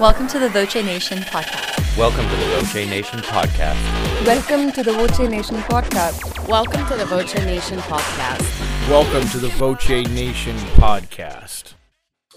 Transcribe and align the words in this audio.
Welcome 0.00 0.26
to 0.26 0.40
the 0.40 0.48
Voce 0.48 0.74
Nation 0.74 1.18
podcast. 1.18 1.96
Welcome 1.96 2.28
to 2.28 2.36
the 2.36 2.46
Voce 2.56 2.74
Nation 2.74 3.20
podcast. 3.20 4.26
Welcome 4.26 4.72
to 4.72 4.82
the 4.82 4.92
Voce 4.92 5.18
Nation 5.20 5.56
podcast. 5.58 6.48
Welcome 6.48 6.84
to 6.88 6.96
the 6.96 7.04
Voce 7.04 7.34
Nation 7.36 7.78
podcast. 7.78 8.90
Welcome 8.90 9.28
to 9.28 9.38
the 9.38 9.48
Voce 9.50 9.88
Nation 9.88 10.56
podcast. 10.56 11.74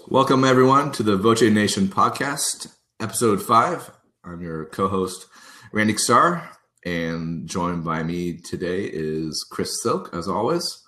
Welcome, 0.06 0.44
everyone, 0.44 0.92
to 0.92 1.02
the 1.02 1.16
Voce 1.16 1.42
Nation 1.42 1.88
podcast, 1.88 2.76
episode 3.00 3.42
five. 3.42 3.90
I'm 4.22 4.40
your 4.40 4.66
co 4.66 4.86
host, 4.86 5.26
Randy 5.72 5.94
Ksar, 5.94 6.48
and 6.86 7.48
joined 7.48 7.84
by 7.84 8.04
me 8.04 8.34
today 8.34 8.84
is 8.84 9.44
Chris 9.50 9.82
Thilk, 9.84 10.16
as 10.16 10.28
always. 10.28 10.80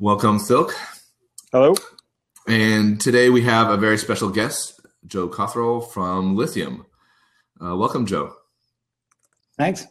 Welcome, 0.00 0.38
Thilk. 0.38 0.72
Hello. 1.52 1.74
And 2.48 3.00
today 3.00 3.28
we 3.28 3.42
have 3.42 3.70
a 3.70 3.76
very 3.76 3.98
special 3.98 4.30
guest, 4.30 4.75
Joe 5.06 5.28
Cothrel 5.28 5.90
from 5.90 6.36
Lithium. 6.36 6.86
Uh, 7.62 7.76
welcome, 7.76 8.06
Joe. 8.06 8.34
Thanks. 9.56 9.86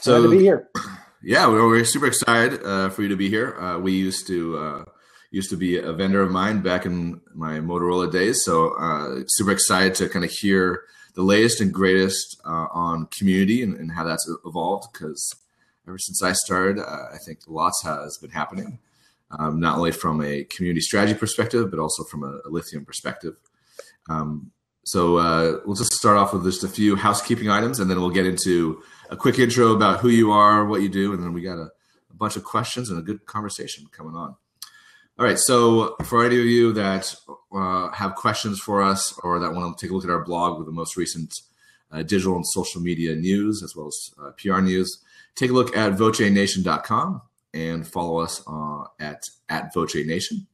So 0.00 0.20
Glad 0.20 0.30
to 0.30 0.36
be 0.38 0.42
here. 0.42 0.68
Yeah, 1.26 1.46
we're, 1.46 1.66
we're 1.66 1.86
super 1.86 2.06
excited 2.06 2.62
uh, 2.62 2.90
for 2.90 3.00
you 3.00 3.08
to 3.08 3.16
be 3.16 3.30
here. 3.30 3.58
Uh, 3.58 3.78
we 3.78 3.92
used 3.92 4.26
to 4.26 4.58
uh, 4.58 4.84
used 5.30 5.48
to 5.48 5.56
be 5.56 5.78
a 5.78 5.90
vendor 5.90 6.20
of 6.20 6.30
mine 6.30 6.60
back 6.60 6.84
in 6.84 7.22
my 7.34 7.60
Motorola 7.60 8.12
days, 8.12 8.44
so 8.44 8.74
uh, 8.74 9.22
super 9.28 9.50
excited 9.50 9.94
to 9.94 10.08
kind 10.10 10.22
of 10.22 10.30
hear 10.30 10.82
the 11.14 11.22
latest 11.22 11.62
and 11.62 11.72
greatest 11.72 12.38
uh, 12.44 12.66
on 12.74 13.06
community 13.06 13.62
and, 13.62 13.74
and, 13.76 13.92
how 13.92 14.04
that's 14.04 14.28
evolved. 14.44 14.88
Because 14.92 15.34
ever 15.88 15.96
since 15.96 16.22
I 16.22 16.32
started, 16.32 16.78
uh, 16.78 17.06
I 17.14 17.16
think 17.24 17.38
lots 17.46 17.82
has 17.84 18.18
been 18.18 18.30
happening, 18.30 18.78
um, 19.30 19.58
not 19.58 19.78
only 19.78 19.92
from 19.92 20.20
a 20.20 20.44
community 20.44 20.82
strategy 20.82 21.18
perspective, 21.18 21.70
but 21.70 21.80
also 21.80 22.04
from 22.04 22.22
a, 22.22 22.40
a 22.46 22.50
lithium 22.50 22.84
perspective. 22.84 23.36
Um, 24.08 24.50
so 24.84 25.16
uh, 25.16 25.60
we'll 25.64 25.76
just 25.76 25.94
start 25.94 26.18
off 26.18 26.32
with 26.32 26.44
just 26.44 26.64
a 26.64 26.68
few 26.68 26.96
housekeeping 26.96 27.48
items, 27.48 27.80
and 27.80 27.90
then 27.90 28.00
we'll 28.00 28.10
get 28.10 28.26
into 28.26 28.82
a 29.10 29.16
quick 29.16 29.38
intro 29.38 29.72
about 29.72 30.00
who 30.00 30.08
you 30.08 30.30
are, 30.30 30.66
what 30.66 30.82
you 30.82 30.88
do, 30.88 31.12
and 31.12 31.22
then 31.22 31.32
we 31.32 31.40
got 31.40 31.58
a, 31.58 31.70
a 32.10 32.14
bunch 32.14 32.36
of 32.36 32.44
questions 32.44 32.90
and 32.90 32.98
a 32.98 33.02
good 33.02 33.24
conversation 33.26 33.86
coming 33.92 34.14
on. 34.14 34.36
All 35.16 35.24
right. 35.24 35.38
So 35.38 35.94
for 36.04 36.24
any 36.24 36.38
of 36.38 36.44
you 36.44 36.72
that 36.72 37.14
uh, 37.54 37.92
have 37.92 38.16
questions 38.16 38.58
for 38.58 38.82
us 38.82 39.16
or 39.22 39.38
that 39.38 39.52
want 39.52 39.78
to 39.78 39.86
take 39.86 39.92
a 39.92 39.94
look 39.94 40.04
at 40.04 40.10
our 40.10 40.24
blog 40.24 40.58
with 40.58 40.66
the 40.66 40.72
most 40.72 40.96
recent 40.96 41.32
uh, 41.92 42.02
digital 42.02 42.34
and 42.34 42.44
social 42.44 42.80
media 42.80 43.14
news 43.14 43.62
as 43.62 43.76
well 43.76 43.86
as 43.86 44.10
uh, 44.20 44.32
PR 44.32 44.60
news, 44.60 45.00
take 45.36 45.50
a 45.50 45.54
look 45.54 45.76
at 45.76 45.92
vocenation.com 45.92 47.22
and 47.52 47.86
follow 47.86 48.18
us 48.18 48.42
uh, 48.48 48.82
at 48.98 49.22
at 49.48 49.72
vocenation 49.72 50.48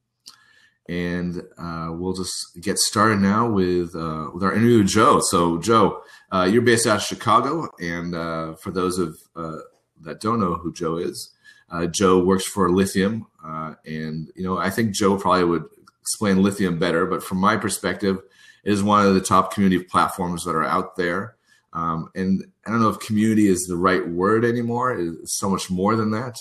and 0.91 1.41
uh, 1.57 1.89
we'll 1.93 2.13
just 2.13 2.61
get 2.61 2.77
started 2.77 3.21
now 3.21 3.49
with 3.49 3.95
uh, 3.95 4.29
with 4.35 4.43
our 4.43 4.53
interview 4.53 4.79
with 4.79 4.89
Joe. 4.89 5.21
So, 5.21 5.59
Joe, 5.59 6.03
uh, 6.33 6.49
you're 6.51 6.63
based 6.63 6.85
out 6.85 6.97
of 6.97 7.03
Chicago, 7.03 7.69
and 7.81 8.13
uh, 8.13 8.55
for 8.55 8.73
those 8.73 8.99
of 8.99 9.17
uh, 9.37 9.59
that 10.01 10.21
don't 10.21 10.41
know 10.41 10.55
who 10.55 10.73
Joe 10.73 10.97
is, 10.97 11.33
uh, 11.71 11.87
Joe 11.87 12.25
works 12.25 12.45
for 12.45 12.73
Lithium, 12.73 13.29
and 13.45 14.33
you 14.35 14.43
know 14.43 14.59
I 14.59 14.69
think 14.69 14.93
Joe 14.93 15.17
probably 15.17 15.45
would 15.45 15.65
explain 16.01 16.43
Lithium 16.43 16.81
better. 16.81 17.07
But 17.07 17.23
from 17.23 17.39
my 17.39 17.57
perspective, 17.57 18.19
it 18.65 18.73
is 18.73 18.83
one 18.83 19.07
of 19.07 19.15
the 19.15 19.21
top 19.21 19.55
community 19.55 19.85
platforms 19.85 20.45
that 20.45 20.57
are 20.57 20.65
out 20.65 20.97
there. 20.97 21.37
Um, 21.73 22.11
and 22.17 22.45
I 22.67 22.71
don't 22.71 22.81
know 22.81 22.89
if 22.89 22.99
community 22.99 23.47
is 23.47 23.61
the 23.69 23.77
right 23.77 24.05
word 24.09 24.45
anymore. 24.45 24.99
It's 24.99 25.39
so 25.39 25.49
much 25.49 25.71
more 25.71 25.95
than 25.95 26.11
that, 26.11 26.37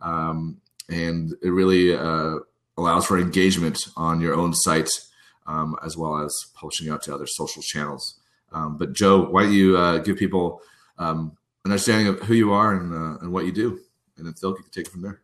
um, 0.00 0.60
and 0.88 1.32
it 1.40 1.50
really 1.50 1.94
allows 2.76 3.06
for 3.06 3.18
engagement 3.18 3.78
on 3.96 4.20
your 4.20 4.34
own 4.34 4.54
site 4.54 4.90
um, 5.46 5.76
as 5.84 5.96
well 5.96 6.18
as 6.18 6.34
publishing 6.54 6.88
out 6.88 7.02
to 7.02 7.14
other 7.14 7.26
social 7.26 7.62
channels. 7.62 8.20
Um, 8.52 8.76
but 8.76 8.92
Joe, 8.92 9.28
why 9.28 9.44
don't 9.44 9.52
you 9.52 9.76
uh, 9.76 9.98
give 9.98 10.16
people 10.16 10.60
um, 10.98 11.36
an 11.64 11.72
understanding 11.72 12.08
of 12.08 12.20
who 12.20 12.34
you 12.34 12.52
are 12.52 12.74
and, 12.74 12.92
uh, 12.92 13.18
and 13.20 13.32
what 13.32 13.44
you 13.44 13.52
do, 13.52 13.80
and 14.16 14.26
then 14.26 14.34
Phil, 14.34 14.54
can 14.54 14.64
take 14.70 14.86
it 14.86 14.90
from 14.92 15.02
there. 15.02 15.20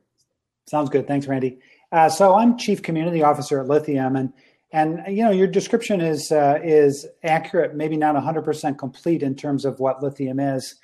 Sounds 0.66 0.90
good. 0.90 1.06
Thanks, 1.06 1.26
Randy. 1.26 1.58
Uh, 1.92 2.08
so 2.08 2.36
I'm 2.36 2.58
Chief 2.58 2.82
Community 2.82 3.22
Officer 3.22 3.60
at 3.60 3.68
Lithium, 3.68 4.16
and 4.16 4.32
and 4.72 5.02
you 5.08 5.24
know 5.24 5.30
your 5.30 5.46
description 5.46 6.00
is 6.00 6.30
uh, 6.30 6.58
is 6.62 7.06
accurate, 7.24 7.74
maybe 7.74 7.96
not 7.96 8.14
100% 8.14 8.78
complete 8.78 9.22
in 9.22 9.34
terms 9.34 9.64
of 9.64 9.80
what 9.80 10.02
lithium 10.02 10.38
is. 10.38 10.74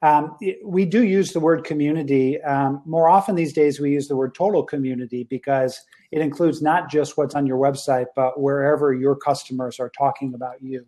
Um, 0.00 0.36
it, 0.40 0.58
we 0.64 0.86
do 0.86 1.04
use 1.04 1.32
the 1.32 1.40
word 1.40 1.64
community 1.64 2.40
um, 2.42 2.82
more 2.86 3.08
often 3.08 3.34
these 3.34 3.52
days. 3.52 3.80
We 3.80 3.90
use 3.90 4.08
the 4.08 4.16
word 4.16 4.34
total 4.34 4.62
community 4.62 5.24
because 5.24 5.78
it 6.10 6.20
includes 6.20 6.62
not 6.62 6.90
just 6.90 7.18
what's 7.18 7.34
on 7.34 7.46
your 7.46 7.58
website, 7.58 8.06
but 8.16 8.40
wherever 8.40 8.94
your 8.94 9.14
customers 9.14 9.78
are 9.78 9.90
talking 9.90 10.32
about 10.32 10.62
you. 10.62 10.86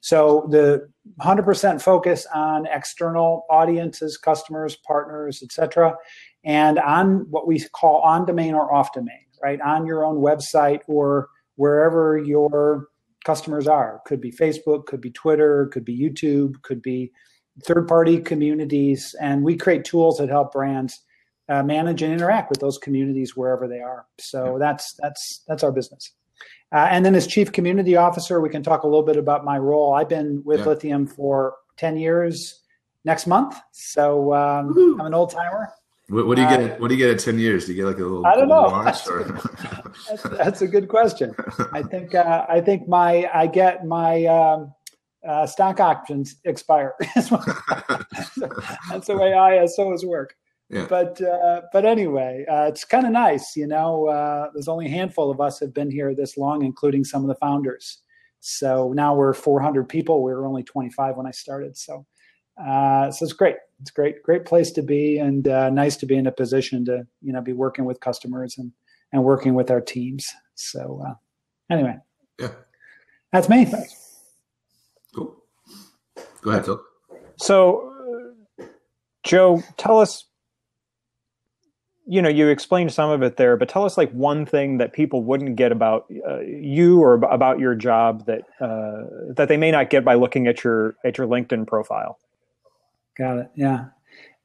So 0.00 0.46
the 0.50 0.88
100% 1.20 1.80
focus 1.80 2.26
on 2.34 2.66
external 2.66 3.46
audiences, 3.48 4.16
customers, 4.18 4.76
partners, 4.76 5.42
etc., 5.42 5.96
and 6.44 6.78
on 6.78 7.26
what 7.30 7.46
we 7.46 7.58
call 7.58 8.02
on 8.02 8.24
domain 8.26 8.54
or 8.54 8.72
off 8.72 8.92
domain, 8.92 9.24
right? 9.42 9.60
On 9.62 9.84
your 9.86 10.04
own 10.04 10.18
website 10.18 10.82
or 10.86 11.28
wherever 11.56 12.16
your 12.16 12.88
customers 13.24 13.66
are. 13.66 14.00
Could 14.06 14.20
be 14.20 14.30
Facebook, 14.30 14.86
could 14.86 15.00
be 15.00 15.10
Twitter, 15.10 15.66
could 15.66 15.84
be 15.84 15.98
YouTube, 15.98 16.62
could 16.62 16.80
be 16.80 17.12
third 17.64 17.88
party 17.88 18.20
communities. 18.20 19.14
And 19.20 19.42
we 19.42 19.56
create 19.56 19.84
tools 19.84 20.18
that 20.18 20.28
help 20.28 20.52
brands 20.52 21.00
uh, 21.48 21.62
manage 21.62 22.02
and 22.02 22.12
interact 22.12 22.50
with 22.50 22.60
those 22.60 22.78
communities 22.78 23.36
wherever 23.36 23.68
they 23.68 23.80
are. 23.80 24.06
So 24.18 24.56
that's 24.58 24.94
that's 24.94 25.42
that's 25.46 25.62
our 25.62 25.72
business. 25.72 26.12
Uh, 26.72 26.88
and 26.90 27.04
then 27.04 27.14
as 27.14 27.26
chief 27.26 27.52
community 27.52 27.96
officer, 27.96 28.40
we 28.40 28.48
can 28.48 28.62
talk 28.62 28.82
a 28.82 28.86
little 28.86 29.04
bit 29.04 29.16
about 29.16 29.44
my 29.44 29.58
role. 29.58 29.94
I've 29.94 30.08
been 30.08 30.42
with 30.44 30.60
yeah. 30.60 30.66
Lithium 30.66 31.06
for 31.06 31.54
ten 31.76 31.96
years 31.96 32.62
next 33.04 33.26
month, 33.26 33.56
so 33.72 34.34
um, 34.34 34.96
I'm 35.00 35.06
an 35.06 35.14
old 35.14 35.30
timer. 35.30 35.72
What, 36.08 36.26
what, 36.28 36.36
do 36.36 36.42
you 36.42 36.48
get? 36.48 36.60
Uh, 36.60 36.76
what 36.76 36.88
do 36.88 36.94
you 36.94 37.04
get 37.04 37.14
at 37.14 37.18
ten 37.18 37.38
years? 37.38 37.66
Do 37.66 37.72
you 37.72 37.82
get 37.82 37.86
like 37.86 37.98
a 37.98 38.02
little? 38.02 38.26
I 38.26 38.36
don't 38.36 38.48
know. 38.48 38.82
that's, 38.84 40.22
that's, 40.22 40.62
a 40.62 40.68
good 40.68 40.88
question. 40.88 41.34
I 41.72 41.82
think 41.82 42.14
uh, 42.14 42.46
I 42.48 42.60
think 42.60 42.88
my 42.88 43.28
I 43.34 43.48
get 43.48 43.84
my 43.84 44.24
um, 44.26 44.72
uh, 45.26 45.46
stock 45.46 45.80
options 45.80 46.36
expire. 46.44 46.94
that's 47.14 47.28
the 47.28 49.16
way 49.18 49.30
ISOs 49.32 50.04
work. 50.04 50.34
Yeah. 50.70 50.86
But 50.88 51.20
uh, 51.20 51.62
but 51.72 51.84
anyway, 51.84 52.44
uh, 52.48 52.66
it's 52.66 52.84
kind 52.84 53.06
of 53.06 53.12
nice, 53.12 53.56
you 53.56 53.66
know. 53.66 54.06
Uh, 54.06 54.50
there's 54.52 54.68
only 54.68 54.86
a 54.86 54.90
handful 54.90 55.30
of 55.30 55.40
us 55.40 55.58
have 55.60 55.74
been 55.74 55.90
here 55.90 56.14
this 56.14 56.36
long, 56.36 56.64
including 56.64 57.04
some 57.04 57.22
of 57.22 57.28
the 57.28 57.36
founders. 57.36 58.02
So 58.40 58.92
now 58.92 59.14
we're 59.14 59.32
400 59.32 59.88
people. 59.88 60.22
We 60.22 60.32
were 60.32 60.46
only 60.46 60.62
25 60.62 61.16
when 61.16 61.26
I 61.26 61.32
started. 61.32 61.76
So 61.76 62.06
uh, 62.58 63.10
so 63.10 63.24
it's 63.24 63.32
great. 63.32 63.56
It's 63.80 63.90
great, 63.90 64.22
great 64.22 64.46
place 64.46 64.70
to 64.72 64.82
be, 64.82 65.18
and 65.18 65.46
uh, 65.46 65.68
nice 65.68 65.96
to 65.98 66.06
be 66.06 66.16
in 66.16 66.26
a 66.26 66.32
position 66.32 66.84
to 66.86 67.06
you 67.20 67.32
know 67.32 67.42
be 67.42 67.52
working 67.52 67.84
with 67.84 68.00
customers 68.00 68.56
and 68.56 68.72
and 69.12 69.24
working 69.24 69.54
with 69.54 69.70
our 69.70 69.80
teams. 69.80 70.26
So 70.54 71.02
uh, 71.06 71.14
anyway, 71.70 71.96
yeah, 72.40 72.52
that's 73.32 73.48
me. 73.48 73.70
Cool. 75.14 75.36
Go 76.40 76.50
ahead, 76.50 76.64
Phil. 76.64 76.80
So, 77.36 77.92
uh, 78.60 78.64
Joe, 79.22 79.62
tell 79.76 80.00
us. 80.00 80.24
You 82.08 82.22
know, 82.22 82.28
you 82.28 82.46
explained 82.46 82.92
some 82.92 83.10
of 83.10 83.24
it 83.24 83.36
there, 83.36 83.56
but 83.56 83.68
tell 83.68 83.84
us 83.84 83.98
like 83.98 84.12
one 84.12 84.46
thing 84.46 84.78
that 84.78 84.92
people 84.92 85.24
wouldn't 85.24 85.56
get 85.56 85.72
about 85.72 86.06
uh, 86.26 86.38
you 86.38 87.00
or 87.02 87.14
about 87.14 87.58
your 87.58 87.74
job 87.74 88.26
that 88.26 88.42
uh, 88.60 89.32
that 89.34 89.48
they 89.48 89.56
may 89.56 89.72
not 89.72 89.90
get 89.90 90.04
by 90.04 90.14
looking 90.14 90.46
at 90.46 90.62
your 90.62 90.94
at 91.04 91.18
your 91.18 91.26
LinkedIn 91.26 91.66
profile. 91.66 92.20
Got 93.16 93.38
it. 93.38 93.50
Yeah. 93.54 93.86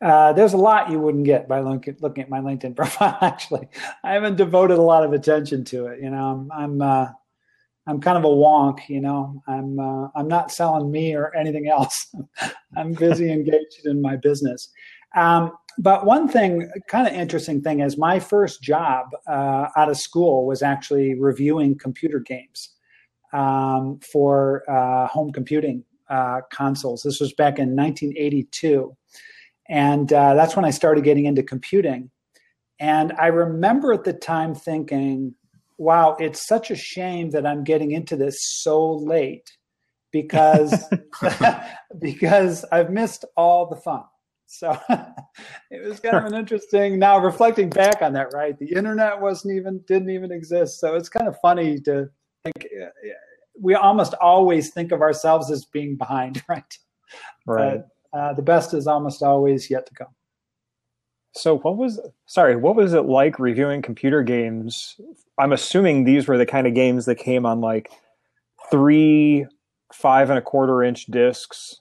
Uh, 0.02 0.34
there's 0.34 0.54
a 0.54 0.58
lot 0.58 0.90
you 0.90 1.00
wouldn't 1.00 1.26
get 1.26 1.48
by 1.48 1.60
looking, 1.60 1.96
looking 2.02 2.24
at 2.24 2.30
my 2.30 2.40
LinkedIn 2.40 2.76
profile. 2.76 3.18
Actually, 3.22 3.68
I 4.04 4.14
haven't 4.14 4.38
devoted 4.38 4.78
a 4.78 4.82
lot 4.82 5.04
of 5.04 5.14
attention 5.14 5.64
to 5.66 5.88
it. 5.88 6.02
You 6.02 6.10
know, 6.10 6.50
I'm 6.52 6.52
I'm, 6.52 6.82
uh, 6.82 7.08
I'm 7.88 8.02
kind 8.02 8.18
of 8.18 8.24
a 8.24 8.28
wonk. 8.28 8.80
You 8.90 9.02
know, 9.02 9.44
I'm 9.48 9.80
uh, 9.80 10.08
I'm 10.16 10.28
not 10.28 10.52
selling 10.52 10.92
me 10.92 11.16
or 11.16 11.36
anything 11.36 11.68
else. 11.68 12.14
I'm 12.78 12.94
busy 12.94 13.32
engaged 13.32 13.86
in 13.86 14.02
my 14.02 14.16
business. 14.16 14.70
Um, 15.16 15.52
but 15.78 16.06
one 16.06 16.28
thing, 16.28 16.70
kind 16.88 17.08
of 17.08 17.14
interesting 17.14 17.62
thing, 17.62 17.80
is 17.82 17.98
my 17.98 18.20
first 18.20 18.62
job 18.62 19.08
uh, 19.28 19.68
out 19.76 19.90
of 19.90 19.98
school 19.98 20.46
was 20.46 20.62
actually 20.62 21.16
reviewing 21.20 21.78
computer 21.78 22.20
games 22.20 22.72
um, 23.34 24.00
for 24.00 24.64
uh, 24.70 25.08
home 25.08 25.32
computing 25.32 25.84
uh, 26.12 26.42
consoles. 26.52 27.04
This 27.04 27.20
was 27.20 27.34
back 27.34 27.58
in 27.58 27.76
1982. 27.76 28.96
And 29.70 30.12
uh, 30.12 30.34
that's 30.34 30.56
when 30.56 30.66
I 30.66 30.70
started 30.72 31.04
getting 31.04 31.26
into 31.26 31.42
computing. 31.42 32.12
And 32.80 33.14
I 33.14 33.28
remember 33.28 33.94
at 33.94 34.04
the 34.04 34.14
time 34.14 34.54
thinking, 34.54 35.34
wow, 35.78 36.18
it's 36.20 36.46
such 36.46 36.70
a 36.70 36.76
shame 36.76 37.30
that 37.32 37.46
I'm 37.46 37.64
getting 37.64 37.92
into 37.92 38.18
this 38.18 38.38
so 38.42 38.96
late 38.96 39.50
because 40.12 40.84
because 42.00 42.66
I've 42.72 42.90
missed 42.90 43.24
all 43.38 43.68
the 43.68 43.78
fun. 43.78 44.04
So 44.48 44.78
it 45.72 45.88
was 45.88 46.02
kind 46.02 46.18
of 46.18 46.26
an 46.26 46.36
interesting 46.36 47.00
now 47.00 47.20
reflecting 47.20 47.70
back 47.70 48.02
on 48.02 48.12
that, 48.14 48.34
right? 48.34 48.58
The 48.60 48.74
internet 48.74 49.22
wasn't 49.22 49.56
even 49.56 49.80
didn't 49.88 50.10
even 50.10 50.32
exist. 50.34 50.82
So 50.82 50.96
it's 50.96 51.08
kind 51.08 51.30
of 51.30 51.38
funny 51.42 51.80
to 51.82 52.10
think 52.44 52.68
we 53.60 53.76
almost 53.76 54.14
always 54.16 54.72
think 54.72 54.92
of 54.92 55.02
ourselves 55.02 55.50
as 55.52 55.66
being 55.66 55.96
behind, 55.96 56.44
right? 56.50 56.78
Right. 57.46 57.82
But, 58.14 58.18
uh, 58.18 58.34
the 58.34 58.42
best 58.42 58.74
is 58.74 58.88
almost 58.88 59.24
always 59.24 59.70
yet 59.70 59.86
to 59.88 59.94
come. 59.94 60.08
So 61.34 61.58
what 61.60 61.78
was 61.78 62.00
sorry, 62.26 62.58
what 62.58 62.76
was 62.76 62.94
it 62.94 63.06
like 63.06 63.40
reviewing 63.40 63.82
computer 63.82 64.22
games? 64.22 65.00
I'm 65.40 65.54
assuming 65.54 66.04
these 66.04 66.28
were 66.28 66.38
the 66.38 66.46
kind 66.46 66.68
of 66.68 66.74
games 66.74 67.06
that 67.06 67.16
came 67.16 67.46
on 67.46 67.62
like 67.62 67.90
three 68.70 69.46
five 69.94 70.30
and 70.30 70.38
a 70.38 70.42
quarter 70.42 70.84
inch 70.84 71.06
discs 71.06 71.76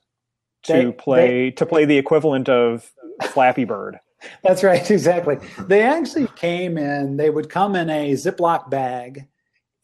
to 0.65 0.73
They- 0.73 0.93
play 0.93 1.29
they- 1.29 1.51
to 1.53 1.67
play 1.67 1.85
the 1.85 1.99
equivalent 1.99 2.49
of 2.49 2.93
Flappy 3.25 3.65
Bird. 3.65 3.99
That's 4.45 4.63
right, 4.63 4.89
exactly. 4.91 5.39
They 5.67 5.83
actually 5.83 6.29
came 6.37 6.77
in, 6.79 7.17
they 7.17 7.31
would 7.31 7.49
come 7.49 7.75
in 7.75 7.89
a 7.91 8.13
Ziploc 8.13 8.69
bag, 8.71 9.27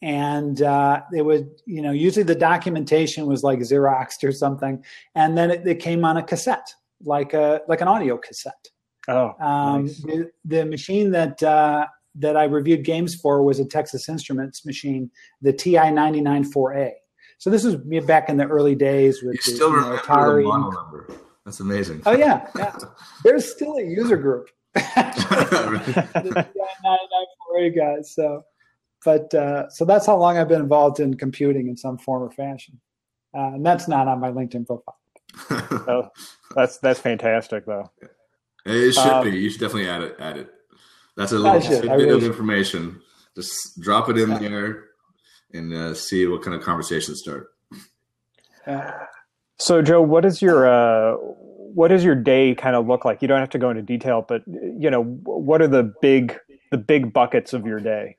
and 0.01 0.61
uh, 0.61 1.01
they 1.11 1.21
would, 1.21 1.49
you 1.65 1.81
know, 1.81 1.91
usually 1.91 2.23
the 2.23 2.35
documentation 2.35 3.25
was 3.25 3.43
like 3.43 3.59
Xeroxed 3.59 4.23
or 4.23 4.31
something, 4.31 4.83
and 5.15 5.37
then 5.37 5.51
it, 5.51 5.67
it 5.67 5.79
came 5.79 6.05
on 6.05 6.17
a 6.17 6.23
cassette, 6.23 6.73
like 7.03 7.33
a 7.33 7.61
like 7.67 7.81
an 7.81 7.87
audio 7.87 8.17
cassette. 8.17 8.67
Oh, 9.09 9.33
Um, 9.39 9.85
nice. 9.85 10.01
the, 10.03 10.29
the 10.45 10.65
machine 10.65 11.11
that 11.11 11.41
uh, 11.41 11.87
that 12.15 12.35
I 12.35 12.43
reviewed 12.45 12.83
games 12.83 13.15
for 13.15 13.41
was 13.43 13.59
a 13.59 13.65
Texas 13.65 14.09
Instruments 14.09 14.65
machine, 14.65 15.09
the 15.41 15.53
TI 15.53 15.77
994A. 15.77 16.91
So 17.39 17.49
this 17.49 17.63
was 17.63 17.77
me 17.85 17.99
back 17.99 18.29
in 18.29 18.37
the 18.37 18.45
early 18.47 18.75
days 18.75 19.21
with 19.23 19.35
You 19.35 19.41
the, 19.51 19.51
still 19.55 19.69
you 19.69 19.75
know, 19.75 19.81
remember 19.89 20.01
Atari. 20.03 20.41
the 20.43 20.47
model 20.47 20.71
number. 20.71 21.07
That's 21.45 21.59
amazing. 21.59 22.01
Oh 22.05 22.11
yeah, 22.11 22.47
yeah. 22.57 22.75
There's 23.23 23.49
still 23.49 23.77
a 23.77 23.83
user 23.83 24.17
group. 24.17 24.49
the 24.73 26.45
TI 26.53 27.65
994A 27.65 27.75
guys. 27.75 28.13
So, 28.13 28.43
but 29.05 29.33
uh, 29.33 29.69
so 29.69 29.85
that's 29.85 30.05
how 30.05 30.17
long 30.17 30.37
I've 30.37 30.47
been 30.47 30.61
involved 30.61 30.99
in 30.99 31.15
computing 31.15 31.67
in 31.67 31.77
some 31.77 31.97
form 31.97 32.23
or 32.23 32.31
fashion, 32.31 32.79
uh, 33.35 33.53
and 33.53 33.65
that's 33.65 33.87
not 33.87 34.07
on 34.07 34.19
my 34.19 34.31
LinkedIn 34.31 34.65
profile. 34.67 34.97
Oh, 35.89 36.09
that's 36.55 36.77
that's 36.79 36.99
fantastic 36.99 37.65
though. 37.65 37.91
it 38.65 38.93
should 38.93 39.03
Um, 39.05 39.23
be. 39.29 39.37
You 39.37 39.49
should 39.49 39.61
definitely 39.61 39.89
add 39.89 40.01
it. 40.03 40.15
Add 40.19 40.37
it. 40.37 40.49
That's 41.15 41.31
a 41.31 41.39
little 41.39 41.59
should. 41.61 41.87
I 41.87 41.93
really 41.95 42.09
of 42.11 42.21
should. 42.21 42.31
information. 42.31 43.01
Just 43.35 43.79
drop 43.79 44.09
it 44.09 44.17
in 44.17 44.29
there 44.41 44.85
and 45.53 45.73
uh, 45.73 45.93
see 45.93 46.25
what 46.27 46.41
kind 46.41 46.55
of 46.55 46.61
conversations 46.63 47.19
start. 47.19 47.49
So 49.59 49.81
Joe, 49.81 50.01
what 50.01 50.25
is 50.25 50.41
your 50.41 50.67
uh, 50.67 51.15
what 51.17 51.89
does 51.89 52.03
your 52.03 52.15
day 52.15 52.53
kind 52.55 52.75
of 52.75 52.87
look 52.87 53.05
like? 53.05 53.21
You 53.21 53.27
don't 53.27 53.39
have 53.39 53.49
to 53.51 53.59
go 53.59 53.69
into 53.69 53.81
detail, 53.81 54.25
but 54.27 54.43
you 54.47 54.89
know, 54.89 55.03
what 55.03 55.61
are 55.61 55.67
the 55.67 55.83
big 56.01 56.37
the 56.71 56.77
big 56.77 57.13
buckets 57.13 57.53
of 57.53 57.65
your 57.65 57.79
day? 57.79 58.17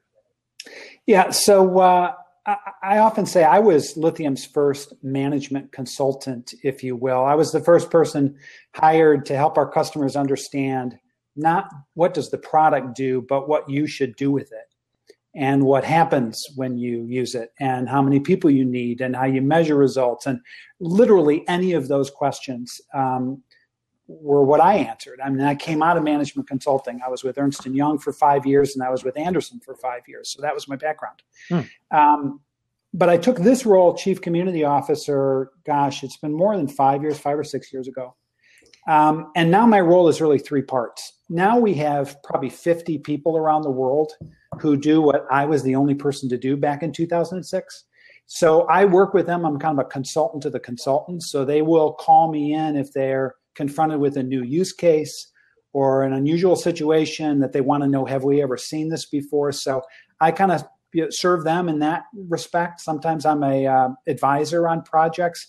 Yeah, 1.08 1.30
so 1.30 1.78
uh, 1.78 2.12
I, 2.44 2.56
I 2.82 2.98
often 2.98 3.24
say 3.24 3.42
I 3.42 3.60
was 3.60 3.96
Lithium's 3.96 4.44
first 4.44 4.92
management 5.02 5.72
consultant, 5.72 6.52
if 6.62 6.84
you 6.84 6.96
will. 6.96 7.24
I 7.24 7.34
was 7.34 7.50
the 7.50 7.64
first 7.64 7.90
person 7.90 8.36
hired 8.74 9.24
to 9.24 9.34
help 9.34 9.56
our 9.56 9.66
customers 9.66 10.16
understand 10.16 10.98
not 11.34 11.70
what 11.94 12.12
does 12.12 12.30
the 12.30 12.36
product 12.36 12.94
do, 12.94 13.24
but 13.26 13.48
what 13.48 13.70
you 13.70 13.86
should 13.86 14.16
do 14.16 14.30
with 14.30 14.52
it, 14.52 14.68
and 15.34 15.62
what 15.62 15.82
happens 15.82 16.44
when 16.56 16.76
you 16.76 17.06
use 17.06 17.34
it, 17.34 17.52
and 17.58 17.88
how 17.88 18.02
many 18.02 18.20
people 18.20 18.50
you 18.50 18.66
need, 18.66 19.00
and 19.00 19.16
how 19.16 19.24
you 19.24 19.40
measure 19.40 19.76
results, 19.76 20.26
and 20.26 20.38
literally 20.78 21.42
any 21.48 21.72
of 21.72 21.88
those 21.88 22.10
questions. 22.10 22.82
Um, 22.92 23.42
were 24.08 24.42
what 24.42 24.60
I 24.60 24.74
answered. 24.74 25.20
I 25.22 25.28
mean, 25.28 25.42
I 25.42 25.54
came 25.54 25.82
out 25.82 25.98
of 25.98 26.02
management 26.02 26.48
consulting. 26.48 27.00
I 27.04 27.10
was 27.10 27.22
with 27.22 27.38
Ernst 27.38 27.66
and 27.66 27.76
Young 27.76 27.98
for 27.98 28.12
five 28.12 28.46
years, 28.46 28.74
and 28.74 28.82
I 28.82 28.90
was 28.90 29.04
with 29.04 29.18
Andersen 29.18 29.60
for 29.60 29.74
five 29.76 30.02
years. 30.08 30.30
So 30.30 30.42
that 30.42 30.54
was 30.54 30.66
my 30.66 30.76
background. 30.76 31.22
Um, 31.90 32.40
but 32.94 33.10
I 33.10 33.18
took 33.18 33.36
this 33.36 33.66
role, 33.66 33.94
chief 33.94 34.20
community 34.20 34.64
officer. 34.64 35.50
Gosh, 35.64 36.02
it's 36.02 36.16
been 36.16 36.32
more 36.32 36.56
than 36.56 36.66
five 36.66 37.02
years, 37.02 37.18
five 37.18 37.38
or 37.38 37.44
six 37.44 37.70
years 37.72 37.86
ago. 37.86 38.16
Um, 38.88 39.30
and 39.36 39.50
now 39.50 39.66
my 39.66 39.80
role 39.80 40.08
is 40.08 40.22
really 40.22 40.38
three 40.38 40.62
parts. 40.62 41.20
Now 41.28 41.58
we 41.58 41.74
have 41.74 42.16
probably 42.24 42.48
50 42.48 42.98
people 42.98 43.36
around 43.36 43.62
the 43.62 43.70
world 43.70 44.12
who 44.60 44.78
do 44.78 45.02
what 45.02 45.26
I 45.30 45.44
was 45.44 45.62
the 45.62 45.74
only 45.74 45.94
person 45.94 46.30
to 46.30 46.38
do 46.38 46.56
back 46.56 46.82
in 46.82 46.90
2006. 46.92 47.84
So 48.26 48.62
I 48.62 48.86
work 48.86 49.12
with 49.12 49.26
them. 49.26 49.44
I'm 49.44 49.58
kind 49.58 49.78
of 49.78 49.84
a 49.84 49.88
consultant 49.88 50.42
to 50.44 50.50
the 50.50 50.60
consultants. 50.60 51.30
So 51.30 51.44
they 51.44 51.60
will 51.60 51.92
call 51.92 52.32
me 52.32 52.54
in 52.54 52.76
if 52.76 52.92
they're 52.92 53.34
confronted 53.58 53.98
with 53.98 54.16
a 54.16 54.22
new 54.22 54.42
use 54.44 54.72
case 54.72 55.32
or 55.72 56.04
an 56.04 56.12
unusual 56.12 56.54
situation 56.54 57.40
that 57.40 57.52
they 57.52 57.60
want 57.60 57.82
to 57.82 57.88
know 57.88 58.04
have 58.06 58.22
we 58.22 58.40
ever 58.40 58.56
seen 58.56 58.88
this 58.88 59.04
before? 59.04 59.50
So 59.52 59.82
i 60.20 60.30
kind 60.30 60.52
of 60.52 60.64
serve 61.10 61.44
them 61.44 61.68
in 61.68 61.80
that 61.80 62.04
respect. 62.28 62.80
Sometimes 62.80 63.26
i'm 63.26 63.42
a 63.42 63.66
uh, 63.66 63.88
advisor 64.06 64.68
on 64.68 64.82
projects. 64.82 65.40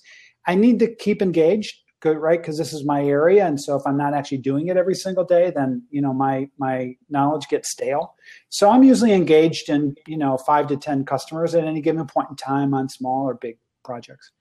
I 0.47 0.55
need 0.55 0.79
to 0.79 0.93
keep 1.05 1.21
engaged 1.21 1.75
right? 2.05 2.41
Because 2.41 2.57
this 2.57 2.73
is 2.73 2.85
my 2.85 3.01
area 3.03 3.45
and 3.45 3.59
so 3.59 3.75
if 3.75 3.83
i'm 3.85 3.97
not 3.97 4.13
actually 4.13 4.37
doing 4.49 4.67
it 4.69 4.77
every 4.77 4.95
single 4.95 5.25
day 5.25 5.51
then 5.53 5.69
you 5.95 6.01
know 6.01 6.13
my 6.13 6.35
my 6.57 6.95
knowledge 7.09 7.47
gets 7.49 7.69
stale. 7.69 8.15
So 8.49 8.69
i'm 8.71 8.83
usually 8.83 9.13
engaged 9.13 9.69
in 9.69 9.95
you 10.07 10.17
know 10.17 10.37
five 10.37 10.65
to 10.67 10.77
ten 10.77 11.05
customers 11.13 11.53
at 11.55 11.65
any 11.71 11.81
given 11.81 12.07
point 12.07 12.29
in 12.29 12.37
time 12.37 12.73
on 12.73 12.87
small 12.87 13.21
or 13.29 13.35
big 13.47 13.57
projects 13.83 14.31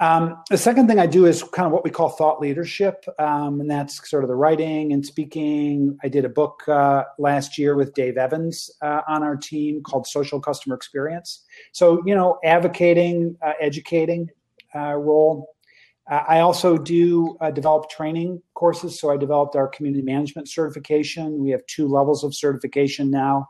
um, 0.00 0.42
the 0.48 0.56
second 0.56 0.86
thing 0.86 1.00
I 1.00 1.06
do 1.06 1.26
is 1.26 1.42
kind 1.42 1.66
of 1.66 1.72
what 1.72 1.82
we 1.82 1.90
call 1.90 2.08
thought 2.08 2.40
leadership, 2.40 3.04
um, 3.18 3.60
and 3.60 3.68
that's 3.68 4.08
sort 4.08 4.22
of 4.22 4.28
the 4.28 4.36
writing 4.36 4.92
and 4.92 5.04
speaking. 5.04 5.98
I 6.04 6.08
did 6.08 6.24
a 6.24 6.28
book 6.28 6.62
uh, 6.68 7.02
last 7.18 7.58
year 7.58 7.74
with 7.74 7.94
Dave 7.94 8.16
Evans 8.16 8.70
uh, 8.80 9.00
on 9.08 9.24
our 9.24 9.36
team 9.36 9.82
called 9.82 10.06
Social 10.06 10.40
Customer 10.40 10.76
Experience. 10.76 11.44
So, 11.72 12.00
you 12.06 12.14
know, 12.14 12.38
advocating, 12.44 13.36
uh, 13.44 13.54
educating 13.60 14.30
uh, 14.72 14.94
role. 14.94 15.48
Uh, 16.08 16.22
I 16.28 16.40
also 16.40 16.78
do 16.78 17.36
uh, 17.40 17.50
develop 17.50 17.90
training 17.90 18.40
courses. 18.54 19.00
So 19.00 19.10
I 19.10 19.16
developed 19.16 19.56
our 19.56 19.66
community 19.66 20.02
management 20.02 20.48
certification. 20.48 21.38
We 21.38 21.50
have 21.50 21.66
two 21.66 21.88
levels 21.88 22.22
of 22.22 22.34
certification 22.34 23.10
now. 23.10 23.48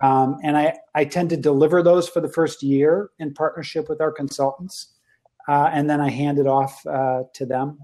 Um, 0.00 0.38
and 0.44 0.56
I, 0.56 0.74
I 0.94 1.04
tend 1.04 1.30
to 1.30 1.36
deliver 1.36 1.82
those 1.82 2.08
for 2.08 2.20
the 2.20 2.28
first 2.28 2.62
year 2.62 3.10
in 3.18 3.34
partnership 3.34 3.88
with 3.88 4.00
our 4.00 4.12
consultants 4.12 4.94
uh, 5.48 5.70
and 5.72 5.88
then 5.88 6.00
I 6.00 6.10
hand 6.10 6.38
it 6.38 6.46
off 6.46 6.86
uh, 6.86 7.22
to 7.34 7.46
them. 7.46 7.78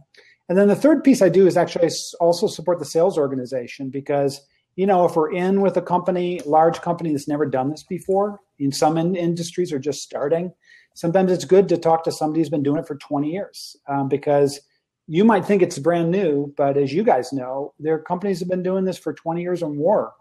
And 0.48 0.58
then 0.58 0.68
the 0.68 0.76
third 0.76 1.02
piece 1.02 1.22
I 1.22 1.30
do 1.30 1.46
is 1.46 1.56
actually 1.56 1.90
also 2.20 2.46
support 2.46 2.78
the 2.78 2.84
sales 2.84 3.16
organization 3.16 3.88
because 3.88 4.40
you 4.76 4.86
know 4.86 5.06
if 5.06 5.16
we're 5.16 5.32
in 5.32 5.62
with 5.62 5.76
a 5.76 5.82
company, 5.82 6.40
large 6.44 6.82
company 6.82 7.12
that's 7.12 7.28
never 7.28 7.46
done 7.46 7.70
this 7.70 7.82
before, 7.82 8.40
in 8.58 8.70
some 8.70 8.98
in- 8.98 9.16
industries 9.16 9.72
are 9.72 9.78
just 9.78 10.02
starting. 10.02 10.52
Sometimes 10.94 11.32
it's 11.32 11.46
good 11.46 11.68
to 11.70 11.78
talk 11.78 12.04
to 12.04 12.12
somebody 12.12 12.40
who's 12.40 12.50
been 12.50 12.62
doing 12.62 12.78
it 12.78 12.86
for 12.86 12.96
20 12.96 13.30
years 13.30 13.76
um, 13.88 14.08
because 14.08 14.60
you 15.06 15.24
might 15.24 15.44
think 15.44 15.62
it's 15.62 15.78
brand 15.78 16.10
new, 16.10 16.52
but 16.56 16.76
as 16.76 16.92
you 16.92 17.02
guys 17.02 17.32
know, 17.32 17.74
their 17.78 17.98
companies 17.98 18.38
have 18.38 18.48
been 18.48 18.62
doing 18.62 18.84
this 18.84 18.98
for 18.98 19.12
20 19.12 19.42
years 19.42 19.62
or 19.62 19.70
more 19.70 20.12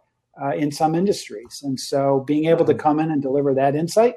uh, 0.41 0.49
in 0.49 0.71
some 0.71 0.95
industries. 0.95 1.61
And 1.63 1.79
so 1.79 2.23
being 2.25 2.45
able 2.45 2.65
to 2.65 2.73
come 2.73 2.99
in 2.99 3.11
and 3.11 3.21
deliver 3.21 3.53
that 3.53 3.75
insight 3.75 4.15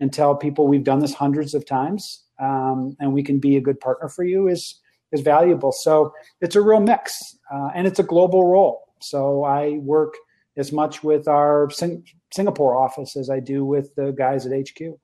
and 0.00 0.12
tell 0.12 0.34
people 0.34 0.66
we've 0.66 0.84
done 0.84 1.00
this 1.00 1.14
hundreds 1.14 1.54
of 1.54 1.64
times 1.66 2.24
um, 2.40 2.96
and 3.00 3.12
we 3.12 3.22
can 3.22 3.38
be 3.38 3.56
a 3.56 3.60
good 3.60 3.80
partner 3.80 4.08
for 4.08 4.24
you 4.24 4.48
is 4.48 4.80
is 5.12 5.20
valuable. 5.20 5.72
So 5.72 6.12
it's 6.40 6.56
a 6.56 6.60
real 6.60 6.80
mix, 6.80 7.38
uh, 7.52 7.68
and 7.74 7.86
it's 7.86 8.00
a 8.00 8.02
global 8.02 8.48
role. 8.48 8.86
So 9.00 9.44
I 9.44 9.78
work 9.78 10.14
as 10.56 10.72
much 10.72 11.04
with 11.04 11.28
our 11.28 11.70
Sing- 11.70 12.04
Singapore 12.32 12.76
office 12.76 13.16
as 13.16 13.30
I 13.30 13.40
do 13.40 13.64
with 13.64 13.94
the 13.94 14.10
guys 14.12 14.46
at 14.46 14.52
HQ. 14.52 14.98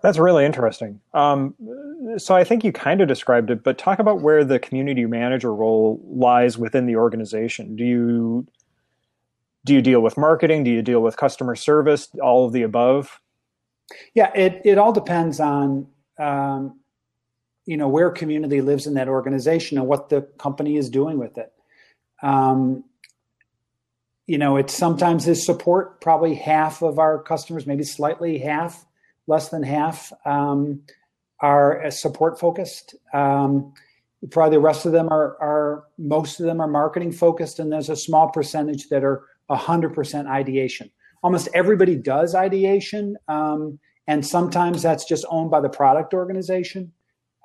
That's 0.00 0.18
really 0.18 0.44
interesting. 0.44 1.00
Um, 1.12 1.54
so 2.18 2.36
I 2.36 2.44
think 2.44 2.62
you 2.62 2.70
kind 2.70 3.00
of 3.00 3.08
described 3.08 3.50
it, 3.50 3.64
but 3.64 3.78
talk 3.78 3.98
about 3.98 4.20
where 4.20 4.44
the 4.44 4.60
community 4.60 5.04
manager 5.06 5.52
role 5.52 6.00
lies 6.06 6.56
within 6.56 6.86
the 6.86 6.94
organization. 6.94 7.74
Do 7.74 7.84
you 7.84 8.46
do 9.64 9.74
you 9.74 9.82
deal 9.82 10.00
with 10.00 10.16
marketing? 10.16 10.64
Do 10.64 10.70
you 10.70 10.82
deal 10.82 11.00
with 11.00 11.16
customer 11.16 11.54
service? 11.54 12.08
All 12.22 12.46
of 12.46 12.52
the 12.52 12.62
above? 12.62 13.20
Yeah, 14.14 14.30
it 14.34 14.62
it 14.64 14.78
all 14.78 14.92
depends 14.92 15.40
on 15.40 15.86
um, 16.18 16.78
you 17.66 17.76
know 17.76 17.88
where 17.88 18.10
community 18.10 18.60
lives 18.60 18.86
in 18.86 18.94
that 18.94 19.08
organization 19.08 19.78
and 19.78 19.86
what 19.86 20.08
the 20.08 20.22
company 20.38 20.76
is 20.76 20.90
doing 20.90 21.18
with 21.18 21.38
it. 21.38 21.52
Um, 22.22 22.84
you 24.26 24.36
know, 24.38 24.56
it's 24.56 24.74
sometimes 24.74 25.26
is 25.26 25.44
support. 25.44 26.00
Probably 26.00 26.34
half 26.34 26.82
of 26.82 26.98
our 26.98 27.22
customers, 27.22 27.66
maybe 27.66 27.82
slightly 27.82 28.38
half, 28.38 28.84
less 29.26 29.48
than 29.48 29.62
half, 29.62 30.12
um, 30.26 30.82
are 31.40 31.90
support 31.90 32.38
focused. 32.38 32.94
Um, 33.14 33.72
probably 34.30 34.56
the 34.56 34.60
rest 34.60 34.84
of 34.84 34.92
them 34.92 35.08
are 35.08 35.36
are 35.40 35.84
most 35.96 36.40
of 36.40 36.46
them 36.46 36.60
are 36.60 36.68
marketing 36.68 37.12
focused, 37.12 37.58
and 37.58 37.72
there's 37.72 37.88
a 37.88 37.96
small 37.96 38.28
percentage 38.28 38.88
that 38.88 39.04
are 39.04 39.24
100% 39.50 40.26
ideation 40.26 40.90
almost 41.22 41.48
everybody 41.54 41.96
does 41.96 42.34
ideation, 42.34 43.16
um, 43.28 43.78
and 44.06 44.24
sometimes 44.24 44.82
that's 44.82 45.04
just 45.04 45.24
owned 45.28 45.50
by 45.50 45.60
the 45.60 45.68
product 45.68 46.14
organization. 46.14 46.92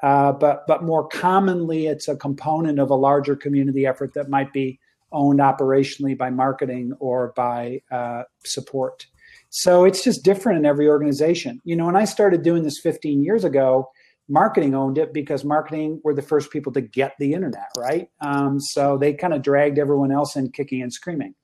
Uh, 0.02 0.32
but 0.34 0.66
but 0.68 0.84
more 0.84 1.08
commonly, 1.08 1.88
it's 1.88 2.08
a 2.08 2.16
component 2.16 2.80
of 2.80 2.90
a 2.90 2.96
larger 2.96 3.36
community 3.36 3.86
effort 3.86 4.14
that 4.14 4.30
might 4.30 4.52
be 4.52 4.80
owned 5.12 5.40
operationally 5.40 6.18
by 6.18 6.30
marketing 6.30 6.94
or 7.00 7.34
by 7.36 7.82
uh, 7.92 8.24
support. 8.44 9.06
So 9.50 9.86
it's 9.86 10.04
just 10.04 10.24
different 10.24 10.58
in 10.58 10.66
every 10.66 10.88
organization. 10.88 11.62
You 11.64 11.76
know, 11.76 11.86
when 11.86 11.96
I 11.96 12.06
started 12.06 12.42
doing 12.42 12.64
this 12.64 12.80
15 12.80 13.24
years 13.24 13.44
ago, 13.44 13.92
marketing 14.30 14.74
owned 14.74 14.98
it 14.98 15.14
because 15.14 15.44
marketing 15.44 16.00
were 16.04 16.14
the 16.14 16.22
first 16.22 16.52
people 16.52 16.72
to 16.74 16.82
get 16.82 17.14
the 17.20 17.34
internet, 17.34 17.70
right? 17.78 18.10
Um, 18.22 18.60
so 18.60 18.98
they 18.98 19.14
kind 19.14 19.34
of 19.34 19.42
dragged 19.42 19.78
everyone 19.78 20.12
else 20.12 20.36
in 20.36 20.52
kicking 20.52 20.82
and 20.82 20.94
screaming. 20.94 21.36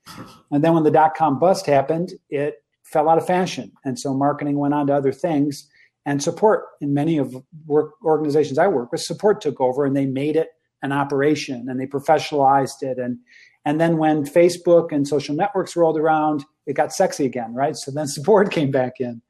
And 0.52 0.64
then 0.64 0.74
when 0.74 0.84
the 0.84 0.92
dot 0.92 1.16
com 1.16 1.40
bust 1.40 1.66
happened, 1.66 2.14
it 2.30 2.64
fell 2.84 3.10
out 3.10 3.18
of 3.18 3.28
fashion. 3.28 3.72
And 3.86 4.00
so 4.00 4.14
marketing 4.14 4.58
went 4.58 4.74
on 4.74 4.88
to 4.88 4.94
other 4.94 5.12
things 5.12 5.70
and 6.06 6.24
support 6.24 6.66
in 6.82 6.94
many 6.94 7.18
of 7.18 7.36
work 7.68 7.92
organizations 8.04 8.58
I 8.58 8.68
work 8.68 8.92
with, 8.92 9.02
support 9.02 9.42
took 9.42 9.62
over 9.62 9.86
and 9.86 9.96
they 9.96 10.06
made 10.06 10.36
it 10.36 10.50
an 10.82 10.92
operation 10.92 11.68
and 11.70 11.80
they 11.80 11.86
professionalized 11.86 12.82
it. 12.82 12.98
And, 12.98 13.20
and 13.66 13.80
then 13.80 13.98
when 13.98 14.26
Facebook 14.26 14.92
and 14.92 15.08
social 15.08 15.36
networks 15.36 15.76
rolled 15.76 15.98
around, 15.98 16.46
it 16.66 16.74
got 16.74 16.94
sexy 16.94 17.26
again, 17.26 17.54
right? 17.54 17.76
So 17.76 17.92
then 17.92 18.08
support 18.18 18.52
came 18.52 18.72
back 18.72 18.94
in. 19.00 19.22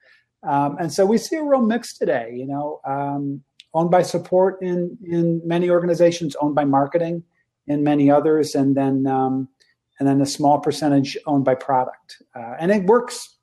Um, 0.44 0.78
and 0.80 0.92
so 0.92 1.06
we 1.06 1.18
see 1.18 1.36
a 1.36 1.44
real 1.44 1.62
mix 1.62 1.98
today, 1.98 2.34
you 2.34 2.46
know, 2.46 2.80
um, 2.86 3.44
owned 3.74 3.92
by 3.92 4.02
support 4.02 4.62
in, 4.62 4.98
in 5.06 5.42
many 5.46 5.70
organizations, 5.70 6.36
owned 6.42 6.56
by 6.56 6.66
marketing 6.66 7.24
in 7.68 7.84
many 7.84 8.10
others, 8.10 8.56
and 8.56 8.76
then, 8.76 9.06
um, 9.06 9.48
and 10.00 10.08
then 10.08 10.22
a 10.22 10.26
small 10.26 10.60
percentage 10.60 11.18
owned 11.28 11.46
by 11.46 11.56
product. 11.56 12.22
Uh, 12.36 12.56
and 12.60 12.72
it 12.72 12.84
works, 12.86 13.38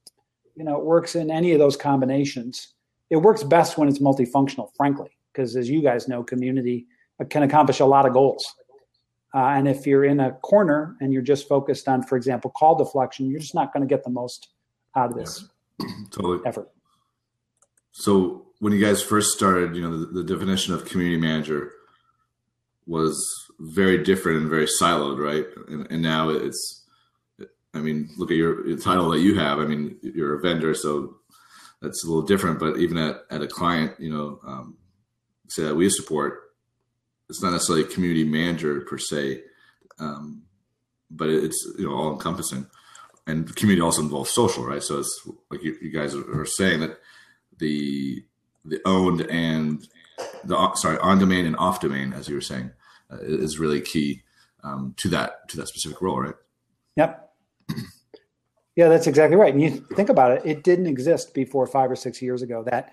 you 0.57 0.65
know, 0.65 0.79
it 0.79 0.85
works 0.85 1.15
in 1.15 1.31
any 1.31 1.53
of 1.53 1.59
those 1.59 1.77
combinations. 1.77 2.75
It 3.11 3.17
works 3.17 3.43
best 3.43 3.79
when 3.79 3.89
it's 3.89 3.99
multifunctional, 3.99 4.71
frankly, 4.77 5.11
because 5.33 5.55
as 5.55 5.69
you 5.69 5.83
guys 5.83 6.09
know, 6.09 6.25
community 6.25 6.87
can 7.31 7.43
accomplish 7.43 7.81
a 7.81 7.85
lot 7.85 8.07
of 8.07 8.13
goals. 8.13 8.55
Uh, 9.35 9.49
and 9.49 9.69
if 9.69 9.87
you're 9.87 10.05
in 10.05 10.19
a 10.21 10.33
corner 10.33 10.97
and 11.01 11.13
you're 11.13 11.23
just 11.23 11.47
focused 11.47 11.89
on, 11.89 12.03
for 12.03 12.17
example, 12.17 12.51
call 12.51 12.75
deflection, 12.75 13.29
you're 13.29 13.39
just 13.41 13.55
not 13.55 13.73
going 13.73 13.87
to 13.87 13.93
get 13.93 14.03
the 14.03 14.11
most 14.11 14.49
out 14.97 15.11
of 15.11 15.17
this 15.17 15.45
yeah. 15.79 15.87
totally. 16.11 16.41
effort. 16.47 16.71
So 17.99 18.45
when 18.59 18.75
you 18.75 18.85
guys 18.85 19.03
first 19.03 19.33
started, 19.33 19.75
you 19.75 19.81
know, 19.81 19.99
the, 19.99 20.23
the, 20.23 20.23
definition 20.23 20.75
of 20.75 20.85
community 20.85 21.17
manager 21.17 21.73
was 22.87 23.17
very 23.59 24.05
different 24.05 24.43
and 24.43 24.51
very 24.51 24.67
siloed, 24.67 25.19
right? 25.19 25.47
And, 25.69 25.91
and 25.91 26.03
now 26.03 26.29
it's, 26.29 26.85
I 27.73 27.79
mean, 27.79 28.11
look 28.19 28.31
at 28.31 28.37
your, 28.37 28.67
your, 28.69 28.77
title 28.77 29.09
that 29.11 29.21
you 29.21 29.39
have. 29.39 29.61
I 29.61 29.65
mean, 29.65 29.97
you're 30.03 30.35
a 30.35 30.41
vendor, 30.43 30.75
so 30.75 31.17
that's 31.81 32.05
a 32.05 32.07
little 32.07 32.23
different. 32.23 32.59
But 32.59 32.77
even 32.77 32.99
at, 32.99 33.23
at 33.31 33.41
a 33.41 33.47
client, 33.47 33.99
you 33.99 34.11
know, 34.11 34.41
um, 34.47 34.77
say 35.49 35.63
that 35.63 35.75
we 35.75 35.89
support, 35.89 36.51
it's 37.31 37.43
not 37.43 37.53
necessarily 37.53 37.85
a 37.85 37.89
community 37.89 38.25
manager 38.25 38.83
per 38.83 38.99
se, 38.99 39.43
um, 39.99 40.43
but 41.11 41.31
it's 41.31 41.67
you 41.79 41.87
know 41.87 41.95
all 41.95 42.13
encompassing. 42.13 42.67
And 43.27 43.57
community 43.57 43.81
also 43.81 44.03
involves 44.03 44.31
social, 44.31 44.65
right? 44.65 44.83
So 44.83 44.99
it's 44.99 45.29
like 45.51 45.63
you, 45.63 45.77
you 45.81 45.91
guys 45.91 46.15
are 46.15 46.47
saying 46.47 46.81
that 46.81 46.99
the 47.59 48.25
the 48.65 48.81
owned 48.85 49.23
and 49.23 49.87
the 50.45 50.75
sorry 50.75 50.99
on 50.99 51.19
domain 51.19 51.47
and 51.47 51.57
off 51.57 51.81
domain, 51.81 52.13
as 52.13 52.29
you 52.29 52.35
were 52.35 52.41
saying, 52.41 52.71
uh, 53.11 53.19
is 53.21 53.59
really 53.59 53.81
key 53.81 54.23
um, 54.65 54.95
to 54.99 55.09
that 55.09 55.49
to 55.49 55.57
that 55.57 55.69
specific 55.69 56.01
role, 56.01 56.21
right? 56.21 56.35
Yep. 56.97 57.31
Yeah, 58.77 58.89
that's 58.91 59.07
exactly 59.07 59.39
right. 59.39 59.55
And 59.55 59.63
you 59.63 59.71
think 59.95 60.11
about 60.11 60.33
it, 60.33 60.43
it 60.45 60.63
didn't 60.63 60.87
exist 60.87 61.33
before 61.33 61.67
five 61.67 61.91
or 61.91 61.97
six 61.97 62.21
years 62.21 62.43
ago, 62.43 62.63
that 62.65 62.93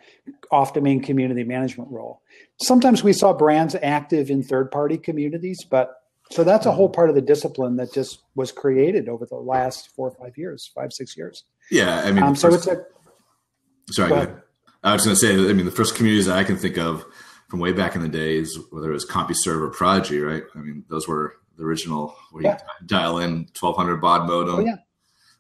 off 0.50 0.74
domain 0.74 1.02
community 1.02 1.44
management 1.44 1.92
role. 1.92 2.22
Sometimes 2.62 3.04
we 3.04 3.12
saw 3.12 3.34
brands 3.34 3.76
active 3.84 4.30
in 4.30 4.44
third 4.44 4.72
party 4.72 4.98
communities, 4.98 5.66
but 5.70 6.04
so 6.32 6.46
that's 6.46 6.66
a 6.66 6.72
whole 6.72 6.88
part 6.88 7.10
of 7.10 7.16
the 7.16 7.22
discipline 7.22 7.76
that 7.76 7.94
just 7.94 8.20
was 8.34 8.50
created 8.50 9.10
over 9.10 9.26
the 9.26 9.36
last 9.36 9.90
four 9.94 10.08
or 10.08 10.12
five 10.12 10.38
years, 10.38 10.72
five, 10.74 10.94
six 10.94 11.18
years. 11.18 11.44
Yeah. 11.70 12.00
I 12.00 12.14
mean, 12.14 12.24
um, 12.24 12.36
so 12.38 12.50
first, 12.50 12.70
it's 12.70 12.80
a. 12.80 13.94
Sorry, 13.94 14.10
go 14.10 14.16
ahead. 14.16 14.42
I 14.84 14.94
was 14.94 15.06
going 15.06 15.16
to 15.16 15.20
say, 15.20 15.34
I 15.34 15.54
mean, 15.54 15.66
the 15.66 15.72
first 15.72 15.96
communities 15.96 16.28
I 16.28 16.44
can 16.44 16.58
think 16.58 16.78
of 16.78 17.06
from 17.48 17.60
way 17.60 17.72
back 17.72 17.96
in 17.96 18.02
the 18.02 18.10
days, 18.10 18.58
whether 18.72 18.90
it 18.90 18.94
was 18.94 19.06
CompuServe 19.06 19.62
or 19.62 19.70
Prodigy, 19.70 20.20
right? 20.20 20.44
I 20.56 20.60
mean, 20.60 20.84
those 20.90 21.08
were 21.08 21.36
the 21.58 21.64
original 21.64 22.16
where 22.32 22.44
yeah. 22.44 22.58
you 22.82 22.88
dial 22.88 23.20
in 23.20 23.48
1200 23.60 23.98
baud 23.98 24.28
modem. 24.28 24.56
Oh, 24.56 24.60
yeah. 24.60 24.76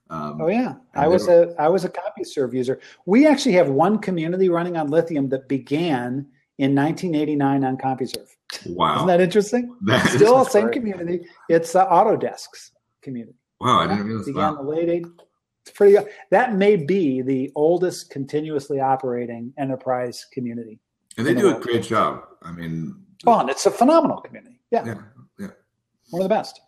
Um, 0.10 0.42
oh 0.42 0.48
yeah, 0.48 0.76
I 0.94 1.08
was 1.08 1.28
were, 1.28 1.44
a 1.44 1.62
I 1.62 1.70
was 1.70 1.86
a 1.86 1.90
CompuServe 1.90 2.54
user. 2.54 2.80
We 3.08 3.26
actually 3.26 3.54
have 3.54 3.70
one 3.70 3.98
community 3.98 4.48
running 4.48 4.78
on 4.78 4.90
Lithium 4.90 5.30
that 5.30 5.48
began 5.48 6.28
in 6.60 6.76
1989 6.76 7.64
on 7.64 7.78
CompuServe. 7.78 8.28
Wow, 8.68 8.98
isn't 8.98 9.08
that 9.08 9.22
interesting? 9.22 9.76
That 9.86 10.08
Still 10.10 10.46
same 10.46 10.66
great. 10.66 10.74
community. 10.74 11.26
It's 11.50 11.74
uh, 11.74 11.88
Autodesk's 11.88 12.72
community. 13.02 13.40
Wow, 13.60 13.80
I 13.80 13.88
didn't 13.88 14.06
realize. 14.06 14.26
Began 14.28 14.56
wow. 14.56 14.62
the 14.62 14.70
late 14.70 14.90
80s. 14.90 15.06
It's 15.06 15.24
pretty. 15.72 15.98
That 16.32 16.56
may 16.56 16.76
be 16.76 17.22
the 17.22 17.52
oldest 17.56 18.10
continuously 18.10 18.80
operating 18.80 19.54
enterprise 19.58 20.26
community. 20.32 20.80
And 21.18 21.28
they 21.28 21.34
do 21.34 21.56
a 21.56 21.60
great 21.60 21.84
job. 21.84 22.24
I 22.42 22.52
mean, 22.52 22.96
fun. 23.24 23.50
It's 23.50 23.66
a 23.66 23.72
phenomenal 23.72 24.18
community. 24.18 24.60
Yeah, 24.72 24.86
yeah, 24.86 24.96
yeah. 25.40 25.48
One 26.10 26.22
of 26.22 26.30
the 26.30 26.36
best. 26.36 26.60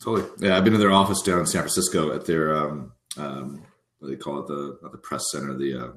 Totally. 0.00 0.28
Yeah, 0.38 0.56
I've 0.56 0.64
been 0.64 0.72
to 0.72 0.78
their 0.78 0.92
office 0.92 1.22
down 1.22 1.40
in 1.40 1.46
San 1.46 1.62
Francisco 1.62 2.14
at 2.14 2.26
their 2.26 2.56
um, 2.56 2.92
um, 3.16 3.62
what 3.98 4.08
do 4.08 4.14
they 4.14 4.20
call 4.20 4.40
it 4.40 4.46
the 4.46 4.78
not 4.82 4.92
the 4.92 4.98
press 4.98 5.30
center, 5.30 5.56
the 5.56 5.84
uh, 5.84 5.92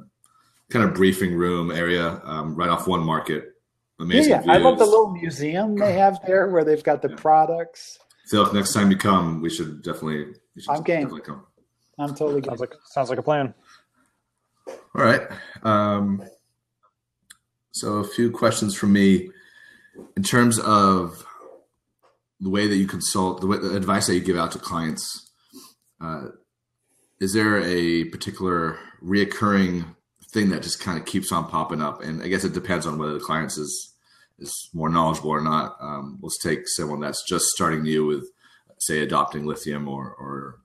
kind 0.69 0.85
of 0.85 0.93
briefing 0.93 1.33
room 1.33 1.71
area, 1.71 2.21
um, 2.23 2.55
right 2.55 2.69
off 2.69 2.87
one 2.87 3.01
market. 3.01 3.55
Amazing. 3.99 4.31
Yeah, 4.31 4.41
yeah. 4.45 4.53
I 4.53 4.57
love 4.57 4.79
the 4.79 4.85
little 4.85 5.11
museum 5.11 5.75
they 5.75 5.93
have 5.93 6.19
there 6.25 6.47
where 6.49 6.63
they've 6.63 6.83
got 6.83 7.01
the 7.01 7.09
yeah. 7.09 7.15
products. 7.17 7.97
Phil, 8.27 8.51
next 8.53 8.73
time 8.73 8.91
you 8.91 8.97
come, 8.97 9.41
we 9.41 9.49
should 9.49 9.83
definitely. 9.83 10.33
should 10.57 10.69
I'm 10.69 10.83
game. 10.83 11.01
Definitely 11.01 11.21
come. 11.21 11.45
I'm 11.99 12.15
totally 12.15 12.41
sounds 12.41 12.59
like 12.59 12.73
sounds 12.85 13.09
like 13.09 13.19
a 13.19 13.23
plan. 13.23 13.53
All 14.67 15.03
right. 15.03 15.21
Um, 15.63 16.23
so 17.71 17.97
a 17.97 18.07
few 18.07 18.31
questions 18.31 18.75
from 18.75 18.93
me 18.93 19.29
in 20.15 20.23
terms 20.23 20.59
of 20.59 21.25
the 22.39 22.49
way 22.49 22.67
that 22.67 22.77
you 22.77 22.87
consult, 22.87 23.41
the, 23.41 23.47
way, 23.47 23.57
the 23.57 23.75
advice 23.75 24.07
that 24.07 24.15
you 24.15 24.21
give 24.21 24.37
out 24.37 24.51
to 24.53 24.59
clients, 24.59 25.29
uh, 26.01 26.27
is 27.19 27.33
there 27.33 27.61
a 27.61 28.05
particular 28.05 28.79
reoccurring 29.03 29.85
thing 30.31 30.49
that 30.49 30.63
just 30.63 30.79
kind 30.79 30.97
of 30.97 31.05
keeps 31.05 31.31
on 31.31 31.49
popping 31.49 31.81
up? 31.81 32.01
And 32.01 32.23
I 32.23 32.27
guess 32.27 32.45
it 32.45 32.53
depends 32.53 32.85
on 32.85 32.97
whether 32.97 33.13
the 33.13 33.19
client 33.19 33.51
is 33.57 33.93
is 34.39 34.69
more 34.73 34.89
knowledgeable 34.89 35.31
or 35.31 35.41
not. 35.41 35.75
Um, 35.81 36.17
let's 36.21 36.41
take 36.41 36.61
someone 36.65 37.01
that's 37.01 37.23
just 37.27 37.45
starting 37.47 37.83
new 37.83 38.05
with, 38.05 38.25
say, 38.79 38.99
adopting 38.99 39.45
lithium 39.45 39.89
or, 39.89 40.15
or 40.17 40.59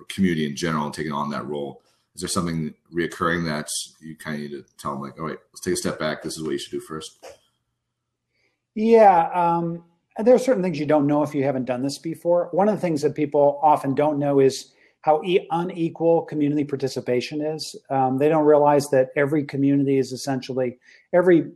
or 0.00 0.04
community 0.08 0.46
in 0.46 0.56
general 0.56 0.86
and 0.86 0.94
taking 0.94 1.12
on 1.12 1.30
that 1.30 1.46
role. 1.46 1.82
Is 2.14 2.22
there 2.22 2.28
something 2.28 2.74
reoccurring 2.92 3.44
that 3.46 3.68
you 4.00 4.16
kind 4.16 4.36
of 4.36 4.42
need 4.42 4.50
to 4.50 4.64
tell 4.78 4.92
them, 4.92 5.02
like, 5.02 5.18
all 5.18 5.26
right, 5.26 5.38
let's 5.52 5.60
take 5.60 5.74
a 5.74 5.76
step 5.76 5.98
back. 5.98 6.22
This 6.22 6.36
is 6.36 6.42
what 6.42 6.52
you 6.52 6.58
should 6.58 6.72
do 6.72 6.80
first. 6.80 7.24
Yeah, 8.74 9.30
um, 9.32 9.84
there 10.18 10.34
are 10.34 10.38
certain 10.38 10.62
things 10.62 10.78
you 10.78 10.86
don't 10.86 11.06
know 11.06 11.22
if 11.22 11.34
you 11.34 11.44
haven't 11.44 11.66
done 11.66 11.82
this 11.82 11.98
before. 11.98 12.48
One 12.52 12.68
of 12.68 12.74
the 12.74 12.80
things 12.80 13.02
that 13.02 13.14
people 13.14 13.60
often 13.62 13.94
don't 13.94 14.18
know 14.18 14.40
is 14.40 14.72
how 15.02 15.22
e- 15.22 15.46
unequal 15.50 16.22
community 16.22 16.64
participation 16.64 17.40
is. 17.40 17.74
Um, 17.88 18.18
they 18.18 18.28
don't 18.28 18.44
realize 18.44 18.88
that 18.90 19.10
every 19.16 19.44
community 19.44 19.98
is 19.98 20.12
essentially 20.12 20.78
every 21.12 21.52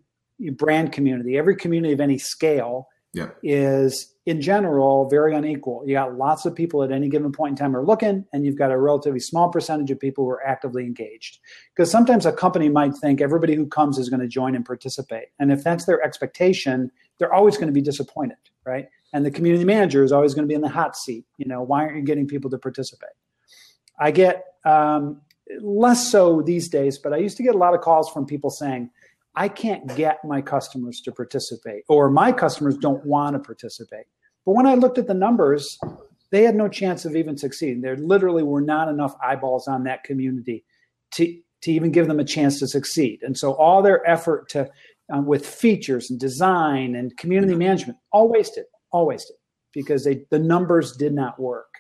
brand 0.53 0.93
community, 0.93 1.37
every 1.37 1.57
community 1.57 1.93
of 1.93 2.01
any 2.01 2.19
scale 2.19 2.89
yeah. 3.13 3.31
is 3.43 4.14
in 4.27 4.41
general 4.41 5.09
very 5.09 5.35
unequal. 5.35 5.83
You 5.87 5.95
got 5.95 6.17
lots 6.17 6.47
of 6.47 6.55
people 6.55 6.83
at 6.83 6.91
any 6.91 7.09
given 7.09 7.31
point 7.31 7.53
in 7.53 7.57
time 7.57 7.77
are 7.77 7.85
looking, 7.85 8.25
and 8.33 8.45
you've 8.45 8.57
got 8.57 8.71
a 8.71 8.79
relatively 8.79 9.21
small 9.21 9.51
percentage 9.51 9.91
of 9.91 10.01
people 10.01 10.25
who 10.25 10.31
are 10.31 10.47
actively 10.47 10.85
engaged. 10.85 11.41
Because 11.75 11.91
sometimes 11.91 12.25
a 12.25 12.33
company 12.33 12.69
might 12.69 12.95
think 12.97 13.21
everybody 13.21 13.55
who 13.55 13.67
comes 13.67 13.99
is 13.99 14.09
going 14.09 14.21
to 14.21 14.29
join 14.29 14.55
and 14.55 14.65
participate. 14.65 15.27
And 15.39 15.53
if 15.53 15.63
that's 15.63 15.85
their 15.85 16.03
expectation, 16.03 16.91
they're 17.19 17.35
always 17.35 17.57
going 17.57 17.69
to 17.69 17.73
be 17.73 17.83
disappointed, 17.83 18.39
right? 18.65 18.89
And 19.13 19.27
the 19.27 19.31
community 19.31 19.65
manager 19.65 20.03
is 20.03 20.11
always 20.11 20.33
going 20.35 20.45
to 20.45 20.49
be 20.49 20.55
in 20.55 20.63
the 20.63 20.69
hot 20.69 20.97
seat. 20.97 21.27
You 21.37 21.47
know, 21.47 21.63
why 21.63 21.83
aren't 21.83 21.97
you 21.97 22.03
getting 22.03 22.27
people 22.27 22.51
to 22.51 22.59
participate? 22.59 23.11
I 23.99 24.11
get 24.11 24.45
um, 24.65 25.21
less 25.61 26.11
so 26.11 26.43
these 26.43 26.69
days, 26.69 26.99
but 26.99 27.13
I 27.13 27.19
used 27.19 27.37
to 27.37 27.43
get 27.43 27.55
a 27.55 27.59
lot 27.59 27.75
of 27.75 27.83
calls 27.83 28.11
from 28.11 28.27
people 28.27 28.51
saying, 28.51 28.91
I 29.37 29.49
can't 29.49 29.95
get 29.97 30.25
my 30.25 30.41
customers 30.41 31.01
to 31.03 31.13
participate, 31.13 31.85
or 31.89 32.11
my 32.11 32.33
customers 32.33 32.77
don't 32.77 33.05
want 33.05 33.35
to 33.35 33.41
participate. 33.41 34.07
But 34.47 34.53
when 34.53 34.67
I 34.67 34.75
looked 34.75 34.99
at 34.99 35.07
the 35.07 35.15
numbers, 35.15 35.79
they 36.31 36.43
had 36.43 36.55
no 36.55 36.69
chance 36.69 37.05
of 37.05 37.17
even 37.17 37.37
succeeding. 37.37 37.81
There 37.81 37.97
literally 37.97 38.43
were 38.43 38.61
not 38.61 38.89
enough 38.89 39.15
eyeballs 39.23 39.69
on 39.69 39.85
that 39.85 40.05
community 40.05 40.65
to, 41.15 41.37
to 41.63 41.73
even 41.73 41.91
give 41.91 42.07
them 42.09 42.21
a 42.21 42.25
chance 42.25 42.59
to 42.61 42.69
succeed. 42.69 43.21
And 43.23 43.37
so 43.37 43.55
all 43.55 43.83
their 43.83 44.09
effort 44.09 44.49
to 44.51 44.71
um, 45.13 45.27
with 45.27 45.47
features 45.47 46.11
and 46.11 46.19
design 46.19 46.95
and 46.95 47.17
community 47.17 47.55
management 47.55 47.99
all 48.13 48.29
wasted, 48.29 48.65
all 48.91 49.07
wasted 49.07 49.37
because 49.73 50.05
they 50.05 50.25
the 50.31 50.39
numbers 50.39 50.97
did 50.97 51.13
not 51.13 51.39
work. 51.39 51.75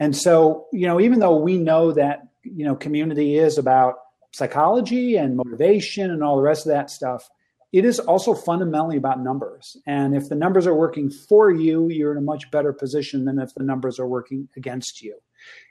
And 0.00 0.16
so, 0.16 0.66
you 0.72 0.86
know, 0.86 1.00
even 1.00 1.18
though 1.20 1.36
we 1.36 1.58
know 1.58 1.92
that, 1.92 2.20
you 2.42 2.64
know, 2.64 2.74
community 2.74 3.36
is 3.36 3.58
about 3.58 3.94
psychology 4.36 5.16
and 5.16 5.36
motivation 5.36 6.10
and 6.10 6.22
all 6.22 6.36
the 6.36 6.42
rest 6.42 6.66
of 6.66 6.72
that 6.72 6.90
stuff, 6.90 7.28
it 7.72 7.84
is 7.86 7.98
also 7.98 8.34
fundamentally 8.34 8.98
about 8.98 9.20
numbers. 9.20 9.78
And 9.86 10.14
if 10.14 10.28
the 10.28 10.34
numbers 10.34 10.66
are 10.66 10.74
working 10.74 11.10
for 11.10 11.50
you, 11.50 11.88
you're 11.88 12.12
in 12.12 12.18
a 12.18 12.22
much 12.32 12.50
better 12.50 12.72
position 12.72 13.24
than 13.24 13.38
if 13.38 13.54
the 13.54 13.64
numbers 13.64 13.98
are 13.98 14.06
working 14.06 14.48
against 14.56 15.02
you. 15.02 15.16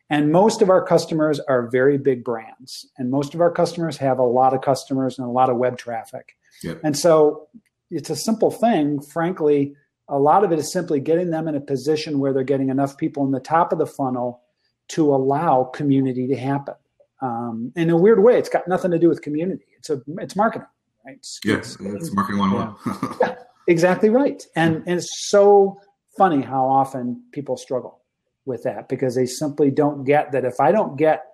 And 0.10 0.32
most 0.32 0.62
of 0.62 0.70
our 0.70 0.84
customers 0.84 1.40
are 1.42 1.68
very 1.70 1.98
big 1.98 2.24
brands, 2.24 2.88
and 2.98 3.10
most 3.10 3.34
of 3.34 3.42
our 3.42 3.52
customers 3.52 3.98
have 3.98 4.20
a 4.20 4.24
lot 4.24 4.54
of 4.54 4.62
customers 4.62 5.18
and 5.18 5.28
a 5.28 5.32
lot 5.32 5.50
of 5.50 5.58
web 5.58 5.78
traffic. 5.78 6.36
Yep. 6.64 6.82
And 6.84 6.98
so 6.98 7.48
it's 7.92 8.10
a 8.10 8.16
simple 8.16 8.52
thing. 8.52 9.02
Frankly, 9.02 9.76
a 10.08 10.20
lot 10.20 10.44
of 10.44 10.52
it 10.52 10.60
is 10.60 10.72
simply 10.72 11.00
getting 11.00 11.30
them 11.30 11.48
in 11.48 11.56
a 11.56 11.62
position 11.62 12.20
where 12.20 12.34
they're 12.34 12.44
getting 12.44 12.70
enough 12.70 12.98
people 12.98 13.26
in 13.26 13.32
the 13.32 13.40
top 13.40 13.72
of 13.72 13.80
the 13.80 13.88
funnel 13.88 14.42
to 14.90 15.14
allow 15.14 15.64
community 15.64 16.28
to 16.28 16.36
happen. 16.36 16.76
Um, 17.22 17.72
in 17.76 17.90
a 17.90 17.98
weird 17.98 18.22
way, 18.22 18.38
it's 18.38 18.50
got 18.50 18.68
nothing 18.68 18.92
to 18.92 19.00
do 19.00 19.08
with 19.08 19.22
community. 19.22 19.66
It's 19.78 19.90
a 19.90 20.02
it's 20.20 20.36
marketing, 20.36 20.68
right? 21.06 21.18
It's, 21.18 21.40
yes, 21.44 21.78
it's, 21.80 22.06
it's 22.06 22.14
marketing 22.14 22.40
one 22.40 22.52
yeah. 22.52 22.74
yeah, 23.22 23.36
exactly 23.68 24.10
right. 24.10 24.44
And 24.56 24.84
and 24.86 25.00
it's 25.00 25.30
so 25.30 25.80
funny 26.18 26.42
how 26.42 26.66
often 26.66 27.24
people 27.32 27.58
struggle 27.58 28.02
with 28.46 28.64
that 28.64 28.88
because 28.90 29.16
they 29.16 29.26
simply 29.26 29.72
don't 29.72 30.04
get 30.04 30.32
that 30.32 30.46
if 30.46 30.60
I 30.60 30.72
don't 30.72 30.98
get, 30.98 31.26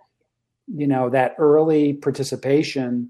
you 0.68 0.88
know, 0.88 1.10
that 1.10 1.36
early 1.38 1.94
participation, 1.94 3.10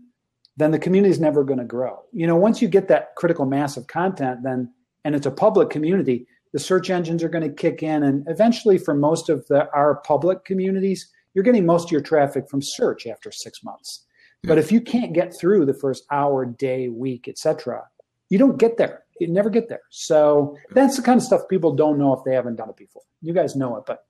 then 0.58 0.72
the 0.72 0.80
community 0.80 1.12
is 1.12 1.20
never 1.20 1.44
going 1.44 1.60
to 1.60 1.66
grow. 1.66 2.00
You 2.12 2.28
know, 2.28 2.36
once 2.36 2.62
you 2.62 2.68
get 2.68 2.88
that 2.88 3.16
critical 3.16 3.46
mass 3.46 3.78
of 3.78 3.88
content, 3.88 4.44
then 4.44 4.72
and 5.04 5.16
it's 5.16 5.26
a 5.26 5.32
public 5.32 5.70
community, 5.70 6.28
the 6.54 6.60
search 6.60 6.90
engines 6.90 7.24
are 7.24 7.30
going 7.30 7.48
to 7.48 7.54
kick 7.54 7.82
in, 7.82 8.04
and 8.04 8.26
eventually, 8.28 8.78
for 8.78 8.94
most 8.94 9.30
of 9.30 9.48
the 9.48 9.70
our 9.74 9.96
public 10.06 10.46
communities, 10.46 11.10
you're 11.34 11.44
getting 11.44 11.66
most 11.66 11.86
of 11.86 11.92
your 11.92 12.02
traffic 12.02 12.50
from 12.50 12.62
search 12.62 13.08
after 13.08 13.32
six 13.32 13.64
months. 13.64 14.06
Yeah. 14.44 14.50
But 14.50 14.58
if 14.58 14.72
you 14.72 14.82
can't 14.82 15.14
get 15.14 15.36
through 15.38 15.66
the 15.66 15.74
first 15.74 16.04
hour, 16.12 16.46
day, 16.46 16.90
week, 16.90 17.28
etc., 17.28 17.84
you 18.30 18.38
don't 18.38 18.58
get 18.58 18.78
there. 18.78 19.04
You 19.20 19.28
never 19.28 19.50
get 19.50 19.70
there. 19.70 19.82
So 19.92 20.58
that's 20.72 20.98
the 20.98 21.04
kind 21.04 21.18
of 21.18 21.24
stuff 21.24 21.42
people 21.50 21.76
don't 21.76 22.00
know 22.00 22.14
if 22.14 22.24
they 22.26 22.34
haven't 22.34 22.56
done 22.56 22.70
it 22.70 22.78
before. 22.78 23.04
You 23.22 23.34
guys 23.34 23.56
know 23.56 23.76
it, 23.78 23.84
but 23.86 24.06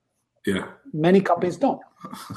yeah, 0.45 0.69
many 0.93 1.21
companies 1.21 1.57
don't. 1.57 1.81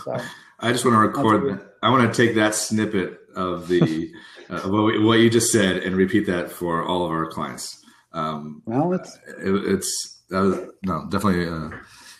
So, 0.04 0.16
I 0.60 0.72
just 0.72 0.84
want 0.84 0.94
to 0.94 0.98
record 0.98 1.44
that. 1.44 1.66
I 1.82 1.90
want 1.90 2.12
to 2.12 2.26
take 2.26 2.34
that 2.36 2.54
snippet 2.54 3.18
of 3.36 3.68
the 3.68 4.12
uh, 4.50 4.60
what, 4.62 5.00
what 5.02 5.18
you 5.20 5.30
just 5.30 5.52
said 5.52 5.78
and 5.78 5.96
repeat 5.96 6.26
that 6.26 6.50
for 6.50 6.84
all 6.84 7.04
of 7.04 7.10
our 7.10 7.26
clients. 7.26 7.82
Um, 8.12 8.62
well, 8.66 8.92
it's 8.92 9.16
it, 9.38 9.52
it's 9.52 10.22
uh, 10.32 10.66
no 10.82 11.06
definitely. 11.10 11.48
Uh, 11.48 11.70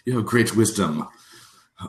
you 0.04 0.16
have 0.16 0.26
great 0.26 0.54
wisdom 0.54 1.08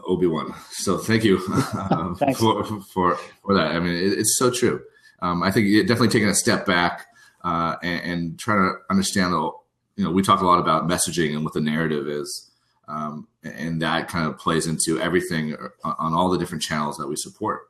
Obi 0.06 0.28
Wan. 0.28 0.54
So 0.72 0.98
thank 0.98 1.24
you 1.24 1.38
um, 1.92 2.16
for, 2.38 2.64
for 2.94 3.16
for 3.16 3.54
that. 3.54 3.72
I 3.72 3.80
mean, 3.80 3.94
it, 3.94 4.14
it's 4.20 4.38
so 4.38 4.50
true. 4.52 4.82
Um, 5.22 5.44
I 5.44 5.52
think 5.52 5.68
definitely 5.88 6.10
taking 6.10 6.28
a 6.28 6.36
step 6.36 6.66
back 6.66 7.06
uh, 7.44 7.76
and, 7.82 8.12
and, 8.12 8.40
trying 8.40 8.70
to 8.70 8.74
understand. 8.90 9.34
The, 9.34 9.52
you 9.96 10.04
know, 10.04 10.12
we 10.12 10.22
talk 10.22 10.42
a 10.42 10.46
lot 10.46 10.60
about 10.60 10.88
messaging 10.88 11.34
and 11.34 11.44
what 11.44 11.54
the 11.54 11.62
narrative 11.62 12.08
is, 12.08 12.52
um, 12.88 13.28
and 13.44 13.82
that 13.82 14.10
kind 14.10 14.28
of 14.28 14.38
plays 14.38 14.68
into 14.68 15.00
everything 15.00 15.56
on 15.84 16.14
all 16.14 16.30
the 16.30 16.38
different 16.38 16.64
channels 16.64 16.98
that 16.98 17.08
we 17.08 17.16
support. 17.16 17.70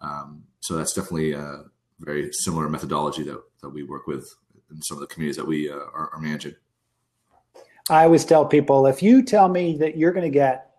Um, 0.00 0.44
so 0.60 0.76
that's 0.76 0.92
definitely 0.92 1.32
a 1.32 1.64
very 1.98 2.30
similar 2.32 2.68
methodology 2.68 3.24
that 3.24 3.42
that 3.62 3.70
we 3.70 3.82
work 3.82 4.06
with 4.06 4.32
in 4.70 4.82
some 4.82 4.96
of 4.96 5.00
the 5.00 5.06
communities 5.06 5.36
that 5.36 5.46
we 5.46 5.70
uh, 5.70 5.74
are, 5.74 6.10
are 6.12 6.20
managing. 6.20 6.54
I 7.88 8.04
always 8.04 8.24
tell 8.24 8.44
people 8.44 8.86
if 8.86 9.02
you 9.02 9.22
tell 9.22 9.48
me 9.48 9.76
that 9.78 9.96
you're 9.96 10.12
going 10.12 10.24
to 10.24 10.30
get 10.30 10.75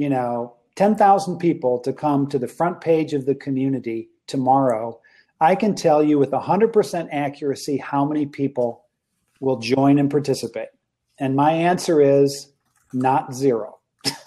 you 0.00 0.08
know, 0.08 0.56
10,000 0.76 1.36
people 1.36 1.78
to 1.80 1.92
come 1.92 2.26
to 2.26 2.38
the 2.38 2.48
front 2.48 2.80
page 2.80 3.12
of 3.12 3.26
the 3.26 3.34
community 3.34 4.08
tomorrow, 4.26 4.98
I 5.42 5.54
can 5.54 5.74
tell 5.74 6.02
you 6.02 6.18
with 6.18 6.30
100% 6.30 7.08
accuracy 7.12 7.76
how 7.76 8.06
many 8.06 8.24
people 8.24 8.86
will 9.40 9.58
join 9.58 9.98
and 9.98 10.10
participate. 10.10 10.68
And 11.18 11.36
my 11.36 11.52
answer 11.52 12.00
is 12.00 12.50
not 12.94 13.34
zero. 13.34 13.80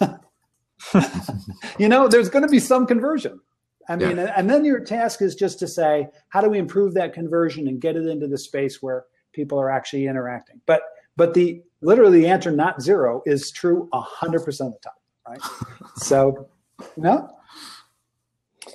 you 1.80 1.88
know, 1.88 2.06
there's 2.06 2.28
going 2.28 2.44
to 2.44 2.48
be 2.48 2.60
some 2.60 2.86
conversion. 2.86 3.40
I 3.88 3.96
mean, 3.96 4.16
yeah. 4.16 4.32
and 4.36 4.48
then 4.48 4.64
your 4.64 4.78
task 4.78 5.22
is 5.22 5.34
just 5.34 5.58
to 5.58 5.66
say, 5.66 6.06
how 6.28 6.40
do 6.40 6.48
we 6.48 6.58
improve 6.58 6.94
that 6.94 7.14
conversion 7.14 7.66
and 7.66 7.80
get 7.80 7.96
it 7.96 8.06
into 8.06 8.28
the 8.28 8.38
space 8.38 8.80
where 8.80 9.06
people 9.32 9.60
are 9.60 9.72
actually 9.72 10.06
interacting? 10.06 10.60
But 10.66 10.82
but 11.16 11.34
the 11.34 11.64
literally 11.80 12.20
the 12.20 12.28
answer 12.28 12.52
not 12.52 12.80
zero 12.80 13.22
is 13.26 13.50
true 13.50 13.88
100% 13.92 14.36
of 14.36 14.72
the 14.72 14.78
time 14.84 14.94
right? 15.28 15.40
so, 15.96 16.48
no. 16.96 17.30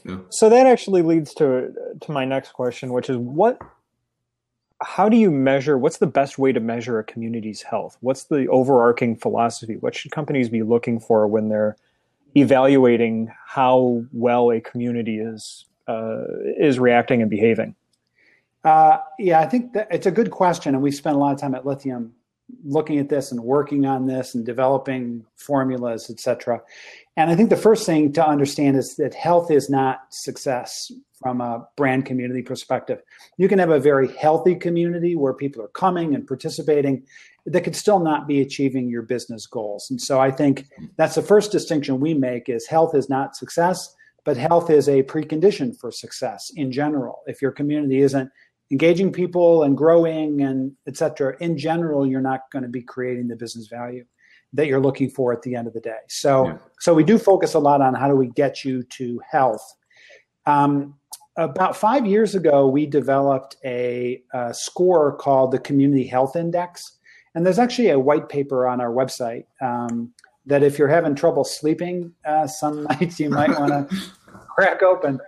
Yeah. 0.06 0.18
So 0.30 0.50
that 0.50 0.68
actually 0.68 1.02
leads 1.02 1.34
to 1.36 1.74
to 2.02 2.12
my 2.12 2.26
next 2.26 2.52
question, 2.52 2.94
which 2.94 3.10
is 3.10 3.18
what 3.18 3.60
how 4.82 5.10
do 5.10 5.18
you 5.18 5.30
measure 5.30 5.78
what's 5.78 5.98
the 5.98 6.08
best 6.08 6.38
way 6.38 6.52
to 6.52 6.60
measure 6.60 7.00
a 7.00 7.04
community's 7.04 7.64
health? 7.64 7.98
What's 8.02 8.26
the 8.26 8.48
overarching 8.48 9.16
philosophy? 9.16 9.76
What 9.78 9.96
should 9.96 10.12
companies 10.12 10.48
be 10.50 10.64
looking 10.64 11.00
for 11.00 11.28
when 11.28 11.50
they're 11.50 11.76
evaluating 12.36 13.34
how 13.46 14.06
well 14.14 14.52
a 14.52 14.62
community 14.62 15.20
is 15.20 15.66
uh, 15.88 16.24
is 16.58 16.80
reacting 16.80 17.22
and 17.22 17.30
behaving? 17.30 17.76
Uh, 18.64 19.00
yeah, 19.18 19.40
I 19.40 19.46
think 19.48 19.74
that 19.74 19.88
it's 19.90 20.06
a 20.06 20.12
good 20.12 20.32
question, 20.32 20.76
and 20.76 20.84
we 20.84 20.92
spent 20.92 21.16
a 21.16 21.20
lot 21.20 21.34
of 21.34 21.40
time 21.40 21.56
at 21.56 21.66
Lithium 21.66 22.14
looking 22.64 23.00
at 23.00 23.10
this 23.10 23.32
and 23.32 23.42
working 23.42 23.86
on 23.86 24.06
this 24.06 24.36
and 24.36 24.46
developing 24.46 25.26
formulas, 25.36 26.10
etc. 26.10 26.62
And 27.18 27.30
I 27.30 27.36
think 27.36 27.50
the 27.50 27.58
first 27.58 27.86
thing 27.86 28.14
to 28.14 28.26
understand 28.26 28.78
is 28.78 28.96
that 28.96 29.14
health 29.14 29.52
is 29.52 29.70
not 29.70 30.00
success 30.10 30.92
from 31.20 31.42
a 31.42 31.68
brand 31.76 32.06
community 32.06 32.42
perspective. 32.42 33.02
You 33.38 33.50
can 33.50 33.60
have 33.60 33.72
a 33.72 33.80
very 33.80 34.08
healthy 34.16 34.56
community 34.56 35.16
where 35.16 35.34
people 35.34 35.62
are 35.62 35.70
coming 35.70 36.16
and 36.16 36.26
participating 36.26 37.04
that 37.46 37.62
could 37.62 37.76
still 37.76 38.00
not 38.00 38.28
be 38.28 38.42
achieving 38.42 38.90
your 38.90 39.02
business 39.02 39.46
goals. 39.46 39.88
And 39.90 40.00
so 40.00 40.20
I 40.20 40.32
think 40.32 40.68
that's 40.98 41.16
the 41.16 41.22
first 41.22 41.52
distinction 41.52 42.00
we 42.00 42.14
make 42.14 42.48
is 42.48 42.68
health 42.68 42.96
is 42.96 43.10
not 43.10 43.36
success, 43.36 43.96
but 44.24 44.38
health 44.38 44.70
is 44.70 44.88
a 44.88 45.04
precondition 45.04 45.78
for 45.78 45.92
success 45.92 46.52
in 46.56 46.72
general. 46.72 47.22
If 47.26 47.42
your 47.42 47.52
community 47.52 48.02
isn't 48.02 48.30
engaging 48.72 49.12
people 49.12 49.64
and 49.64 49.78
growing 49.78 50.42
and 50.42 50.72
et 50.88 50.98
cetera, 50.98 51.36
in 51.40 51.58
general, 51.58 52.06
you're 52.06 52.22
not 52.22 52.42
going 52.52 52.64
to 52.64 52.70
be 52.70 52.82
creating 52.82 53.28
the 53.28 53.36
business 53.36 53.68
value 53.68 54.06
that 54.54 54.68
you're 54.68 54.80
looking 54.80 55.10
for 55.10 55.32
at 55.32 55.42
the 55.42 55.56
end 55.56 55.68
of 55.68 55.74
the 55.74 55.80
day. 55.80 55.98
So, 56.08 56.48
yeah. 56.48 56.58
so 56.80 56.94
we 56.94 57.04
do 57.04 57.18
focus 57.18 57.54
a 57.54 57.60
lot 57.60 57.82
on 57.82 57.94
how 57.94 58.08
do 58.08 58.16
we 58.16 58.28
get 58.30 58.64
you 58.64 58.84
to 58.84 59.22
health. 59.30 59.76
Um, 60.46 60.96
about 61.38 61.76
five 61.76 62.06
years 62.06 62.36
ago, 62.36 62.68
we 62.68 62.86
developed 62.86 63.58
a, 63.64 64.22
a, 64.34 64.54
score 64.54 65.16
called 65.16 65.52
the 65.52 65.60
Community 65.60 66.06
Health 66.06 66.36
Index, 66.36 66.98
and 67.34 67.46
there's 67.46 67.60
actually 67.60 67.90
a 67.90 68.00
white 68.00 68.28
paper 68.28 68.68
on 68.68 68.82
our 68.82 68.92
website 68.92 69.46
um, 69.62 70.12
that 70.46 70.64
if 70.64 70.78
you're 70.78 70.90
having 70.90 71.16
trouble 71.16 71.44
sleeping 71.44 72.12
uh, 72.26 72.48
some 72.48 72.84
nights, 72.90 73.20
you 73.20 73.30
might 73.30 73.58
want 73.58 73.90
to 73.90 73.96
crack 74.56 74.82
open. 74.82 75.20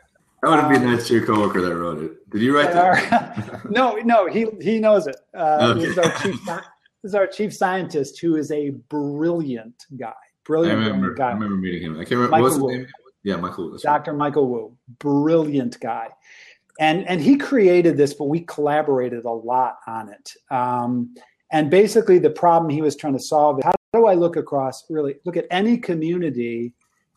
That 0.42 0.50
would 0.50 0.70
be 0.70 0.78
um, 0.78 0.92
nice 0.92 1.08
to 1.08 1.14
your 1.14 1.26
coworker 1.26 1.62
that 1.62 1.76
wrote 1.76 2.04
it. 2.04 2.30
Did 2.32 2.42
you 2.42 2.56
write 2.56 2.74
that? 2.74 3.54
Our, 3.54 3.62
no, 3.70 3.96
no, 3.98 4.28
he 4.28 4.48
he 4.60 4.80
knows 4.80 5.06
it. 5.08 5.18
Uh, 5.36 5.76
okay. 5.76 5.80
this, 5.82 5.90
is 5.92 5.98
our 6.00 6.12
chief, 6.20 6.46
this 6.46 6.64
is 7.04 7.16
our 7.16 7.28
chief 7.28 7.54
scientist, 7.54 8.20
who 8.20 8.36
is 8.36 8.52
a 8.52 8.72
brilliant 8.72 9.86
guy. 9.98 10.14
Brilliant, 10.44 10.80
I 10.80 10.86
remember, 10.86 11.14
guy. 11.14 11.30
I 11.30 11.34
remember 11.34 11.58
meeting 11.58 11.84
him. 11.84 11.94
I 11.94 12.06
can't 12.06 12.12
remember. 12.12 12.38
Michael 12.38 12.68
Wu. 12.68 12.88
Yeah, 13.24 13.36
Michael. 13.36 13.78
Dr. 13.78 14.12
Right. 14.12 14.18
Michael 14.18 14.50
Wu, 14.50 14.78
brilliant 14.98 15.80
guy, 15.80 16.08
and 16.80 17.08
and 17.08 17.22
he 17.22 17.38
created 17.38 17.98
this, 17.98 18.16
but 18.16 18.26
we 18.26 18.40
collaborated 18.42 19.26
a 19.26 19.32
lot 19.32 19.78
on 19.86 20.10
it. 20.10 20.34
Um, 20.50 21.14
and 21.52 21.70
basically, 21.70 22.18
the 22.18 22.32
problem 22.32 22.72
he 22.72 22.82
was 22.82 22.96
trying 22.96 23.14
to 23.14 23.20
solve 23.20 23.60
is 23.60 23.66
how 23.66 23.74
do 23.94 24.08
I 24.08 24.16
look 24.16 24.38
across, 24.38 24.90
really 24.90 25.18
look 25.24 25.38
at 25.38 25.46
any 25.52 25.78
community 25.78 26.74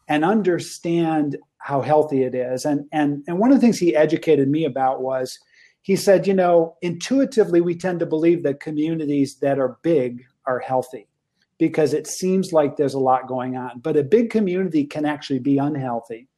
and 0.08 0.24
understand 0.24 1.38
how 1.64 1.80
healthy 1.80 2.22
it 2.24 2.34
is. 2.34 2.66
And 2.66 2.86
and 2.92 3.24
and 3.26 3.38
one 3.38 3.50
of 3.50 3.56
the 3.56 3.60
things 3.60 3.78
he 3.78 3.96
educated 3.96 4.48
me 4.48 4.66
about 4.66 5.00
was 5.00 5.38
he 5.80 5.96
said, 5.96 6.26
you 6.26 6.34
know, 6.34 6.76
intuitively 6.82 7.62
we 7.62 7.74
tend 7.74 8.00
to 8.00 8.06
believe 8.06 8.42
that 8.42 8.60
communities 8.60 9.36
that 9.36 9.58
are 9.58 9.78
big 9.82 10.22
are 10.46 10.58
healthy 10.58 11.08
because 11.58 11.94
it 11.94 12.06
seems 12.06 12.52
like 12.52 12.76
there's 12.76 12.92
a 12.92 12.98
lot 12.98 13.26
going 13.28 13.56
on. 13.56 13.80
But 13.80 13.96
a 13.96 14.02
big 14.02 14.28
community 14.28 14.84
can 14.84 15.06
actually 15.06 15.38
be 15.38 15.56
unhealthy. 15.56 16.28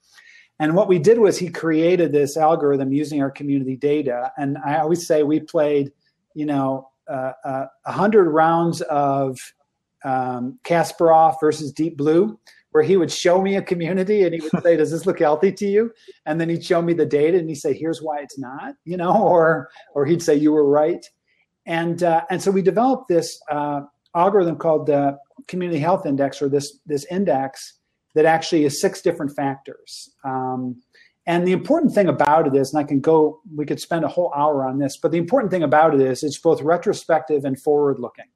And 0.61 0.77
what 0.77 0.87
we 0.87 1.01
did 1.01 1.19
was 1.19 1.37
he 1.37 1.49
created 1.49 2.12
this 2.12 2.37
algorithm 2.37 2.93
using 2.93 3.21
our 3.21 3.31
community 3.31 3.75
data. 3.75 4.31
And 4.39 4.57
I 4.65 4.79
always 4.79 5.09
say 5.09 5.25
we 5.25 5.41
played, 5.41 5.91
you 6.35 6.47
know, 6.47 6.89
uh, 7.11 7.33
uh, 7.45 7.67
100 7.83 8.31
rounds 8.31 8.81
of 8.83 9.39
um, 10.05 10.61
Kasparov 10.62 11.35
versus 11.41 11.73
Deep 11.73 11.97
Blue 11.97 12.39
where 12.77 12.85
he 12.85 12.99
would 12.99 13.11
show 13.11 13.41
me 13.41 13.57
a 13.57 13.62
community 13.62 14.25
and 14.25 14.35
he 14.35 14.41
would 14.43 14.62
say, 14.62 14.77
"Does 14.77 14.91
this 14.91 15.07
look 15.07 15.19
healthy 15.19 15.51
to 15.51 15.67
you?" 15.67 15.95
And 16.27 16.39
then 16.39 16.51
he'd 16.51 16.62
show 16.62 16.83
me 16.83 16.93
the 16.93 17.07
data 17.07 17.39
and 17.39 17.49
he'd 17.49 17.55
say, 17.55 17.73
"Here's 17.73 18.03
why 18.03 18.19
it's 18.19 18.39
not," 18.39 18.75
you 18.85 18.99
know, 18.99 19.17
or 19.35 19.71
or 19.95 20.05
he'd 20.05 20.23
say, 20.23 20.35
"You 20.35 20.53
were 20.53 20.69
right." 20.69 21.09
And 21.65 22.03
uh, 22.03 22.25
and 22.29 22.43
so 22.43 22.51
we 22.51 22.61
developed 22.61 23.09
this 23.09 23.41
uh, 23.51 23.81
algorithm 24.15 24.57
called 24.57 24.89
the 24.89 25.19
Community 25.49 25.81
Health 25.81 26.05
Index, 26.05 26.43
or 26.43 26.51
this 26.51 26.81
this 26.85 27.07
index 27.11 27.79
that 28.15 28.27
actually 28.27 28.67
is 28.67 28.79
six 28.79 29.01
different 29.01 29.35
factors. 29.35 30.11
Um, 30.23 30.83
and 31.27 31.49
the 31.49 31.53
important 31.53 31.95
thing 31.95 32.09
about 32.09 32.47
it 32.47 32.55
is, 32.55 32.75
and 32.75 32.79
I 32.79 32.85
can 32.85 33.01
go, 33.01 33.41
we 33.55 33.65
could 33.65 33.81
spend 33.81 34.05
a 34.05 34.09
whole 34.09 34.35
hour 34.37 34.67
on 34.67 34.79
this, 34.79 34.99
but 34.99 35.12
the 35.12 35.19
important 35.19 35.51
thing 35.51 35.62
about 35.62 35.95
it 35.95 36.03
is 36.03 36.23
it's 36.23 36.39
both 36.39 36.61
retrospective 36.61 37.47
and 37.47 37.59
forward 37.59 37.99
looking. 37.99 38.27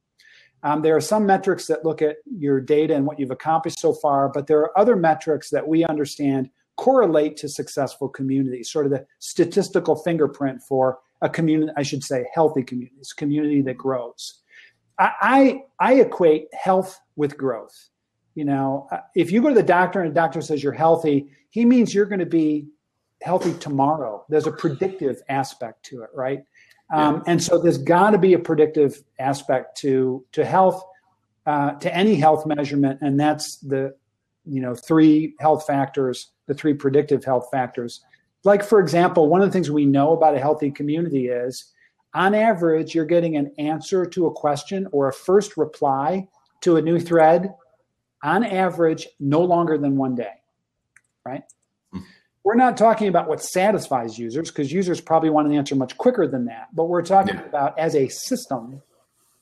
Um, 0.62 0.82
there 0.82 0.96
are 0.96 1.00
some 1.00 1.24
metrics 1.24 1.66
that 1.66 1.84
look 1.84 2.02
at 2.02 2.16
your 2.26 2.60
data 2.60 2.94
and 2.94 3.06
what 3.06 3.18
you've 3.18 3.30
accomplished 3.30 3.80
so 3.80 3.92
far, 3.92 4.28
but 4.28 4.46
there 4.46 4.60
are 4.60 4.78
other 4.78 4.96
metrics 4.96 5.50
that 5.50 5.66
we 5.66 5.84
understand 5.84 6.50
correlate 6.76 7.36
to 7.36 7.48
successful 7.48 8.08
communities, 8.08 8.70
sort 8.70 8.86
of 8.86 8.92
the 8.92 9.06
statistical 9.18 9.96
fingerprint 9.96 10.62
for 10.62 10.98
a 11.22 11.28
community, 11.28 11.72
I 11.76 11.82
should 11.82 12.02
say, 12.02 12.24
healthy 12.34 12.62
communities, 12.62 13.12
community 13.12 13.60
that 13.62 13.76
grows. 13.76 14.40
I, 14.98 15.12
I, 15.20 15.62
I 15.78 15.94
equate 16.00 16.48
health 16.54 16.98
with 17.16 17.36
growth. 17.36 17.90
You 18.34 18.44
know, 18.46 18.88
uh, 18.90 19.00
if 19.14 19.30
you 19.30 19.42
go 19.42 19.48
to 19.48 19.54
the 19.54 19.62
doctor 19.62 20.00
and 20.00 20.10
the 20.10 20.14
doctor 20.14 20.40
says 20.40 20.62
you're 20.62 20.72
healthy, 20.72 21.28
he 21.50 21.64
means 21.64 21.92
you're 21.92 22.06
going 22.06 22.20
to 22.20 22.26
be 22.26 22.68
healthy 23.22 23.52
tomorrow. 23.54 24.24
There's 24.28 24.46
a 24.46 24.52
predictive 24.52 25.20
aspect 25.28 25.84
to 25.86 26.02
it, 26.02 26.10
right? 26.14 26.44
Um, 26.92 27.22
and 27.26 27.42
so 27.42 27.58
there's 27.58 27.78
got 27.78 28.10
to 28.10 28.18
be 28.18 28.34
a 28.34 28.38
predictive 28.38 29.02
aspect 29.18 29.76
to 29.78 30.24
to 30.32 30.44
health, 30.44 30.82
uh, 31.46 31.72
to 31.72 31.94
any 31.94 32.16
health 32.16 32.46
measurement, 32.46 32.98
and 33.00 33.18
that's 33.18 33.56
the 33.58 33.94
you 34.44 34.60
know 34.60 34.74
three 34.74 35.34
health 35.38 35.66
factors, 35.66 36.32
the 36.46 36.54
three 36.54 36.74
predictive 36.74 37.24
health 37.24 37.48
factors. 37.52 38.00
Like 38.42 38.64
for 38.64 38.80
example, 38.80 39.28
one 39.28 39.40
of 39.40 39.48
the 39.48 39.52
things 39.52 39.70
we 39.70 39.86
know 39.86 40.12
about 40.12 40.34
a 40.34 40.40
healthy 40.40 40.70
community 40.70 41.28
is, 41.28 41.72
on 42.14 42.34
average, 42.34 42.94
you're 42.94 43.04
getting 43.04 43.36
an 43.36 43.52
answer 43.58 44.04
to 44.06 44.26
a 44.26 44.32
question 44.32 44.88
or 44.92 45.08
a 45.08 45.12
first 45.12 45.56
reply 45.56 46.26
to 46.62 46.76
a 46.76 46.82
new 46.82 46.98
thread, 46.98 47.54
on 48.22 48.44
average, 48.44 49.06
no 49.18 49.40
longer 49.40 49.78
than 49.78 49.96
one 49.96 50.14
day, 50.14 50.32
right? 51.24 51.42
We're 52.44 52.54
not 52.54 52.76
talking 52.76 53.08
about 53.08 53.28
what 53.28 53.42
satisfies 53.42 54.18
users 54.18 54.50
because 54.50 54.72
users 54.72 55.00
probably 55.00 55.30
want 55.30 55.46
an 55.46 55.54
answer 55.54 55.74
much 55.74 55.96
quicker 55.98 56.26
than 56.26 56.46
that. 56.46 56.68
But 56.74 56.84
we're 56.84 57.02
talking 57.02 57.34
yeah. 57.34 57.44
about 57.44 57.78
as 57.78 57.94
a 57.94 58.08
system, 58.08 58.82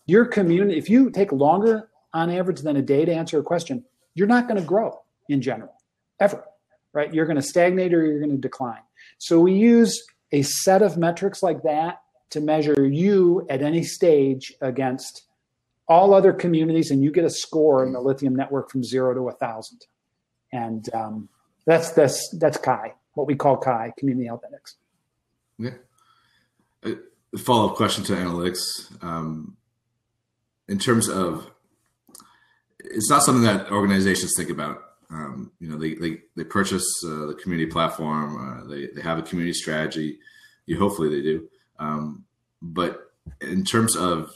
your 0.06 0.24
community, 0.24 0.78
if 0.78 0.90
you 0.90 1.10
take 1.10 1.30
longer 1.30 1.88
on 2.12 2.30
average 2.30 2.60
than 2.60 2.76
a 2.76 2.82
day 2.82 3.04
to 3.04 3.12
answer 3.12 3.38
a 3.38 3.42
question, 3.42 3.84
you're 4.14 4.26
not 4.26 4.48
going 4.48 4.60
to 4.60 4.66
grow 4.66 5.00
in 5.28 5.40
general, 5.40 5.72
ever, 6.18 6.44
right? 6.92 7.12
You're 7.14 7.26
going 7.26 7.36
to 7.36 7.42
stagnate 7.42 7.94
or 7.94 8.04
you're 8.04 8.18
going 8.18 8.30
to 8.30 8.36
decline. 8.36 8.82
So 9.18 9.38
we 9.38 9.52
use 9.52 10.02
a 10.32 10.42
set 10.42 10.82
of 10.82 10.96
metrics 10.96 11.42
like 11.42 11.62
that 11.62 12.00
to 12.30 12.40
measure 12.40 12.84
you 12.84 13.46
at 13.48 13.62
any 13.62 13.82
stage 13.82 14.52
against 14.60 15.22
all 15.88 16.12
other 16.12 16.34
communities, 16.34 16.90
and 16.90 17.02
you 17.02 17.10
get 17.10 17.24
a 17.24 17.30
score 17.30 17.82
in 17.84 17.92
the 17.92 18.00
Lithium 18.00 18.36
network 18.36 18.70
from 18.70 18.84
zero 18.84 19.14
to 19.14 19.28
a 19.28 19.32
thousand. 19.32 19.86
And 20.52 20.92
um, 20.94 21.30
that's 21.68 21.90
that's 21.90 22.30
that's 22.38 22.58
CHI, 22.58 22.94
what 23.12 23.26
we 23.26 23.36
call 23.36 23.58
Kai 23.58 23.92
Community 23.98 24.28
analytics. 24.28 24.76
Yeah. 25.58 25.74
A 27.34 27.38
follow 27.38 27.68
up 27.68 27.76
question 27.76 28.02
to 28.04 28.14
analytics. 28.14 28.62
Um, 29.04 29.58
in 30.66 30.78
terms 30.78 31.10
of, 31.10 31.50
it's 32.78 33.10
not 33.10 33.22
something 33.22 33.44
that 33.44 33.70
organizations 33.70 34.32
think 34.34 34.48
about. 34.48 34.82
Um, 35.10 35.52
you 35.60 35.68
know, 35.68 35.76
they 35.76 35.94
they, 35.94 36.22
they 36.36 36.44
purchase 36.44 36.86
uh, 37.04 37.26
the 37.26 37.38
community 37.40 37.70
platform. 37.70 38.36
Uh, 38.38 38.66
they 38.66 38.86
they 38.86 39.02
have 39.02 39.18
a 39.18 39.22
community 39.22 39.52
strategy. 39.52 40.18
You 40.64 40.78
hopefully 40.78 41.10
they 41.10 41.22
do. 41.22 41.48
Um, 41.78 42.24
but 42.62 43.12
in 43.42 43.62
terms 43.62 43.94
of 43.94 44.30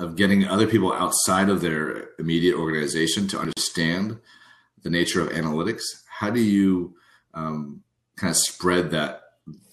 of 0.00 0.16
getting 0.16 0.46
other 0.46 0.66
people 0.66 0.94
outside 0.94 1.50
of 1.50 1.60
their 1.60 2.10
immediate 2.18 2.54
organization 2.54 3.28
to 3.28 3.38
understand 3.38 4.18
the 4.82 4.90
nature 4.90 5.20
of 5.20 5.28
analytics, 5.30 5.82
how 6.08 6.30
do 6.30 6.40
you 6.40 6.94
um, 7.34 7.82
kind 8.16 8.30
of 8.30 8.36
spread 8.36 8.90
that 8.90 9.22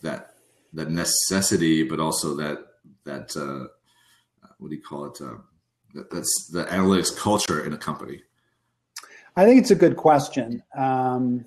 that 0.02 0.32
that 0.74 0.90
necessity, 0.90 1.84
but 1.84 2.00
also 2.00 2.36
that 2.36 2.60
that 3.04 3.36
uh, 3.36 3.68
what 4.60 4.70
do 4.70 4.76
you 4.76 4.82
call 4.82 5.06
it? 5.06 5.22
Uh, 5.22 5.38
that, 5.94 6.12
that's 6.12 6.50
the 6.52 6.66
analytics 6.66 7.16
culture 7.16 7.66
in 7.66 7.74
a 7.74 7.78
company. 7.78 8.22
I 9.36 9.46
think 9.46 9.60
it's 9.60 9.72
a 9.72 9.76
good 9.76 9.98
question. 9.98 10.64
Um, 10.78 11.46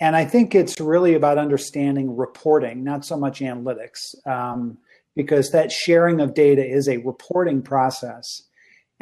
and 0.00 0.16
I 0.16 0.24
think 0.24 0.54
it's 0.54 0.80
really 0.80 1.14
about 1.14 1.38
understanding 1.38 2.16
reporting, 2.16 2.82
not 2.82 3.04
so 3.04 3.16
much 3.16 3.40
analytics, 3.40 4.14
um, 4.26 4.76
because 5.14 5.50
that 5.50 5.70
sharing 5.70 6.20
of 6.20 6.34
data 6.34 6.66
is 6.66 6.88
a 6.88 6.96
reporting 6.98 7.62
process. 7.62 8.42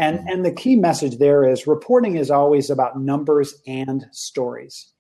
And, 0.03 0.19
mm-hmm. 0.19 0.29
and 0.29 0.45
the 0.45 0.53
key 0.53 0.77
message 0.77 1.19
there 1.19 1.45
is 1.49 1.67
reporting 1.67 2.17
is 2.17 2.31
always 2.31 2.71
about 2.71 3.01
numbers 3.01 3.55
and 3.67 4.07
stories. 4.11 4.93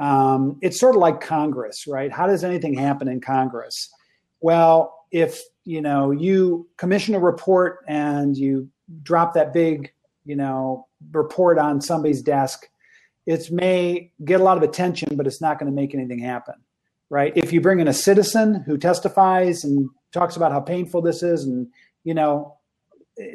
Um, 0.00 0.58
it's 0.60 0.78
sort 0.78 0.94
of 0.94 1.00
like 1.00 1.20
Congress, 1.20 1.86
right? 1.86 2.12
How 2.12 2.26
does 2.26 2.44
anything 2.44 2.74
happen 2.74 3.08
in 3.08 3.20
Congress? 3.20 3.88
Well, 4.40 4.94
if 5.10 5.40
you 5.64 5.80
know 5.80 6.10
you 6.10 6.68
commission 6.76 7.14
a 7.14 7.20
report 7.20 7.84
and 7.88 8.36
you 8.36 8.68
drop 9.02 9.32
that 9.34 9.54
big, 9.54 9.92
you 10.24 10.36
know, 10.36 10.88
report 11.12 11.58
on 11.58 11.80
somebody's 11.80 12.20
desk, 12.20 12.68
it 13.24 13.50
may 13.50 14.10
get 14.24 14.40
a 14.40 14.44
lot 14.44 14.56
of 14.56 14.62
attention, 14.62 15.16
but 15.16 15.26
it's 15.26 15.40
not 15.40 15.58
going 15.58 15.70
to 15.70 15.74
make 15.74 15.94
anything 15.94 16.18
happen, 16.18 16.56
right? 17.08 17.32
If 17.36 17.52
you 17.52 17.60
bring 17.60 17.80
in 17.80 17.88
a 17.88 17.94
citizen 17.94 18.64
who 18.66 18.76
testifies 18.76 19.64
and 19.64 19.88
talks 20.12 20.36
about 20.36 20.52
how 20.52 20.60
painful 20.60 21.00
this 21.00 21.22
is, 21.22 21.44
and 21.44 21.68
you 22.02 22.12
know, 22.12 22.56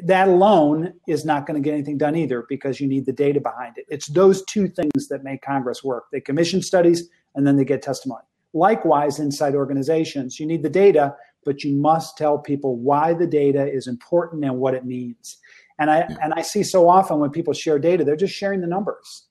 that 0.04 0.28
alone 0.28 0.92
is 1.08 1.24
not 1.24 1.46
going 1.46 1.60
to 1.60 1.66
get 1.66 1.74
anything 1.74 1.96
done 1.96 2.14
either 2.14 2.44
because 2.48 2.80
you 2.80 2.88
need 2.88 3.06
the 3.06 3.12
data 3.12 3.40
behind 3.40 3.78
it. 3.78 3.86
It's 3.88 4.08
those 4.08 4.44
two 4.44 4.68
things 4.68 5.08
that 5.08 5.24
make 5.24 5.42
Congress 5.42 5.82
work. 5.82 6.04
They 6.12 6.20
commission 6.20 6.60
studies 6.62 7.08
and 7.34 7.46
then 7.46 7.56
they 7.56 7.64
get 7.64 7.82
testimony. 7.82 8.24
Likewise, 8.52 9.18
inside 9.18 9.54
organizations, 9.54 10.38
you 10.38 10.46
need 10.46 10.62
the 10.62 10.70
data, 10.70 11.14
but 11.44 11.64
you 11.64 11.74
must 11.74 12.18
tell 12.18 12.38
people 12.38 12.76
why 12.76 13.14
the 13.14 13.26
data 13.26 13.70
is 13.70 13.86
important 13.86 14.44
and 14.44 14.58
what 14.58 14.74
it 14.74 14.84
means. 14.84 15.38
And 15.78 15.90
I 15.90 16.00
and 16.20 16.34
I 16.34 16.42
see 16.42 16.62
so 16.62 16.88
often 16.88 17.20
when 17.20 17.30
people 17.30 17.54
share 17.54 17.78
data, 17.78 18.04
they're 18.04 18.16
just 18.16 18.34
sharing 18.34 18.60
the 18.60 18.66
numbers. 18.66 19.28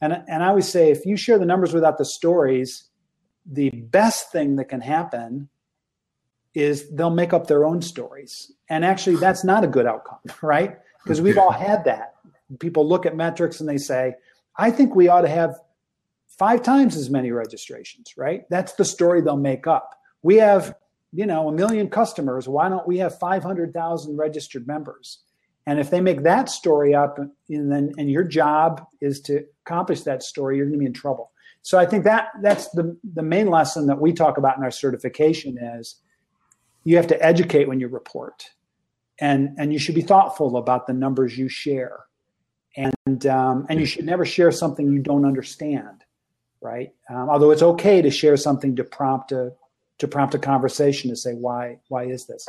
And 0.00 0.22
and 0.28 0.42
I 0.42 0.48
always 0.48 0.68
say 0.68 0.90
if 0.90 1.04
you 1.04 1.16
share 1.16 1.38
the 1.38 1.44
numbers 1.44 1.74
without 1.74 1.98
the 1.98 2.06
stories, 2.06 2.88
the 3.44 3.70
best 3.70 4.32
thing 4.32 4.56
that 4.56 4.66
can 4.66 4.80
happen 4.80 5.48
is 6.54 6.90
they'll 6.90 7.10
make 7.10 7.32
up 7.32 7.46
their 7.46 7.64
own 7.64 7.82
stories. 7.82 8.52
And 8.68 8.84
actually, 8.84 9.16
that's 9.16 9.44
not 9.44 9.64
a 9.64 9.68
good 9.68 9.86
outcome, 9.86 10.18
right? 10.42 10.78
Because 11.02 11.20
we've 11.20 11.38
all 11.38 11.52
had 11.52 11.84
that. 11.84 12.14
People 12.58 12.88
look 12.88 13.06
at 13.06 13.16
metrics 13.16 13.60
and 13.60 13.68
they 13.68 13.78
say, 13.78 14.14
I 14.56 14.70
think 14.70 14.94
we 14.94 15.08
ought 15.08 15.22
to 15.22 15.28
have 15.28 15.54
five 16.38 16.62
times 16.62 16.96
as 16.96 17.10
many 17.10 17.30
registrations, 17.30 18.14
right? 18.16 18.42
That's 18.50 18.72
the 18.72 18.84
story 18.84 19.20
they'll 19.20 19.36
make 19.36 19.66
up. 19.66 19.94
We 20.22 20.36
have, 20.36 20.74
you 21.12 21.26
know, 21.26 21.48
a 21.48 21.52
million 21.52 21.88
customers. 21.88 22.48
Why 22.48 22.68
don't 22.68 22.86
we 22.86 22.98
have 22.98 23.18
500,000 23.18 24.16
registered 24.16 24.66
members? 24.66 25.20
And 25.66 25.78
if 25.78 25.90
they 25.90 26.00
make 26.00 26.22
that 26.22 26.48
story 26.48 26.94
up, 26.94 27.18
and 27.18 27.70
then 27.70 27.92
and 27.98 28.10
your 28.10 28.24
job 28.24 28.84
is 29.00 29.20
to 29.22 29.44
accomplish 29.64 30.02
that 30.02 30.22
story, 30.22 30.56
you're 30.56 30.66
going 30.66 30.78
to 30.78 30.80
be 30.80 30.86
in 30.86 30.92
trouble. 30.92 31.30
So 31.62 31.78
I 31.78 31.86
think 31.86 32.04
that 32.04 32.28
that's 32.42 32.68
the 32.70 32.96
the 33.14 33.22
main 33.22 33.48
lesson 33.48 33.86
that 33.86 34.00
we 34.00 34.12
talk 34.12 34.38
about 34.38 34.56
in 34.56 34.64
our 34.64 34.70
certification 34.70 35.58
is 35.58 35.96
you 36.84 36.96
have 36.96 37.06
to 37.08 37.22
educate 37.24 37.68
when 37.68 37.80
you 37.80 37.88
report. 37.88 38.50
And 39.20 39.50
and 39.58 39.72
you 39.72 39.78
should 39.78 39.94
be 39.94 40.02
thoughtful 40.02 40.56
about 40.56 40.86
the 40.86 40.94
numbers 40.94 41.36
you 41.36 41.48
share. 41.48 42.00
And 42.76 43.26
um, 43.26 43.66
and 43.68 43.78
you 43.78 43.86
should 43.86 44.06
never 44.06 44.24
share 44.24 44.50
something 44.50 44.90
you 44.90 45.00
don't 45.00 45.26
understand 45.26 46.04
right? 46.60 46.92
Um, 47.08 47.28
although 47.30 47.50
it's 47.50 47.62
okay 47.62 48.02
to 48.02 48.10
share 48.10 48.36
something 48.36 48.76
to 48.76 48.84
prompt 48.84 49.32
a 49.32 49.52
to 49.98 50.08
prompt 50.08 50.34
a 50.34 50.38
conversation 50.38 51.10
to 51.10 51.16
say 51.16 51.32
why 51.32 51.78
why 51.88 52.04
is 52.04 52.26
this? 52.26 52.46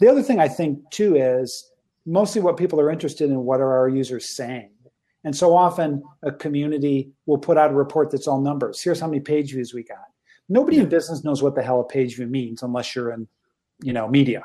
The 0.00 0.08
other 0.08 0.22
thing 0.22 0.40
i 0.40 0.48
think 0.48 0.78
too 0.90 1.16
is 1.16 1.70
mostly 2.04 2.42
what 2.42 2.56
people 2.56 2.80
are 2.80 2.90
interested 2.90 3.30
in 3.30 3.44
what 3.44 3.60
are 3.60 3.78
our 3.78 3.88
users 3.88 4.28
saying? 4.28 4.70
And 5.24 5.36
so 5.36 5.56
often 5.56 6.02
a 6.24 6.32
community 6.32 7.12
will 7.26 7.38
put 7.38 7.56
out 7.56 7.70
a 7.70 7.74
report 7.74 8.10
that's 8.10 8.26
all 8.26 8.40
numbers. 8.40 8.82
Here's 8.82 8.98
how 8.98 9.06
many 9.06 9.20
page 9.20 9.52
views 9.52 9.72
we 9.72 9.84
got. 9.84 10.06
Nobody 10.48 10.78
in 10.78 10.88
business 10.88 11.22
knows 11.22 11.42
what 11.42 11.54
the 11.54 11.62
hell 11.62 11.80
a 11.80 11.84
page 11.84 12.16
view 12.16 12.26
means 12.26 12.62
unless 12.62 12.94
you're 12.96 13.12
in 13.12 13.28
you 13.82 13.92
know 13.92 14.08
media. 14.08 14.44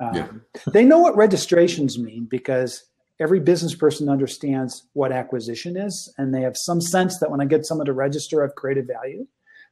Um, 0.00 0.14
yeah. 0.14 0.28
they 0.72 0.84
know 0.84 0.98
what 0.98 1.16
registrations 1.16 1.98
mean 1.98 2.26
because 2.30 2.84
every 3.20 3.40
business 3.40 3.74
person 3.74 4.08
understands 4.08 4.86
what 4.92 5.12
acquisition 5.12 5.76
is, 5.76 6.12
and 6.18 6.34
they 6.34 6.42
have 6.42 6.56
some 6.56 6.80
sense 6.80 7.18
that 7.18 7.30
when 7.30 7.40
I 7.40 7.44
get 7.44 7.66
someone 7.66 7.86
to 7.86 7.92
register, 7.92 8.44
I've 8.44 8.54
created 8.54 8.86
value. 8.86 9.26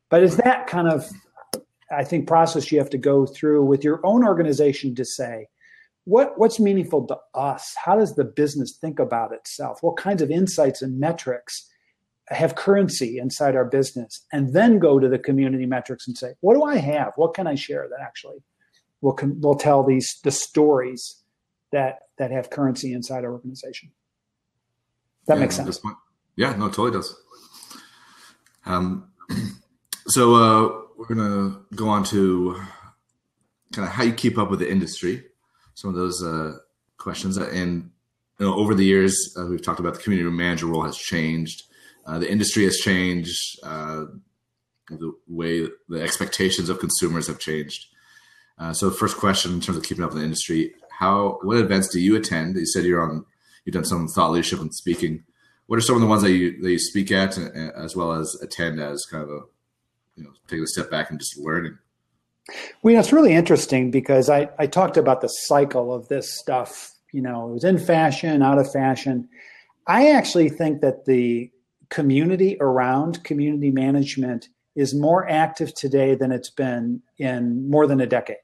But 0.09 0.23
it's 0.23 0.37
that 0.37 0.67
kind 0.67 0.89
of, 0.89 1.11
I 1.91 2.05
think, 2.05 2.29
process 2.29 2.71
you 2.71 2.79
have 2.79 2.91
to 2.91 2.99
go 2.99 3.27
through 3.27 3.65
with 3.65 3.83
your 3.83 4.01
own 4.05 4.25
organization 4.25 4.95
to 4.97 5.05
say, 5.05 5.49
what 6.05 6.39
what's 6.39 6.61
meaningful 6.61 7.07
to 7.09 7.17
us? 7.35 7.75
How 7.85 7.97
does 7.97 8.15
the 8.15 8.25
business 8.25 8.77
think 8.81 9.01
about 9.01 9.33
itself? 9.33 9.79
What 9.83 9.97
kinds 9.97 10.23
of 10.23 10.31
insights 10.31 10.81
and 10.81 11.01
metrics 11.01 11.69
have 12.29 12.55
currency 12.55 13.19
inside 13.19 13.57
our 13.57 13.65
business? 13.65 14.25
And 14.33 14.53
then 14.53 14.79
go 14.79 15.01
to 15.01 15.09
the 15.09 15.19
community 15.19 15.67
metrics 15.67 16.07
and 16.07 16.17
say, 16.17 16.35
what 16.41 16.55
do 16.55 16.63
I 16.63 16.77
have? 16.77 17.13
What 17.17 17.35
can 17.35 17.49
I 17.49 17.57
share 17.57 17.89
that 17.89 18.01
actually 18.01 18.37
will 19.01 19.17
will 19.41 19.57
tell 19.57 19.83
these 19.83 20.19
the 20.25 20.31
stories 20.31 21.23
that 21.73 22.01
that 22.19 22.31
have 22.31 22.51
currency 22.51 22.93
inside 22.93 23.25
our 23.25 23.33
organization. 23.33 23.91
That 25.27 25.35
yeah, 25.35 25.41
makes 25.41 25.57
sense. 25.57 25.81
Yeah, 26.37 26.55
no, 26.57 26.67
it 26.67 26.71
totally 26.71 26.93
does. 26.93 27.15
Um, 28.65 29.09
so 30.09 30.35
uh, 30.35 30.83
we're 30.97 31.07
gonna 31.07 31.61
go 31.75 31.89
on 31.89 32.05
to 32.05 32.61
kind 33.73 33.87
of 33.87 33.93
how 33.93 34.03
you 34.03 34.13
keep 34.13 34.39
up 34.39 34.51
with 34.51 34.61
the 34.61 34.71
industry. 34.71 35.25
some 35.75 35.91
of 35.91 35.97
those 35.97 36.23
uh, 36.23 36.57
questions. 36.97 37.37
And 37.37 37.91
you 38.39 38.47
know, 38.47 38.55
over 38.55 38.75
the 38.75 38.85
years, 38.85 39.35
uh, 39.39 39.47
we've 39.47 39.63
talked 39.63 39.81
about 39.81 39.95
the 39.95 40.01
community 40.01 40.31
manager 40.31 40.67
role 40.67 40.83
has 40.83 40.97
changed. 40.97 41.65
Uh, 42.07 42.19
the 42.19 42.31
industry 42.31 42.65
has 42.65 42.77
changed. 42.79 43.59
Uh, 43.63 44.07
the 44.89 45.13
way 45.27 45.67
the 45.89 46.01
expectations 46.01 46.69
of 46.69 46.79
consumers 46.79 47.27
have 47.27 47.39
changed. 47.39 47.87
Uh, 48.59 48.73
so, 48.73 48.91
first 48.91 49.17
question 49.17 49.53
in 49.53 49.61
terms 49.61 49.77
of 49.77 49.85
keeping 49.85 50.03
up 50.03 50.11
with 50.11 50.19
the 50.19 50.25
industry, 50.25 50.75
how 50.99 51.39
what 51.43 51.59
events 51.59 51.89
do 51.89 52.01
you 52.01 52.17
attend? 52.17 52.57
You 52.57 52.67
said 52.67 52.85
you're 52.85 53.03
on. 53.03 53.25
You've 53.65 53.75
done 53.75 53.85
some 53.85 54.09
thought 54.09 54.31
leadership 54.31 54.61
and 54.61 54.75
speaking. 54.75 55.25
What 55.67 55.79
are 55.79 55.83
some 55.83 55.97
of 55.97 56.01
the 56.01 56.07
ones 56.07 56.23
that 56.23 56.33
you 56.33 56.61
that 56.63 56.71
you 56.71 56.79
speak 56.79 57.11
at, 57.11 57.37
uh, 57.39 57.71
as 57.77 57.95
well 57.97 58.13
as 58.13 58.35
attend 58.43 58.81
as 58.81 59.05
kind 59.05 59.25
of 59.25 59.31
a 59.31 59.41
you 60.17 60.25
know 60.25 60.31
taking 60.49 60.65
a 60.65 60.67
step 60.67 60.91
back 60.91 61.11
and 61.11 61.19
just 61.19 61.39
learning? 61.39 61.79
Well, 62.83 62.93
you 62.93 62.97
know, 62.97 63.01
it's 63.01 63.13
really 63.13 63.35
interesting 63.35 63.91
because 63.91 64.31
I, 64.31 64.49
I 64.59 64.67
talked 64.67 64.97
about 64.97 65.21
the 65.21 65.29
cycle 65.29 65.93
of 65.93 66.09
this 66.09 66.39
stuff. 66.39 66.93
You 67.13 67.23
know, 67.23 67.49
it 67.49 67.53
was 67.55 67.65
in 67.65 67.79
fashion, 67.79 68.43
out 68.43 68.59
of 68.59 68.71
fashion. 68.71 69.29
I 69.87 70.11
actually 70.11 70.49
think 70.49 70.81
that 70.81 71.05
the 71.07 71.51
community 71.89 72.57
around 72.61 73.23
community 73.25 73.71
management 73.71 74.49
is 74.75 74.95
more 74.95 75.29
active 75.29 75.75
today 75.75 76.15
than 76.15 76.33
it's 76.33 76.51
been 76.51 77.03
in 77.19 77.69
more 77.69 77.87
than 77.87 78.01
a 78.01 78.07
decade. 78.07 78.37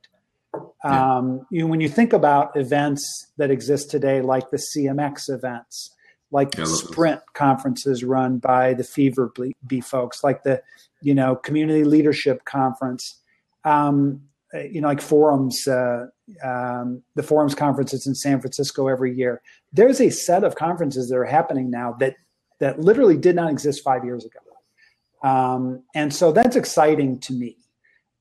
Yeah. 0.85 1.17
Um, 1.17 1.47
you 1.51 1.67
when 1.67 1.81
you 1.81 1.89
think 1.89 2.13
about 2.13 2.57
events 2.57 3.33
that 3.37 3.51
exist 3.51 3.91
today, 3.91 4.21
like 4.21 4.51
the 4.51 4.57
CMX 4.57 5.31
events, 5.31 5.95
like 6.33 6.57
yeah, 6.57 6.65
sprint 6.65 7.21
conferences 7.35 8.03
run 8.03 8.39
by 8.39 8.75
the 8.75 8.83
Fever 8.83 9.33
Bee 9.67 9.81
folks, 9.81 10.25
like 10.25 10.43
the 10.43 10.61
you 11.01 11.15
know 11.15 11.37
community 11.37 11.85
leadership 11.85 12.45
conference, 12.45 13.21
um, 13.65 14.23
you 14.71 14.81
know, 14.81 14.89
like 14.89 15.01
forums, 15.01 15.69
uh, 15.69 16.07
um, 16.43 17.03
the 17.15 17.23
forums 17.23 17.55
conferences 17.55 18.07
in 18.07 18.15
San 18.15 18.41
Francisco 18.41 18.89
every 18.89 19.15
year. 19.15 19.41
There's 19.73 20.01
a 20.01 20.11
set 20.11 20.43
of 20.43 20.57
conferences 20.57 21.09
that 21.09 21.17
are 21.17 21.25
happening 21.25 21.71
now 21.71 21.95
that 22.01 22.17
that 22.59 22.81
literally 22.81 23.17
did 23.17 23.37
not 23.37 23.51
exist 23.51 23.85
five 23.85 24.05
years 24.05 24.25
ago, 24.25 25.29
um, 25.29 25.85
and 25.95 26.13
so 26.13 26.33
that's 26.33 26.57
exciting 26.57 27.21
to 27.21 27.33
me. 27.35 27.57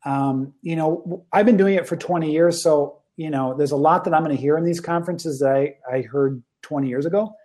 Um, 0.06 0.54
you 0.62 0.76
know, 0.76 1.26
I've 1.32 1.46
been 1.46 1.58
doing 1.58 1.76
it 1.76 1.88
for 1.88 1.96
20 1.96 2.32
years, 2.32 2.64
so 2.64 3.02
you 3.18 3.30
know, 3.30 3.54
there's 3.56 3.72
a 3.72 3.78
lot 3.78 4.04
that 4.06 4.14
I'm 4.14 4.24
going 4.24 4.36
to 4.36 4.42
hear 4.42 4.58
in 4.58 4.64
these 4.64 4.80
conferences 4.80 5.40
that 5.40 5.56
I, 5.56 5.76
I 5.92 6.02
heard 6.02 6.42
20 6.64 6.88
years 6.88 7.06
ago. 7.06 7.36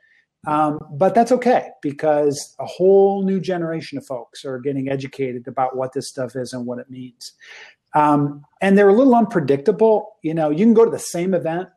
Um, 0.46 0.78
but 0.92 1.14
that's 1.14 1.32
okay 1.32 1.70
because 1.82 2.54
a 2.60 2.64
whole 2.64 3.24
new 3.24 3.40
generation 3.40 3.98
of 3.98 4.06
folks 4.06 4.44
are 4.44 4.60
getting 4.60 4.88
educated 4.88 5.48
about 5.48 5.76
what 5.76 5.92
this 5.92 6.08
stuff 6.08 6.36
is 6.36 6.52
and 6.52 6.64
what 6.64 6.78
it 6.78 6.88
means. 6.88 7.32
Um, 7.94 8.44
and 8.60 8.78
they're 8.78 8.88
a 8.88 8.94
little 8.94 9.16
unpredictable. 9.16 10.16
You 10.22 10.34
know, 10.34 10.50
you 10.50 10.64
can 10.64 10.74
go 10.74 10.84
to 10.84 10.90
the 10.90 10.98
same 10.98 11.34
event 11.34 11.68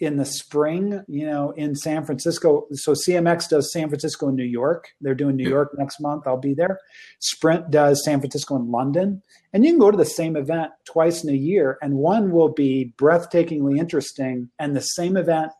in 0.00 0.16
the 0.16 0.24
spring, 0.24 1.04
you 1.08 1.26
know, 1.26 1.50
in 1.50 1.76
San 1.76 2.06
Francisco. 2.06 2.66
So 2.72 2.92
CMX 2.92 3.50
does 3.50 3.70
San 3.70 3.88
Francisco 3.88 4.28
and 4.28 4.36
New 4.36 4.44
York. 4.44 4.88
They're 5.02 5.14
doing 5.14 5.36
New 5.36 5.48
York 5.48 5.76
next 5.76 6.00
month. 6.00 6.26
I'll 6.26 6.38
be 6.38 6.54
there. 6.54 6.80
Sprint 7.18 7.70
does 7.70 8.02
San 8.02 8.18
Francisco 8.18 8.56
and 8.56 8.70
London. 8.70 9.22
And 9.52 9.64
you 9.64 9.72
can 9.72 9.78
go 9.78 9.90
to 9.90 9.98
the 9.98 10.06
same 10.06 10.36
event 10.36 10.72
twice 10.86 11.22
in 11.22 11.28
a 11.28 11.36
year, 11.36 11.76
and 11.82 11.94
one 11.94 12.30
will 12.30 12.48
be 12.48 12.94
breathtakingly 12.96 13.78
interesting, 13.78 14.50
and 14.58 14.74
the 14.74 14.80
same 14.80 15.16
event, 15.16 15.52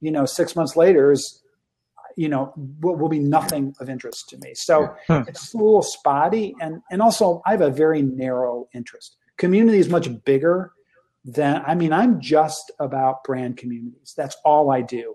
you 0.00 0.12
know, 0.12 0.24
six 0.24 0.54
months 0.54 0.76
later 0.76 1.10
is 1.10 1.40
you 2.16 2.28
know 2.28 2.52
will, 2.80 2.94
will, 2.94 3.08
be 3.08 3.18
nothing 3.18 3.74
of 3.80 3.90
interest 3.90 4.28
to 4.28 4.36
me 4.38 4.52
so 4.54 4.94
yeah. 5.08 5.24
it's 5.26 5.52
a 5.52 5.56
little 5.56 5.82
spotty 5.82 6.54
and 6.60 6.80
and 6.92 7.02
also 7.02 7.42
i 7.44 7.50
have 7.50 7.60
a 7.60 7.70
very 7.70 8.02
narrow 8.02 8.68
interest 8.72 9.16
community 9.36 9.78
is 9.78 9.88
much 9.88 10.08
bigger 10.24 10.70
than 11.24 11.62
i 11.66 11.74
mean 11.74 11.92
i'm 11.92 12.20
just 12.20 12.70
about 12.78 13.24
brand 13.24 13.56
communities 13.56 14.14
that's 14.16 14.36
all 14.44 14.70
i 14.70 14.80
do 14.80 15.14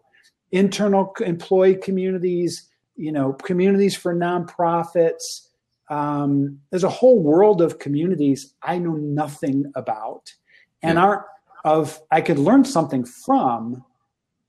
internal 0.52 1.14
employee 1.26 1.76
communities 1.76 2.70
you 2.96 3.12
know 3.12 3.34
communities 3.34 3.96
for 3.96 4.14
nonprofits 4.14 5.48
um, 5.92 6.60
there's 6.70 6.84
a 6.84 6.90
whole 6.90 7.20
world 7.20 7.62
of 7.62 7.80
communities 7.80 8.54
i 8.62 8.78
know 8.78 8.94
nothing 8.94 9.72
about 9.76 10.34
and 10.82 10.98
yeah. 10.98 11.04
aren't 11.04 11.24
of 11.64 12.00
i 12.12 12.22
could 12.22 12.40
learn 12.40 12.64
something 12.64 13.06
from 13.06 13.84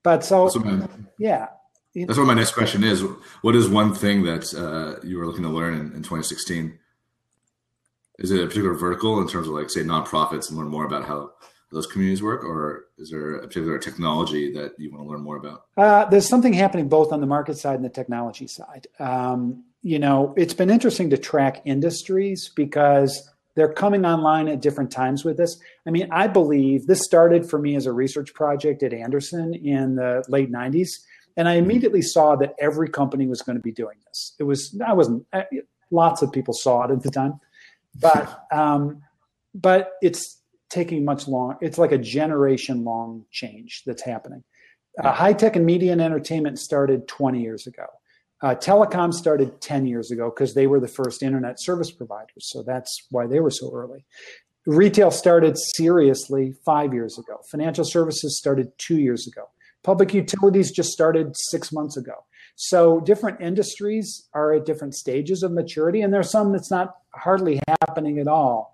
but 0.03 0.23
so 0.23 0.49
yeah 1.19 1.47
that's 1.93 2.17
what 2.17 2.27
my 2.27 2.33
next 2.33 2.53
question 2.53 2.83
is. 2.83 3.03
What 3.41 3.55
is 3.55 3.67
one 3.67 3.93
thing 3.93 4.23
that 4.23 4.53
uh, 4.53 5.05
you 5.05 5.17
were 5.17 5.25
looking 5.25 5.43
to 5.43 5.49
learn 5.49 5.73
in, 5.73 5.87
in 5.87 6.03
2016? 6.03 6.77
Is 8.19 8.31
it 8.31 8.41
a 8.41 8.47
particular 8.47 8.75
vertical 8.75 9.19
in 9.19 9.27
terms 9.27 9.47
of 9.47 9.53
like 9.53 9.69
say 9.69 9.81
nonprofits 9.81 10.49
and 10.49 10.57
learn 10.57 10.69
more 10.69 10.85
about 10.85 11.05
how 11.05 11.31
those 11.71 11.87
communities 11.87 12.21
work, 12.21 12.43
or 12.43 12.85
is 12.97 13.09
there 13.11 13.35
a 13.35 13.47
particular 13.47 13.77
technology 13.77 14.51
that 14.53 14.73
you 14.77 14.91
want 14.91 15.03
to 15.03 15.09
learn 15.09 15.21
more 15.21 15.37
about? 15.37 15.65
Uh, 15.77 16.05
there's 16.05 16.27
something 16.27 16.53
happening 16.53 16.89
both 16.89 17.11
on 17.11 17.21
the 17.21 17.27
market 17.27 17.57
side 17.57 17.75
and 17.75 17.85
the 17.85 17.89
technology 17.89 18.47
side. 18.47 18.87
Um, 18.99 19.63
you 19.81 19.99
know, 19.99 20.33
it's 20.37 20.53
been 20.53 20.69
interesting 20.69 21.09
to 21.09 21.17
track 21.17 21.61
industries 21.65 22.51
because 22.55 23.29
they're 23.55 23.73
coming 23.73 24.05
online 24.05 24.47
at 24.47 24.61
different 24.61 24.91
times 24.91 25.25
with 25.25 25.37
this. 25.37 25.59
I 25.85 25.91
mean, 25.91 26.07
I 26.11 26.27
believe 26.27 26.87
this 26.87 27.03
started 27.03 27.49
for 27.49 27.59
me 27.59 27.75
as 27.75 27.85
a 27.85 27.91
research 27.91 28.33
project 28.33 28.83
at 28.83 28.93
Andersen 28.93 29.53
in 29.53 29.95
the 29.95 30.23
late 30.29 30.51
90s 30.51 30.89
and 31.37 31.47
I 31.47 31.53
immediately 31.53 32.01
saw 32.01 32.35
that 32.37 32.55
every 32.59 32.89
company 32.89 33.27
was 33.27 33.41
going 33.41 33.55
to 33.55 33.61
be 33.61 33.71
doing 33.71 33.97
this. 34.07 34.33
It 34.39 34.43
was 34.43 34.79
I 34.85 34.93
wasn't 34.93 35.25
lots 35.89 36.21
of 36.21 36.31
people 36.31 36.53
saw 36.53 36.83
it 36.83 36.91
at 36.91 37.03
the 37.03 37.11
time, 37.11 37.39
but 37.99 38.45
um, 38.51 39.01
but 39.53 39.93
it's 40.01 40.40
taking 40.71 41.05
much 41.05 41.27
long. 41.27 41.57
It's 41.61 41.77
like 41.77 41.91
a 41.91 41.97
generation 41.97 42.83
long 42.83 43.25
change 43.31 43.83
that's 43.85 44.01
happening. 44.01 44.43
Uh, 45.01 45.11
high 45.11 45.33
tech 45.33 45.55
and 45.55 45.65
media 45.65 45.91
and 45.91 46.01
entertainment 46.01 46.59
started 46.59 47.07
20 47.07 47.41
years 47.41 47.67
ago. 47.67 47.85
Uh, 48.41 48.55
telecom 48.55 49.13
started 49.13 49.61
10 49.61 49.85
years 49.85 50.09
ago 50.09 50.31
because 50.33 50.53
they 50.53 50.65
were 50.65 50.79
the 50.79 50.87
first 50.87 51.21
internet 51.21 51.59
service 51.59 51.91
providers. 51.91 52.49
So 52.49 52.63
that's 52.63 53.05
why 53.11 53.27
they 53.27 53.39
were 53.39 53.51
so 53.51 53.71
early. 53.73 54.03
Retail 54.65 55.11
started 55.11 55.57
seriously 55.57 56.53
five 56.65 56.93
years 56.93 57.17
ago. 57.19 57.39
Financial 57.49 57.85
services 57.85 58.37
started 58.37 58.71
two 58.77 58.97
years 58.97 59.27
ago. 59.27 59.49
Public 59.83 60.13
utilities 60.13 60.71
just 60.71 60.91
started 60.91 61.35
six 61.35 61.71
months 61.71 61.97
ago. 61.97 62.25
So 62.55 62.99
different 62.99 63.41
industries 63.41 64.27
are 64.33 64.53
at 64.53 64.65
different 64.65 64.93
stages 64.93 65.41
of 65.41 65.51
maturity, 65.51 66.01
and 66.01 66.13
there's 66.13 66.29
some 66.29 66.51
that's 66.51 66.69
not 66.69 66.95
hardly 67.15 67.59
happening 67.67 68.19
at 68.19 68.27
all. 68.27 68.70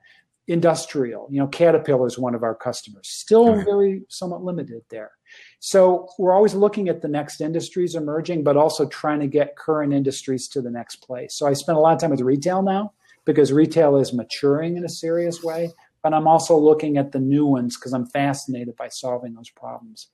Industrial, 0.48 1.28
you 1.30 1.40
know, 1.40 1.48
Caterpillar 1.48 2.08
is 2.08 2.18
one 2.18 2.34
of 2.34 2.44
our 2.44 2.56
customers, 2.56 3.08
still 3.08 3.62
very 3.64 4.04
somewhat 4.08 4.44
limited 4.44 4.82
there. 4.90 5.12
So 5.60 6.08
we're 6.18 6.34
always 6.34 6.54
looking 6.54 6.88
at 6.88 7.02
the 7.02 7.08
next 7.08 7.42
industries 7.42 7.96
emerging, 7.96 8.44
but 8.44 8.56
also 8.56 8.88
trying 8.88 9.20
to 9.20 9.28
get 9.28 9.58
current 9.58 9.94
industries 9.94 10.48
to 10.50 10.62
the 10.62 10.72
next 10.72 10.98
place. 10.98 11.36
So 11.36 11.48
I 11.48 11.54
spend 11.54 11.78
a 11.78 11.82
lot 11.82 11.94
of 11.94 12.00
time 12.00 12.12
with 12.12 12.22
retail 12.22 12.62
now 12.62 12.94
because 13.26 13.52
retail 13.52 13.98
is 13.98 14.14
maturing 14.14 14.78
in 14.78 14.86
a 14.86 14.90
serious 14.90 15.44
way, 15.44 15.70
but 16.02 16.14
I'm 16.14 16.28
also 16.28 16.58
looking 16.58 16.98
at 16.98 17.12
the 17.12 17.20
new 17.20 17.46
ones 17.46 17.76
because 17.76 17.92
I'm 17.92 18.06
fascinated 18.06 18.78
by 18.78 18.88
solving 18.88 19.34
those 19.34 19.50
problems 19.50 20.08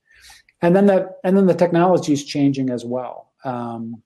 and 0.63 0.73
then 0.73 0.85
the 0.85 1.13
and 1.23 1.35
then 1.35 1.45
the 1.45 1.53
technology 1.53 2.13
is 2.13 2.23
changing 2.23 2.69
as 2.69 2.85
well. 2.85 3.31
Um, 3.43 4.01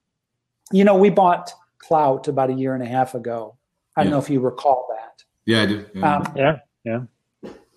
you 0.72 0.84
know, 0.84 0.96
we 0.96 1.08
bought 1.08 1.52
Klout 1.82 2.26
about 2.26 2.50
a 2.50 2.52
year 2.52 2.74
and 2.74 2.82
a 2.82 2.86
half 2.86 3.14
ago. 3.14 3.56
I 3.96 4.02
don't 4.02 4.12
know 4.12 4.18
if 4.18 4.28
you 4.28 4.40
recall 4.40 4.86
that. 4.90 5.24
Yeah, 5.48 5.62
I 5.62 5.66
do. 5.66 5.86
Yeah, 5.94 6.14
um, 6.14 6.32
yeah, 6.36 6.56
yeah. 6.84 7.00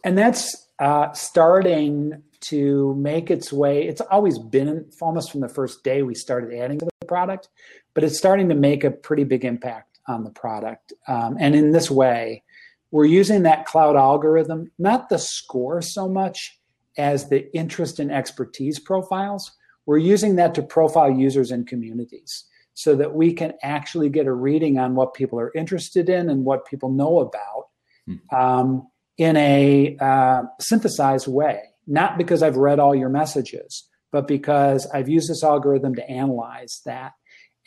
And 0.04 0.18
that's 0.18 0.68
uh, 0.80 1.14
starting 1.14 2.22
to 2.42 2.94
make 2.96 3.32
its 3.32 3.54
way. 3.54 3.88
It's 3.88 4.02
always 4.02 4.38
been 4.38 4.88
almost 5.00 5.32
from 5.32 5.40
the 5.40 5.48
first 5.48 5.82
day 5.82 6.02
we 6.02 6.14
started 6.14 6.54
adding 6.54 6.80
to 6.80 6.86
the 7.00 7.06
product, 7.08 7.48
but 7.94 8.04
it's 8.04 8.18
starting 8.18 8.50
to 8.50 8.56
make 8.56 8.84
a 8.84 8.92
pretty 8.92 9.24
big 9.24 9.46
impact 9.46 10.00
on 10.10 10.26
the 10.26 10.32
product. 10.32 10.92
Um, 11.08 11.38
and 11.40 11.56
in 11.56 11.72
this 11.72 11.90
way, 11.90 12.44
we're 12.92 13.06
using 13.06 13.44
that 13.44 13.66
Klout 13.66 13.98
algorithm, 13.98 14.70
not 14.78 15.08
the 15.08 15.18
score 15.18 15.82
so 15.82 16.10
much 16.10 16.60
as 16.98 17.30
the 17.30 17.56
interest 17.56 18.00
and 18.00 18.12
expertise 18.12 18.80
profiles. 18.80 19.50
We're 19.86 20.00
using 20.00 20.36
that 20.36 20.54
to 20.56 20.62
profile 20.62 21.10
users 21.10 21.52
and 21.52 21.66
communities 21.66 22.44
so 22.74 22.96
that 22.96 23.14
we 23.14 23.34
can 23.34 23.54
actually 23.64 24.10
get 24.10 24.28
a 24.28 24.34
reading 24.34 24.80
on 24.80 24.96
what 24.96 25.14
people 25.14 25.40
are 25.40 25.52
interested 25.54 26.10
in 26.10 26.30
and 26.30 26.46
what 26.46 26.66
people 26.66 26.90
know 26.92 27.20
about 27.20 27.68
hmm. 28.06 28.36
um, 28.36 28.88
in 29.18 29.36
a 29.38 29.98
uh, 30.00 30.44
synthesized 30.60 31.28
way. 31.28 31.62
Not 31.88 32.18
because 32.18 32.44
I've 32.44 32.58
read 32.58 32.80
all 32.80 32.96
your 32.96 33.10
messages, 33.10 33.88
but 34.12 34.28
because 34.28 34.88
I've 34.94 35.10
used 35.10 35.30
this 35.30 35.44
algorithm 35.44 35.96
to 35.96 36.10
analyze 36.10 36.82
that. 36.86 37.14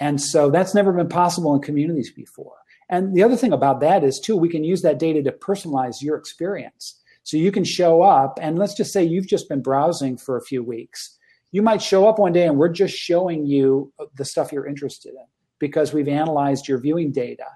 And 0.00 0.20
so 0.20 0.50
that's 0.50 0.74
never 0.74 0.92
been 0.92 1.08
possible 1.08 1.54
in 1.54 1.60
communities 1.60 2.12
before. 2.12 2.56
And 2.88 3.14
the 3.14 3.22
other 3.22 3.36
thing 3.36 3.52
about 3.52 3.80
that 3.80 4.04
is, 4.04 4.20
too, 4.20 4.36
we 4.36 4.48
can 4.48 4.64
use 4.64 4.82
that 4.82 4.98
data 4.98 5.22
to 5.22 5.32
personalize 5.32 6.02
your 6.02 6.16
experience. 6.16 7.00
So 7.22 7.36
you 7.38 7.50
can 7.50 7.64
show 7.64 8.02
up, 8.02 8.38
and 8.40 8.58
let's 8.58 8.74
just 8.74 8.92
say 8.92 9.02
you've 9.02 9.26
just 9.26 9.48
been 9.48 9.62
browsing 9.62 10.18
for 10.18 10.36
a 10.36 10.44
few 10.44 10.62
weeks. 10.62 11.18
You 11.54 11.62
might 11.62 11.80
show 11.80 12.08
up 12.08 12.18
one 12.18 12.32
day 12.32 12.48
and 12.48 12.56
we're 12.56 12.68
just 12.68 12.96
showing 12.96 13.46
you 13.46 13.92
the 14.16 14.24
stuff 14.24 14.50
you're 14.50 14.66
interested 14.66 15.10
in 15.10 15.24
because 15.60 15.92
we've 15.92 16.08
analyzed 16.08 16.66
your 16.66 16.78
viewing 16.78 17.12
data 17.12 17.46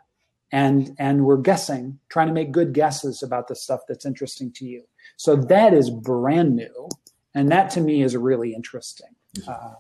and 0.53 0.95
and 1.01 1.25
we're 1.25 1.39
guessing 1.39 1.99
trying 2.09 2.29
to 2.29 2.33
make 2.33 2.53
good 2.53 2.73
guesses 2.73 3.25
about 3.25 3.49
the 3.49 3.57
stuff 3.57 3.81
that's 3.89 4.07
interesting 4.07 4.53
to 4.53 4.65
you 4.65 4.85
so 5.17 5.35
that 5.35 5.75
is 5.75 5.91
brand 5.91 6.55
new 6.55 6.89
and 7.35 7.51
that 7.51 7.71
to 7.71 7.81
me 7.81 8.03
is 8.03 8.17
really 8.17 8.55
interesting. 8.55 9.09
Uh, 9.49 9.73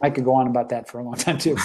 I 0.00 0.10
could 0.10 0.24
go 0.24 0.34
on 0.34 0.46
about 0.46 0.68
that 0.68 0.88
for 0.88 1.00
a 1.00 1.02
long 1.02 1.16
time 1.16 1.38
too. 1.38 1.56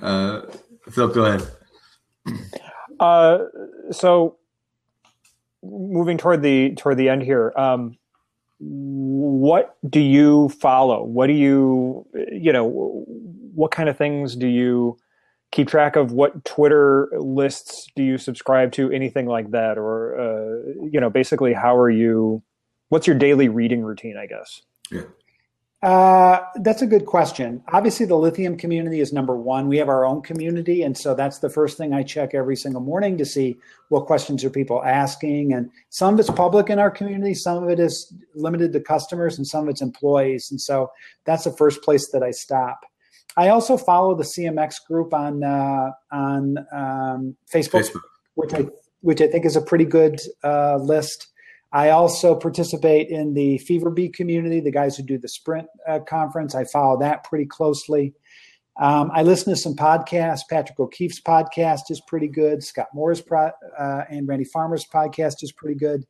uh, 0.00 0.40
Phil, 0.88 1.08
go 1.08 1.26
ahead. 1.26 1.46
Uh, 2.98 3.38
so 3.90 4.38
moving 5.62 6.16
toward 6.16 6.40
the 6.40 6.74
toward 6.76 6.96
the 6.96 7.10
end 7.10 7.22
here, 7.22 7.52
um, 7.56 7.98
what 8.58 9.76
do 9.88 10.00
you 10.00 10.48
follow? 10.48 11.04
What 11.04 11.26
do 11.26 11.32
you 11.32 12.06
you 12.32 12.52
know? 12.52 13.04
What 13.54 13.70
kind 13.70 13.88
of 13.88 13.96
things 13.96 14.36
do 14.36 14.46
you 14.46 14.98
keep 15.50 15.68
track 15.68 15.96
of? 15.96 16.12
What 16.12 16.44
Twitter 16.44 17.08
lists 17.18 17.86
do 17.96 18.02
you 18.02 18.18
subscribe 18.18 18.72
to? 18.72 18.90
Anything 18.90 19.26
like 19.26 19.50
that, 19.50 19.78
or 19.78 20.18
uh, 20.18 20.72
you 20.90 21.00
know, 21.00 21.10
basically, 21.10 21.52
how 21.52 21.76
are 21.76 21.90
you? 21.90 22.42
What's 22.88 23.06
your 23.06 23.16
daily 23.16 23.48
reading 23.48 23.82
routine? 23.82 24.16
I 24.16 24.26
guess. 24.26 24.62
Yeah. 24.90 25.02
Uh, 25.86 26.44
that's 26.56 26.82
a 26.82 26.86
good 26.86 27.06
question. 27.06 27.62
Obviously, 27.72 28.06
the 28.06 28.16
lithium 28.16 28.56
community 28.56 28.98
is 28.98 29.12
number 29.12 29.36
one. 29.36 29.68
We 29.68 29.76
have 29.76 29.88
our 29.88 30.04
own 30.04 30.20
community, 30.20 30.82
and 30.82 30.98
so 30.98 31.14
that's 31.14 31.38
the 31.38 31.48
first 31.48 31.78
thing 31.78 31.94
I 31.94 32.02
check 32.02 32.34
every 32.34 32.56
single 32.56 32.80
morning 32.80 33.16
to 33.18 33.24
see 33.24 33.56
what 33.88 34.06
questions 34.06 34.42
are 34.42 34.50
people 34.50 34.82
asking. 34.82 35.52
And 35.52 35.70
some 35.90 36.14
of 36.14 36.18
it's 36.18 36.28
public 36.28 36.70
in 36.70 36.80
our 36.80 36.90
community, 36.90 37.34
some 37.34 37.62
of 37.62 37.70
it 37.70 37.78
is 37.78 38.12
limited 38.34 38.72
to 38.72 38.80
customers, 38.80 39.38
and 39.38 39.46
some 39.46 39.62
of 39.62 39.68
it's 39.68 39.80
employees. 39.80 40.50
And 40.50 40.60
so 40.60 40.90
that's 41.24 41.44
the 41.44 41.52
first 41.52 41.80
place 41.82 42.10
that 42.10 42.24
I 42.24 42.32
stop. 42.32 42.80
I 43.36 43.50
also 43.50 43.76
follow 43.76 44.16
the 44.16 44.24
CMX 44.24 44.84
group 44.88 45.14
on 45.14 45.44
uh, 45.44 45.92
on 46.10 46.58
um, 46.72 47.36
Facebook, 47.48 47.84
Facebook, 47.84 48.00
which 48.34 48.54
I 48.54 48.66
which 49.02 49.20
I 49.20 49.28
think 49.28 49.44
is 49.44 49.54
a 49.54 49.62
pretty 49.62 49.84
good 49.84 50.20
uh, 50.42 50.78
list. 50.78 51.28
I 51.72 51.90
also 51.90 52.34
participate 52.34 53.08
in 53.08 53.34
the 53.34 53.60
FeverBee 53.68 54.14
community, 54.14 54.60
the 54.60 54.70
guys 54.70 54.96
who 54.96 55.02
do 55.02 55.18
the 55.18 55.28
Sprint 55.28 55.66
uh, 55.86 56.00
conference. 56.00 56.54
I 56.54 56.64
follow 56.64 56.98
that 57.00 57.24
pretty 57.24 57.46
closely. 57.46 58.14
Um, 58.78 59.10
I 59.12 59.22
listen 59.22 59.52
to 59.52 59.58
some 59.58 59.74
podcasts. 59.74 60.42
Patrick 60.48 60.78
O'Keefe's 60.78 61.20
podcast 61.20 61.90
is 61.90 62.00
pretty 62.06 62.28
good. 62.28 62.62
Scott 62.62 62.88
Moore's 62.94 63.20
pro- 63.20 63.50
uh, 63.78 64.04
and 64.10 64.28
Randy 64.28 64.44
Farmer's 64.44 64.86
podcast 64.86 65.42
is 65.42 65.52
pretty 65.52 65.76
good. 65.76 66.06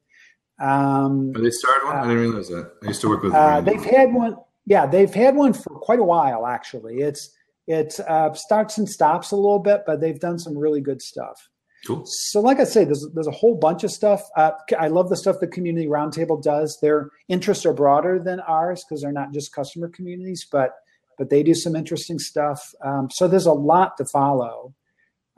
Um, 0.59 1.33
they 1.33 1.51
started 1.51 1.87
one? 1.87 1.97
I 1.97 2.03
didn't 2.03 2.19
realize 2.19 2.49
that. 2.49 2.73
I 2.83 2.87
used 2.89 3.01
to 3.03 3.09
work 3.09 3.23
with. 3.23 3.35
Uh, 3.35 3.61
they've 3.61 3.85
had 3.85 4.13
one. 4.13 4.37
Yeah, 4.65 4.87
they've 4.87 5.13
had 5.13 5.37
one 5.37 5.53
for 5.53 5.79
quite 5.79 6.01
a 6.01 6.05
while. 6.05 6.47
Actually, 6.47 6.99
it's 6.99 7.31
it 7.67 7.99
uh, 8.01 8.33
starts 8.35 8.79
and 8.79 8.89
stops 8.89 9.31
a 9.31 9.37
little 9.37 9.59
bit, 9.59 9.83
but 9.87 10.01
they've 10.01 10.19
done 10.19 10.39
some 10.39 10.57
really 10.57 10.81
good 10.81 11.03
stuff. 11.03 11.49
Cool. 11.85 12.05
So, 12.07 12.41
like 12.41 12.59
I 12.59 12.65
say, 12.65 12.85
there's 12.85 13.07
there's 13.15 13.27
a 13.27 13.33
whole 13.33 13.55
bunch 13.55 13.85
of 13.85 13.91
stuff. 13.91 14.23
Uh, 14.37 14.53
I 14.79 14.89
love 14.89 15.09
the 15.09 15.17
stuff 15.17 15.37
the 15.41 15.47
Community 15.47 15.87
Roundtable 15.87 16.43
does. 16.43 16.79
Their 16.81 17.11
interests 17.29 17.67
are 17.67 17.73
broader 17.73 18.19
than 18.19 18.41
ours 18.41 18.85
because 18.85 19.03
they're 19.03 19.13
not 19.13 19.33
just 19.33 19.55
customer 19.55 19.89
communities, 19.89 20.47
but 20.51 20.75
but 21.19 21.31
they 21.31 21.43
do 21.43 21.55
some 21.55 21.77
interesting 21.77 22.19
stuff. 22.19 22.75
Um, 22.85 23.09
so 23.11 23.29
there's 23.29 23.47
a 23.47 23.53
lot 23.53 23.97
to 23.99 24.05
follow. 24.05 24.75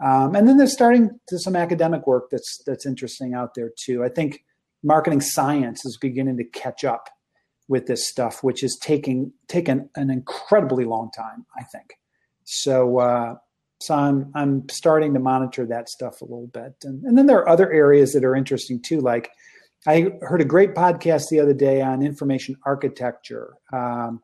Um, 0.04 0.34
and 0.34 0.48
then 0.48 0.56
there's 0.58 0.72
starting 0.72 1.18
to 1.28 1.38
some 1.38 1.56
academic 1.56 2.06
work 2.06 2.30
that's 2.30 2.62
that's 2.66 2.86
interesting 2.86 3.34
out 3.34 3.54
there 3.54 3.70
too. 3.76 4.04
I 4.04 4.08
think 4.08 4.44
marketing 4.82 5.20
science 5.20 5.84
is 5.84 5.96
beginning 5.96 6.36
to 6.36 6.44
catch 6.44 6.84
up 6.84 7.08
with 7.66 7.86
this 7.86 8.08
stuff, 8.08 8.42
which 8.42 8.62
is 8.62 8.78
taking 8.80 9.32
taken 9.48 9.90
an 9.96 10.10
incredibly 10.10 10.84
long 10.84 11.10
time. 11.10 11.46
I 11.58 11.64
think. 11.64 11.94
So 12.44 12.98
uh, 12.98 13.34
so 13.80 13.94
I'm 13.94 14.30
I'm 14.34 14.68
starting 14.68 15.14
to 15.14 15.20
monitor 15.20 15.64
that 15.66 15.88
stuff 15.88 16.20
a 16.20 16.24
little 16.24 16.48
bit, 16.48 16.74
and 16.84 17.04
and 17.04 17.16
then 17.16 17.26
there 17.26 17.38
are 17.38 17.48
other 17.48 17.72
areas 17.72 18.12
that 18.12 18.24
are 18.24 18.34
interesting 18.34 18.80
too. 18.80 19.00
Like 19.00 19.30
I 19.86 20.10
heard 20.22 20.40
a 20.40 20.46
great 20.46 20.74
podcast 20.74 21.28
the 21.28 21.40
other 21.40 21.54
day 21.54 21.80
on 21.80 22.02
information 22.02 22.56
architecture 22.66 23.54
um, 23.72 24.20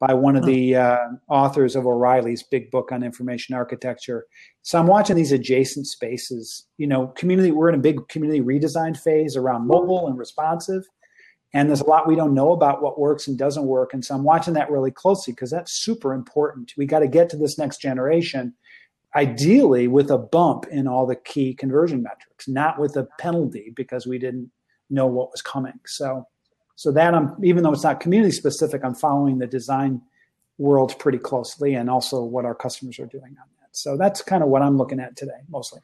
by 0.00 0.12
one 0.12 0.34
of 0.34 0.44
the 0.44 0.74
uh, 0.74 0.98
authors 1.28 1.76
of 1.76 1.86
O'Reilly's 1.86 2.42
big 2.42 2.70
book 2.72 2.90
on 2.90 3.04
information 3.04 3.54
architecture. 3.54 4.26
So 4.62 4.78
I'm 4.78 4.88
watching 4.88 5.14
these 5.14 5.32
adjacent 5.32 5.86
spaces. 5.86 6.66
You 6.76 6.88
know, 6.88 7.08
community. 7.16 7.52
We're 7.52 7.68
in 7.68 7.76
a 7.76 7.82
big 7.82 8.08
community 8.08 8.40
redesign 8.40 8.98
phase 8.98 9.36
around 9.36 9.68
mobile 9.68 10.08
and 10.08 10.18
responsive. 10.18 10.82
And 11.54 11.68
there's 11.68 11.80
a 11.80 11.86
lot 11.86 12.08
we 12.08 12.16
don't 12.16 12.34
know 12.34 12.50
about 12.50 12.82
what 12.82 12.98
works 12.98 13.28
and 13.28 13.38
doesn't 13.38 13.64
work. 13.64 13.94
And 13.94 14.04
so 14.04 14.14
I'm 14.14 14.24
watching 14.24 14.52
that 14.54 14.70
really 14.70 14.90
closely 14.90 15.32
because 15.32 15.50
that's 15.50 15.80
super 15.80 16.12
important. 16.12 16.72
We 16.76 16.86
got 16.86 16.98
to 16.98 17.08
get 17.08 17.30
to 17.30 17.36
this 17.36 17.56
next 17.56 17.80
generation 17.80 18.52
ideally 19.16 19.88
with 19.88 20.10
a 20.10 20.18
bump 20.18 20.66
in 20.70 20.86
all 20.86 21.06
the 21.06 21.16
key 21.16 21.54
conversion 21.54 22.02
metrics, 22.02 22.46
not 22.46 22.78
with 22.78 22.96
a 22.96 23.08
penalty 23.18 23.72
because 23.74 24.06
we 24.06 24.18
didn't 24.18 24.50
know 24.90 25.06
what 25.06 25.30
was 25.32 25.42
coming. 25.42 25.80
So, 25.86 26.28
so 26.76 26.92
that 26.92 27.14
I'm 27.14 27.34
even 27.42 27.62
though 27.62 27.72
it's 27.72 27.82
not 27.82 27.98
community 27.98 28.32
specific, 28.32 28.84
I'm 28.84 28.94
following 28.94 29.38
the 29.38 29.46
design 29.46 30.02
world 30.58 30.98
pretty 30.98 31.18
closely 31.18 31.74
and 31.74 31.88
also 31.88 32.22
what 32.22 32.44
our 32.44 32.54
customers 32.54 32.98
are 32.98 33.06
doing 33.06 33.36
on 33.40 33.48
that. 33.60 33.68
So 33.72 33.96
that's 33.96 34.22
kind 34.22 34.42
of 34.42 34.50
what 34.50 34.62
I'm 34.62 34.76
looking 34.76 35.00
at 35.00 35.16
today, 35.16 35.40
mostly. 35.48 35.80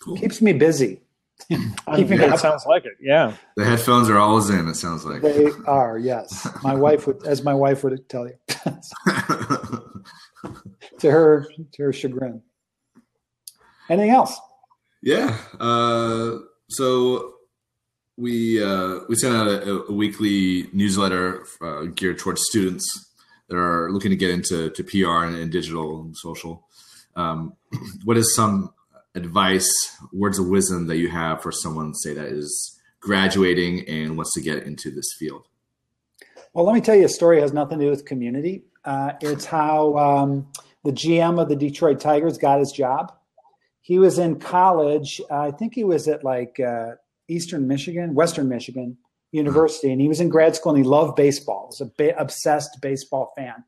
Cool. 0.00 0.16
Keeps 0.16 0.40
me 0.40 0.54
busy. 0.54 1.02
Keeping 1.48 2.18
yeah, 2.18 2.34
it 2.34 2.40
sounds 2.40 2.66
like 2.66 2.84
it. 2.84 2.94
Yeah. 3.00 3.34
The 3.56 3.64
headphones 3.64 4.08
are 4.08 4.18
always 4.18 4.50
in. 4.50 4.66
It 4.68 4.74
sounds 4.74 5.04
like 5.04 5.22
they 5.22 5.50
are. 5.66 5.96
Yes, 5.98 6.48
my 6.64 6.74
wife 6.74 7.06
would, 7.06 7.24
as 7.26 7.44
my 7.44 7.54
wife 7.54 7.84
would 7.84 8.08
tell 8.08 8.26
you. 8.26 8.34
to 10.98 11.10
her 11.10 11.46
to 11.72 11.82
her 11.82 11.92
chagrin. 11.92 12.42
Anything 13.88 14.10
else? 14.10 14.38
Yeah. 15.02 15.36
Uh, 15.58 16.38
so 16.68 17.34
we 18.16 18.62
uh, 18.62 19.00
we 19.08 19.16
sent 19.16 19.34
out 19.34 19.46
a, 19.46 19.84
a 19.84 19.92
weekly 19.92 20.68
newsletter 20.72 21.46
uh, 21.62 21.82
geared 21.94 22.18
towards 22.18 22.42
students 22.44 23.14
that 23.48 23.56
are 23.56 23.90
looking 23.90 24.10
to 24.10 24.16
get 24.16 24.30
into 24.30 24.70
to 24.70 24.84
PR 24.84 25.24
and, 25.24 25.36
and 25.36 25.52
digital 25.52 26.02
and 26.02 26.16
social. 26.16 26.66
Um, 27.16 27.54
what 28.04 28.16
is 28.16 28.34
some 28.34 28.72
advice, 29.14 29.70
words 30.12 30.38
of 30.38 30.48
wisdom 30.48 30.86
that 30.88 30.98
you 30.98 31.08
have 31.08 31.42
for 31.42 31.52
someone, 31.52 31.94
say 31.94 32.12
that 32.14 32.26
is 32.26 32.78
graduating 33.00 33.88
and 33.88 34.16
wants 34.16 34.34
to 34.34 34.40
get 34.40 34.64
into 34.64 34.90
this 34.90 35.14
field? 35.18 35.46
Well, 36.52 36.64
let 36.64 36.74
me 36.74 36.80
tell 36.80 36.94
you 36.94 37.04
a 37.04 37.08
story. 37.08 37.38
It 37.38 37.42
has 37.42 37.52
nothing 37.52 37.78
to 37.78 37.84
do 37.86 37.90
with 37.90 38.04
community. 38.04 38.64
Uh, 38.84 39.12
it's 39.20 39.44
how 39.44 39.96
um, 39.96 40.48
the 40.88 40.94
GM 40.94 41.38
of 41.38 41.50
the 41.50 41.56
Detroit 41.56 42.00
Tigers 42.00 42.38
got 42.38 42.60
his 42.60 42.72
job. 42.72 43.12
He 43.82 43.98
was 43.98 44.18
in 44.18 44.40
college. 44.40 45.20
Uh, 45.30 45.40
I 45.40 45.50
think 45.50 45.74
he 45.74 45.84
was 45.84 46.08
at 46.08 46.24
like 46.24 46.58
uh, 46.58 46.92
Eastern 47.28 47.66
Michigan, 47.66 48.14
Western 48.14 48.48
Michigan 48.48 48.96
University, 49.30 49.92
and 49.92 50.00
he 50.00 50.08
was 50.08 50.18
in 50.18 50.30
grad 50.30 50.56
school 50.56 50.74
and 50.74 50.82
he 50.82 50.88
loved 50.88 51.14
baseball. 51.14 51.68
He 51.70 51.82
was 51.84 51.90
a 51.90 51.92
ba- 51.98 52.18
obsessed 52.18 52.78
baseball 52.80 53.34
fan. 53.36 53.64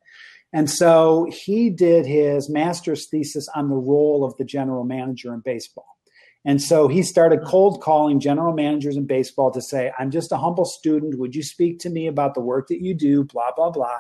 And 0.55 0.71
so 0.71 1.31
he 1.31 1.69
did 1.69 2.07
his 2.07 2.49
master's 2.49 3.07
thesis 3.11 3.47
on 3.55 3.69
the 3.69 3.77
role 3.77 4.25
of 4.25 4.35
the 4.39 4.45
general 4.45 4.85
manager 4.85 5.35
in 5.35 5.41
baseball. 5.41 5.99
And 6.47 6.63
so 6.63 6.89
he 6.89 7.03
started 7.03 7.45
cold 7.45 7.83
calling 7.83 8.19
general 8.19 8.55
managers 8.55 8.97
in 8.97 9.07
baseball 9.07 9.51
to 9.51 9.61
say, 9.61 9.93
I'm 9.99 10.11
just 10.11 10.33
a 10.33 10.39
humble 10.39 10.65
student. 10.65 11.19
Would 11.19 11.35
you 11.35 11.43
speak 11.43 11.81
to 11.81 11.91
me 11.91 12.07
about 12.07 12.33
the 12.33 12.41
work 12.41 12.69
that 12.69 12.81
you 12.81 12.95
do? 12.95 13.25
Blah, 13.25 13.53
blah, 13.55 13.71
blah. 13.71 13.99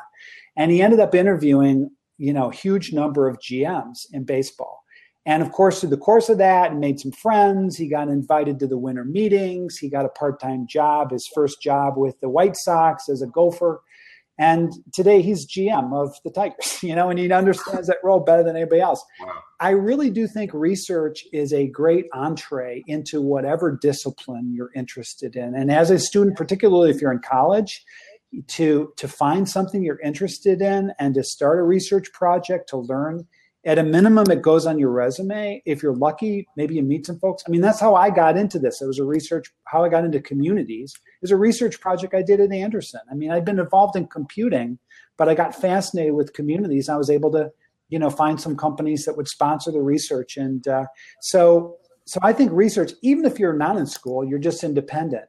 And 0.56 0.70
he 0.70 0.80
ended 0.80 1.00
up 1.00 1.14
interviewing 1.14 1.90
you 2.20 2.32
know 2.32 2.50
huge 2.50 2.92
number 2.92 3.28
of 3.28 3.38
GMs 3.38 4.06
in 4.12 4.24
baseball. 4.24 4.84
And 5.26 5.42
of 5.42 5.52
course, 5.52 5.80
through 5.80 5.90
the 5.90 5.96
course 5.96 6.28
of 6.28 6.38
that, 6.38 6.70
and 6.70 6.80
made 6.80 7.00
some 7.00 7.12
friends. 7.12 7.76
He 7.76 7.88
got 7.88 8.08
invited 8.08 8.58
to 8.60 8.66
the 8.66 8.78
winter 8.78 9.04
meetings. 9.04 9.78
He 9.78 9.90
got 9.90 10.06
a 10.06 10.10
part-time 10.10 10.66
job, 10.68 11.10
his 11.10 11.28
first 11.34 11.60
job 11.60 11.94
with 11.96 12.18
the 12.20 12.28
White 12.28 12.56
Sox 12.56 13.08
as 13.08 13.22
a 13.22 13.26
gopher. 13.26 13.82
And 14.38 14.72
today 14.94 15.20
he's 15.20 15.46
GM 15.46 15.92
of 15.92 16.16
the 16.24 16.30
Tigers, 16.30 16.78
you 16.82 16.94
know, 16.94 17.10
and 17.10 17.18
he 17.18 17.30
understands 17.30 17.86
that 17.88 17.98
role 18.02 18.20
better 18.20 18.42
than 18.42 18.56
anybody 18.56 18.80
else. 18.80 19.04
Wow. 19.20 19.34
I 19.60 19.70
really 19.70 20.08
do 20.08 20.26
think 20.26 20.54
research 20.54 21.24
is 21.32 21.52
a 21.52 21.66
great 21.66 22.06
entree 22.14 22.82
into 22.86 23.20
whatever 23.20 23.78
discipline 23.80 24.54
you're 24.54 24.70
interested 24.74 25.36
in. 25.36 25.54
And 25.54 25.70
as 25.70 25.90
a 25.90 25.98
student, 25.98 26.38
particularly 26.38 26.90
if 26.90 27.02
you're 27.02 27.12
in 27.12 27.20
college, 27.20 27.84
to 28.46 28.92
to 28.96 29.08
find 29.08 29.48
something 29.48 29.82
you're 29.82 30.00
interested 30.00 30.62
in 30.62 30.92
and 30.98 31.14
to 31.14 31.24
start 31.24 31.58
a 31.58 31.62
research 31.62 32.12
project 32.12 32.68
to 32.70 32.78
learn. 32.78 33.26
At 33.66 33.78
a 33.78 33.82
minimum 33.82 34.30
it 34.30 34.40
goes 34.40 34.66
on 34.66 34.78
your 34.78 34.90
resume. 34.90 35.62
If 35.66 35.82
you're 35.82 35.94
lucky 35.94 36.46
maybe 36.56 36.74
you 36.76 36.82
meet 36.82 37.06
some 37.06 37.18
folks. 37.18 37.42
I 37.46 37.50
mean 37.50 37.60
that's 37.60 37.80
how 37.80 37.94
i 37.94 38.10
got 38.10 38.36
into 38.36 38.58
this. 38.58 38.80
It 38.80 38.86
was 38.86 38.98
a 38.98 39.04
research 39.04 39.52
how 39.64 39.84
i 39.84 39.88
got 39.88 40.04
into 40.04 40.20
communities. 40.20 40.94
It 40.94 41.22
was 41.22 41.30
a 41.30 41.36
research 41.36 41.80
project 41.80 42.14
i 42.14 42.22
did 42.22 42.40
at 42.40 42.52
Andersen. 42.52 43.00
I 43.10 43.14
mean 43.14 43.30
i'd 43.30 43.44
been 43.44 43.58
involved 43.58 43.96
in 43.96 44.06
computing 44.06 44.78
but 45.16 45.28
i 45.28 45.34
got 45.34 45.54
fascinated 45.54 46.14
with 46.14 46.32
communities. 46.32 46.88
I 46.88 46.96
was 46.96 47.10
able 47.10 47.30
to 47.32 47.50
you 47.88 47.98
know 47.98 48.10
find 48.10 48.40
some 48.40 48.56
companies 48.56 49.04
that 49.04 49.16
would 49.16 49.28
sponsor 49.28 49.72
the 49.72 49.82
research. 49.82 50.36
And 50.36 50.66
uh, 50.66 50.86
so 51.20 51.76
so 52.06 52.18
i 52.22 52.32
think 52.32 52.50
research 52.52 52.92
even 53.02 53.24
if 53.24 53.38
you're 53.38 53.52
not 53.52 53.76
in 53.76 53.86
school 53.86 54.24
you're 54.24 54.38
just 54.38 54.64
independent 54.64 55.26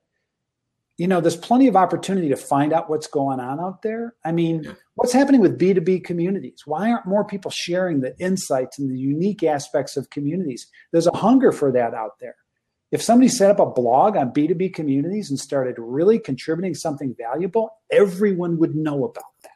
you 1.02 1.08
know, 1.08 1.20
there's 1.20 1.36
plenty 1.36 1.66
of 1.66 1.76
opportunity 1.76 2.30
to 2.30 2.36
find 2.36 2.72
out 2.72 2.88
what's 2.88 3.08
going 3.08 3.40
on 3.40 3.60
out 3.60 3.82
there. 3.82 4.14
I 4.24 4.32
mean, 4.32 4.64
yeah. 4.64 4.74
what's 4.94 5.12
happening 5.12 5.42
with 5.42 5.58
B2B 5.58 6.04
communities? 6.04 6.62
Why 6.68 6.92
aren't 6.92 7.08
more 7.08 7.26
people 7.26 7.50
sharing 7.50 8.02
the 8.02 8.16
insights 8.20 8.78
and 8.78 8.88
the 8.88 9.00
unique 9.00 9.42
aspects 9.42 9.98
of 9.98 10.12
communities? 10.12 10.68
There's 10.92 11.08
a 11.08 11.18
hunger 11.18 11.52
for 11.52 11.72
that 11.72 11.96
out 11.96 12.20
there. 12.20 12.36
if 12.92 13.02
somebody 13.02 13.30
set 13.30 13.50
up 13.50 13.60
a 13.60 13.66
blog 13.66 14.16
on 14.16 14.30
B2B 14.30 14.76
communities 14.76 15.32
and 15.32 15.40
started 15.40 15.78
really 15.80 16.20
contributing 16.20 16.76
something 16.76 17.16
valuable, 17.18 17.74
everyone 17.92 18.60
would 18.60 18.76
know 18.76 19.04
about 19.04 19.34
that. 19.42 19.52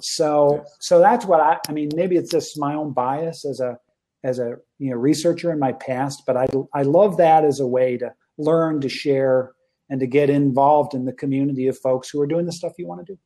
So, 0.00 0.64
so 0.80 1.00
that's 1.00 1.26
what 1.26 1.40
I, 1.40 1.58
I 1.68 1.72
mean, 1.72 1.90
maybe 1.94 2.16
it's 2.16 2.30
just 2.30 2.58
my 2.58 2.72
own 2.72 2.94
bias 2.94 3.44
as 3.44 3.60
a, 3.60 3.78
as 4.24 4.38
a, 4.38 4.56
you 4.78 4.88
know, 4.88 4.96
researcher 4.96 5.52
in 5.52 5.58
my 5.58 5.72
past, 5.72 6.22
but 6.26 6.38
I, 6.38 6.46
I 6.72 6.80
love 6.80 7.18
that 7.18 7.44
as 7.44 7.60
a 7.60 7.66
way 7.66 7.98
to 7.98 8.14
learn, 8.38 8.80
to 8.80 8.88
share, 8.88 9.52
and 9.88 10.00
to 10.00 10.06
get 10.06 10.30
involved 10.30 10.94
in 10.94 11.04
the 11.04 11.12
community 11.12 11.66
of 11.66 11.78
folks 11.78 12.10
who 12.10 12.20
are 12.20 12.26
doing 12.26 12.46
the 12.46 12.52
stuff 12.52 12.72
you 12.78 12.86
want 12.86 13.06
to 13.06 13.12
do. 13.14 13.18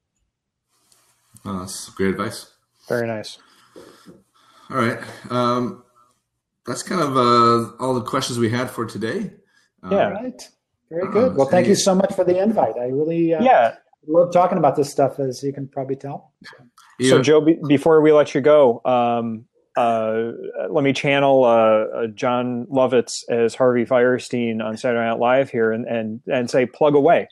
Well, 1.44 1.60
that's 1.60 1.88
great 1.90 2.10
advice. 2.10 2.52
Very 2.88 3.06
nice. 3.06 3.38
All 4.70 4.76
right. 4.76 4.98
Um, 5.30 5.84
that's 6.66 6.82
kind 6.82 7.00
of 7.00 7.16
uh, 7.16 7.76
all 7.80 7.94
the 7.94 8.02
questions 8.02 8.38
we 8.38 8.48
had 8.48 8.70
for 8.70 8.84
today. 8.86 9.32
Yeah. 9.90 10.04
All 10.04 10.12
right. 10.12 10.48
Very 10.90 11.10
good. 11.10 11.36
Well, 11.36 11.48
thank 11.48 11.66
you 11.66 11.74
so 11.74 11.94
much 11.94 12.14
for 12.14 12.24
the 12.24 12.40
invite. 12.40 12.76
I 12.76 12.86
really 12.86 13.34
uh, 13.34 13.42
yeah 13.42 13.76
love 14.06 14.32
talking 14.32 14.58
about 14.58 14.76
this 14.76 14.90
stuff, 14.90 15.18
as 15.18 15.42
you 15.42 15.52
can 15.52 15.68
probably 15.68 15.96
tell. 15.96 16.32
So, 17.00 17.08
so 17.08 17.22
Joe, 17.22 17.40
be, 17.40 17.58
before 17.66 18.00
we 18.00 18.12
let 18.12 18.34
you 18.34 18.40
go, 18.40 18.80
um, 18.84 19.44
uh, 19.76 20.32
let 20.70 20.84
me 20.84 20.92
channel 20.92 21.44
uh, 21.44 21.48
uh, 21.48 22.06
Jon 22.08 22.66
Lovitz 22.66 23.22
as 23.30 23.54
Harvey 23.54 23.84
Fierstein 23.84 24.62
on 24.62 24.76
Saturday 24.76 25.04
Night 25.04 25.18
Live 25.18 25.50
here, 25.50 25.72
and 25.72 25.86
and 25.86 26.20
and 26.30 26.50
say 26.50 26.66
plug 26.66 26.94
away. 26.94 27.28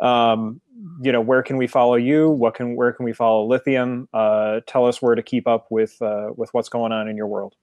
Um, 0.00 0.60
you 1.02 1.10
know, 1.12 1.20
where 1.20 1.42
can 1.42 1.56
we 1.56 1.66
follow 1.66 1.96
you? 1.96 2.30
What 2.30 2.54
can 2.54 2.76
where 2.76 2.92
can 2.92 3.04
we 3.04 3.12
follow 3.12 3.46
Lithium? 3.46 4.08
Uh, 4.12 4.60
tell 4.66 4.86
us 4.86 5.00
where 5.00 5.14
to 5.14 5.22
keep 5.22 5.46
up 5.48 5.66
with 5.70 6.00
uh, 6.02 6.28
with 6.36 6.52
what's 6.52 6.68
going 6.68 6.92
on 6.92 7.08
in 7.08 7.16
your 7.16 7.26
world. 7.26 7.54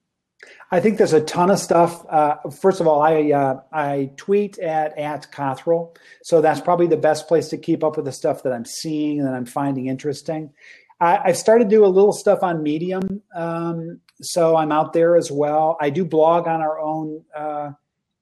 I 0.72 0.80
think 0.80 0.98
there's 0.98 1.14
a 1.14 1.22
ton 1.22 1.50
of 1.50 1.60
stuff. 1.60 2.06
Uh, 2.10 2.36
first 2.50 2.82
of 2.82 2.88
all, 2.88 3.02
I 3.02 3.32
uh, 3.32 3.62
I 3.72 4.12
tweet 4.18 4.58
at 4.60 4.98
at 4.98 5.32
Cothrel, 5.32 5.96
so 6.24 6.42
that's 6.42 6.60
probably 6.60 6.88
the 6.88 6.98
best 6.98 7.28
place 7.28 7.50
to 7.50 7.58
keep 7.58 7.84
up 7.84 7.96
with 7.96 8.06
the 8.06 8.12
stuff 8.12 8.44
that 8.44 8.54
I'm 8.54 8.66
seeing 8.66 9.20
and 9.20 9.28
that 9.28 9.34
I'm 9.34 9.46
finding 9.46 9.88
interesting. 9.88 10.52
I, 11.00 11.28
have 11.28 11.38
started 11.38 11.66
to 11.66 11.76
do 11.76 11.86
a 11.86 11.88
little 11.88 12.14
stuff 12.14 12.42
on 12.42 12.64
Medium, 12.64 13.22
um, 13.36 14.00
so 14.22 14.56
I'm 14.56 14.72
out 14.72 14.94
there 14.94 15.16
as 15.16 15.32
well. 15.32 15.78
I 15.82 15.90
do 15.90 16.06
blog 16.06 16.48
on 16.48 16.62
our 16.62 16.80
own 16.80 17.24
uh, 17.36 17.72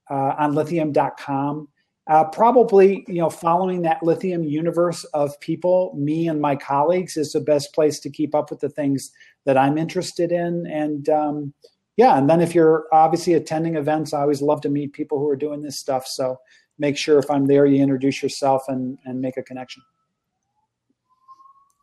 uh 0.10 0.36
on 0.38 0.54
lithium.com. 0.54 1.68
Uh, 2.10 2.26
probably, 2.26 3.06
you 3.08 3.22
know, 3.22 3.30
following 3.30 3.82
that 3.84 4.04
lithium 4.04 4.44
universe 4.44 5.06
of 5.14 5.40
people, 5.40 5.94
me 5.98 6.28
and 6.28 6.42
my 6.42 6.54
colleagues, 6.54 7.16
is 7.16 7.32
the 7.32 7.40
best 7.40 7.74
place 7.74 7.98
to 8.00 8.10
keep 8.10 8.36
up 8.36 8.50
with 8.50 8.60
the 8.60 8.70
things 8.70 9.12
that 9.46 9.58
I'm 9.58 9.78
interested 9.78 10.32
in. 10.32 10.68
And 10.68 11.08
um, 11.08 11.54
yeah, 11.96 12.18
and 12.18 12.30
then 12.30 12.42
if 12.42 12.54
you're 12.54 12.88
obviously 12.92 13.36
attending 13.36 13.76
events, 13.76 14.14
I 14.14 14.22
always 14.22 14.42
love 14.42 14.60
to 14.62 14.70
meet 14.70 14.92
people 14.92 15.18
who 15.18 15.30
are 15.30 15.38
doing 15.38 15.62
this 15.62 15.80
stuff. 15.80 16.06
So 16.06 16.40
make 16.78 16.98
sure 16.98 17.20
if 17.20 17.32
I'm 17.32 17.46
there, 17.46 17.66
you 17.66 17.82
introduce 17.82 18.22
yourself 18.22 18.64
and 18.68 18.98
and 19.06 19.22
make 19.22 19.38
a 19.38 19.44
connection. 19.44 19.82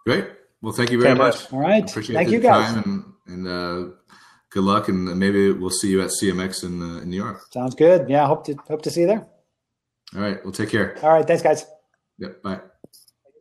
Great. 0.04 0.39
Well, 0.62 0.72
thank 0.72 0.90
you 0.90 1.00
very 1.00 1.14
much. 1.14 1.52
All 1.52 1.58
right. 1.58 1.88
Appreciate 1.88 2.16
thank 2.16 2.30
you 2.30 2.40
guys. 2.40 2.74
and, 2.74 3.04
and 3.26 3.48
uh, 3.48 3.94
good 4.50 4.64
luck, 4.64 4.88
and 4.88 5.18
maybe 5.18 5.52
we'll 5.52 5.70
see 5.70 5.90
you 5.90 6.02
at 6.02 6.10
CMX 6.10 6.64
in, 6.64 6.82
uh, 6.82 7.00
in 7.00 7.10
New 7.10 7.16
York. 7.16 7.46
Sounds 7.52 7.74
good. 7.74 8.08
Yeah, 8.10 8.26
hope 8.26 8.44
to 8.46 8.54
hope 8.68 8.82
to 8.82 8.90
see 8.90 9.02
you 9.02 9.06
there. 9.06 9.26
All 10.14 10.20
right. 10.20 10.42
Well, 10.44 10.52
take 10.52 10.70
care. 10.70 10.98
All 11.02 11.12
right. 11.12 11.26
Thanks, 11.26 11.42
guys. 11.42 11.66
Yep. 12.18 12.42
Bye. 12.42 12.60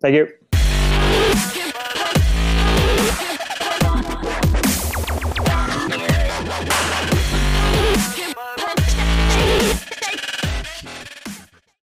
Thank 0.01 0.15
you. 0.15 0.30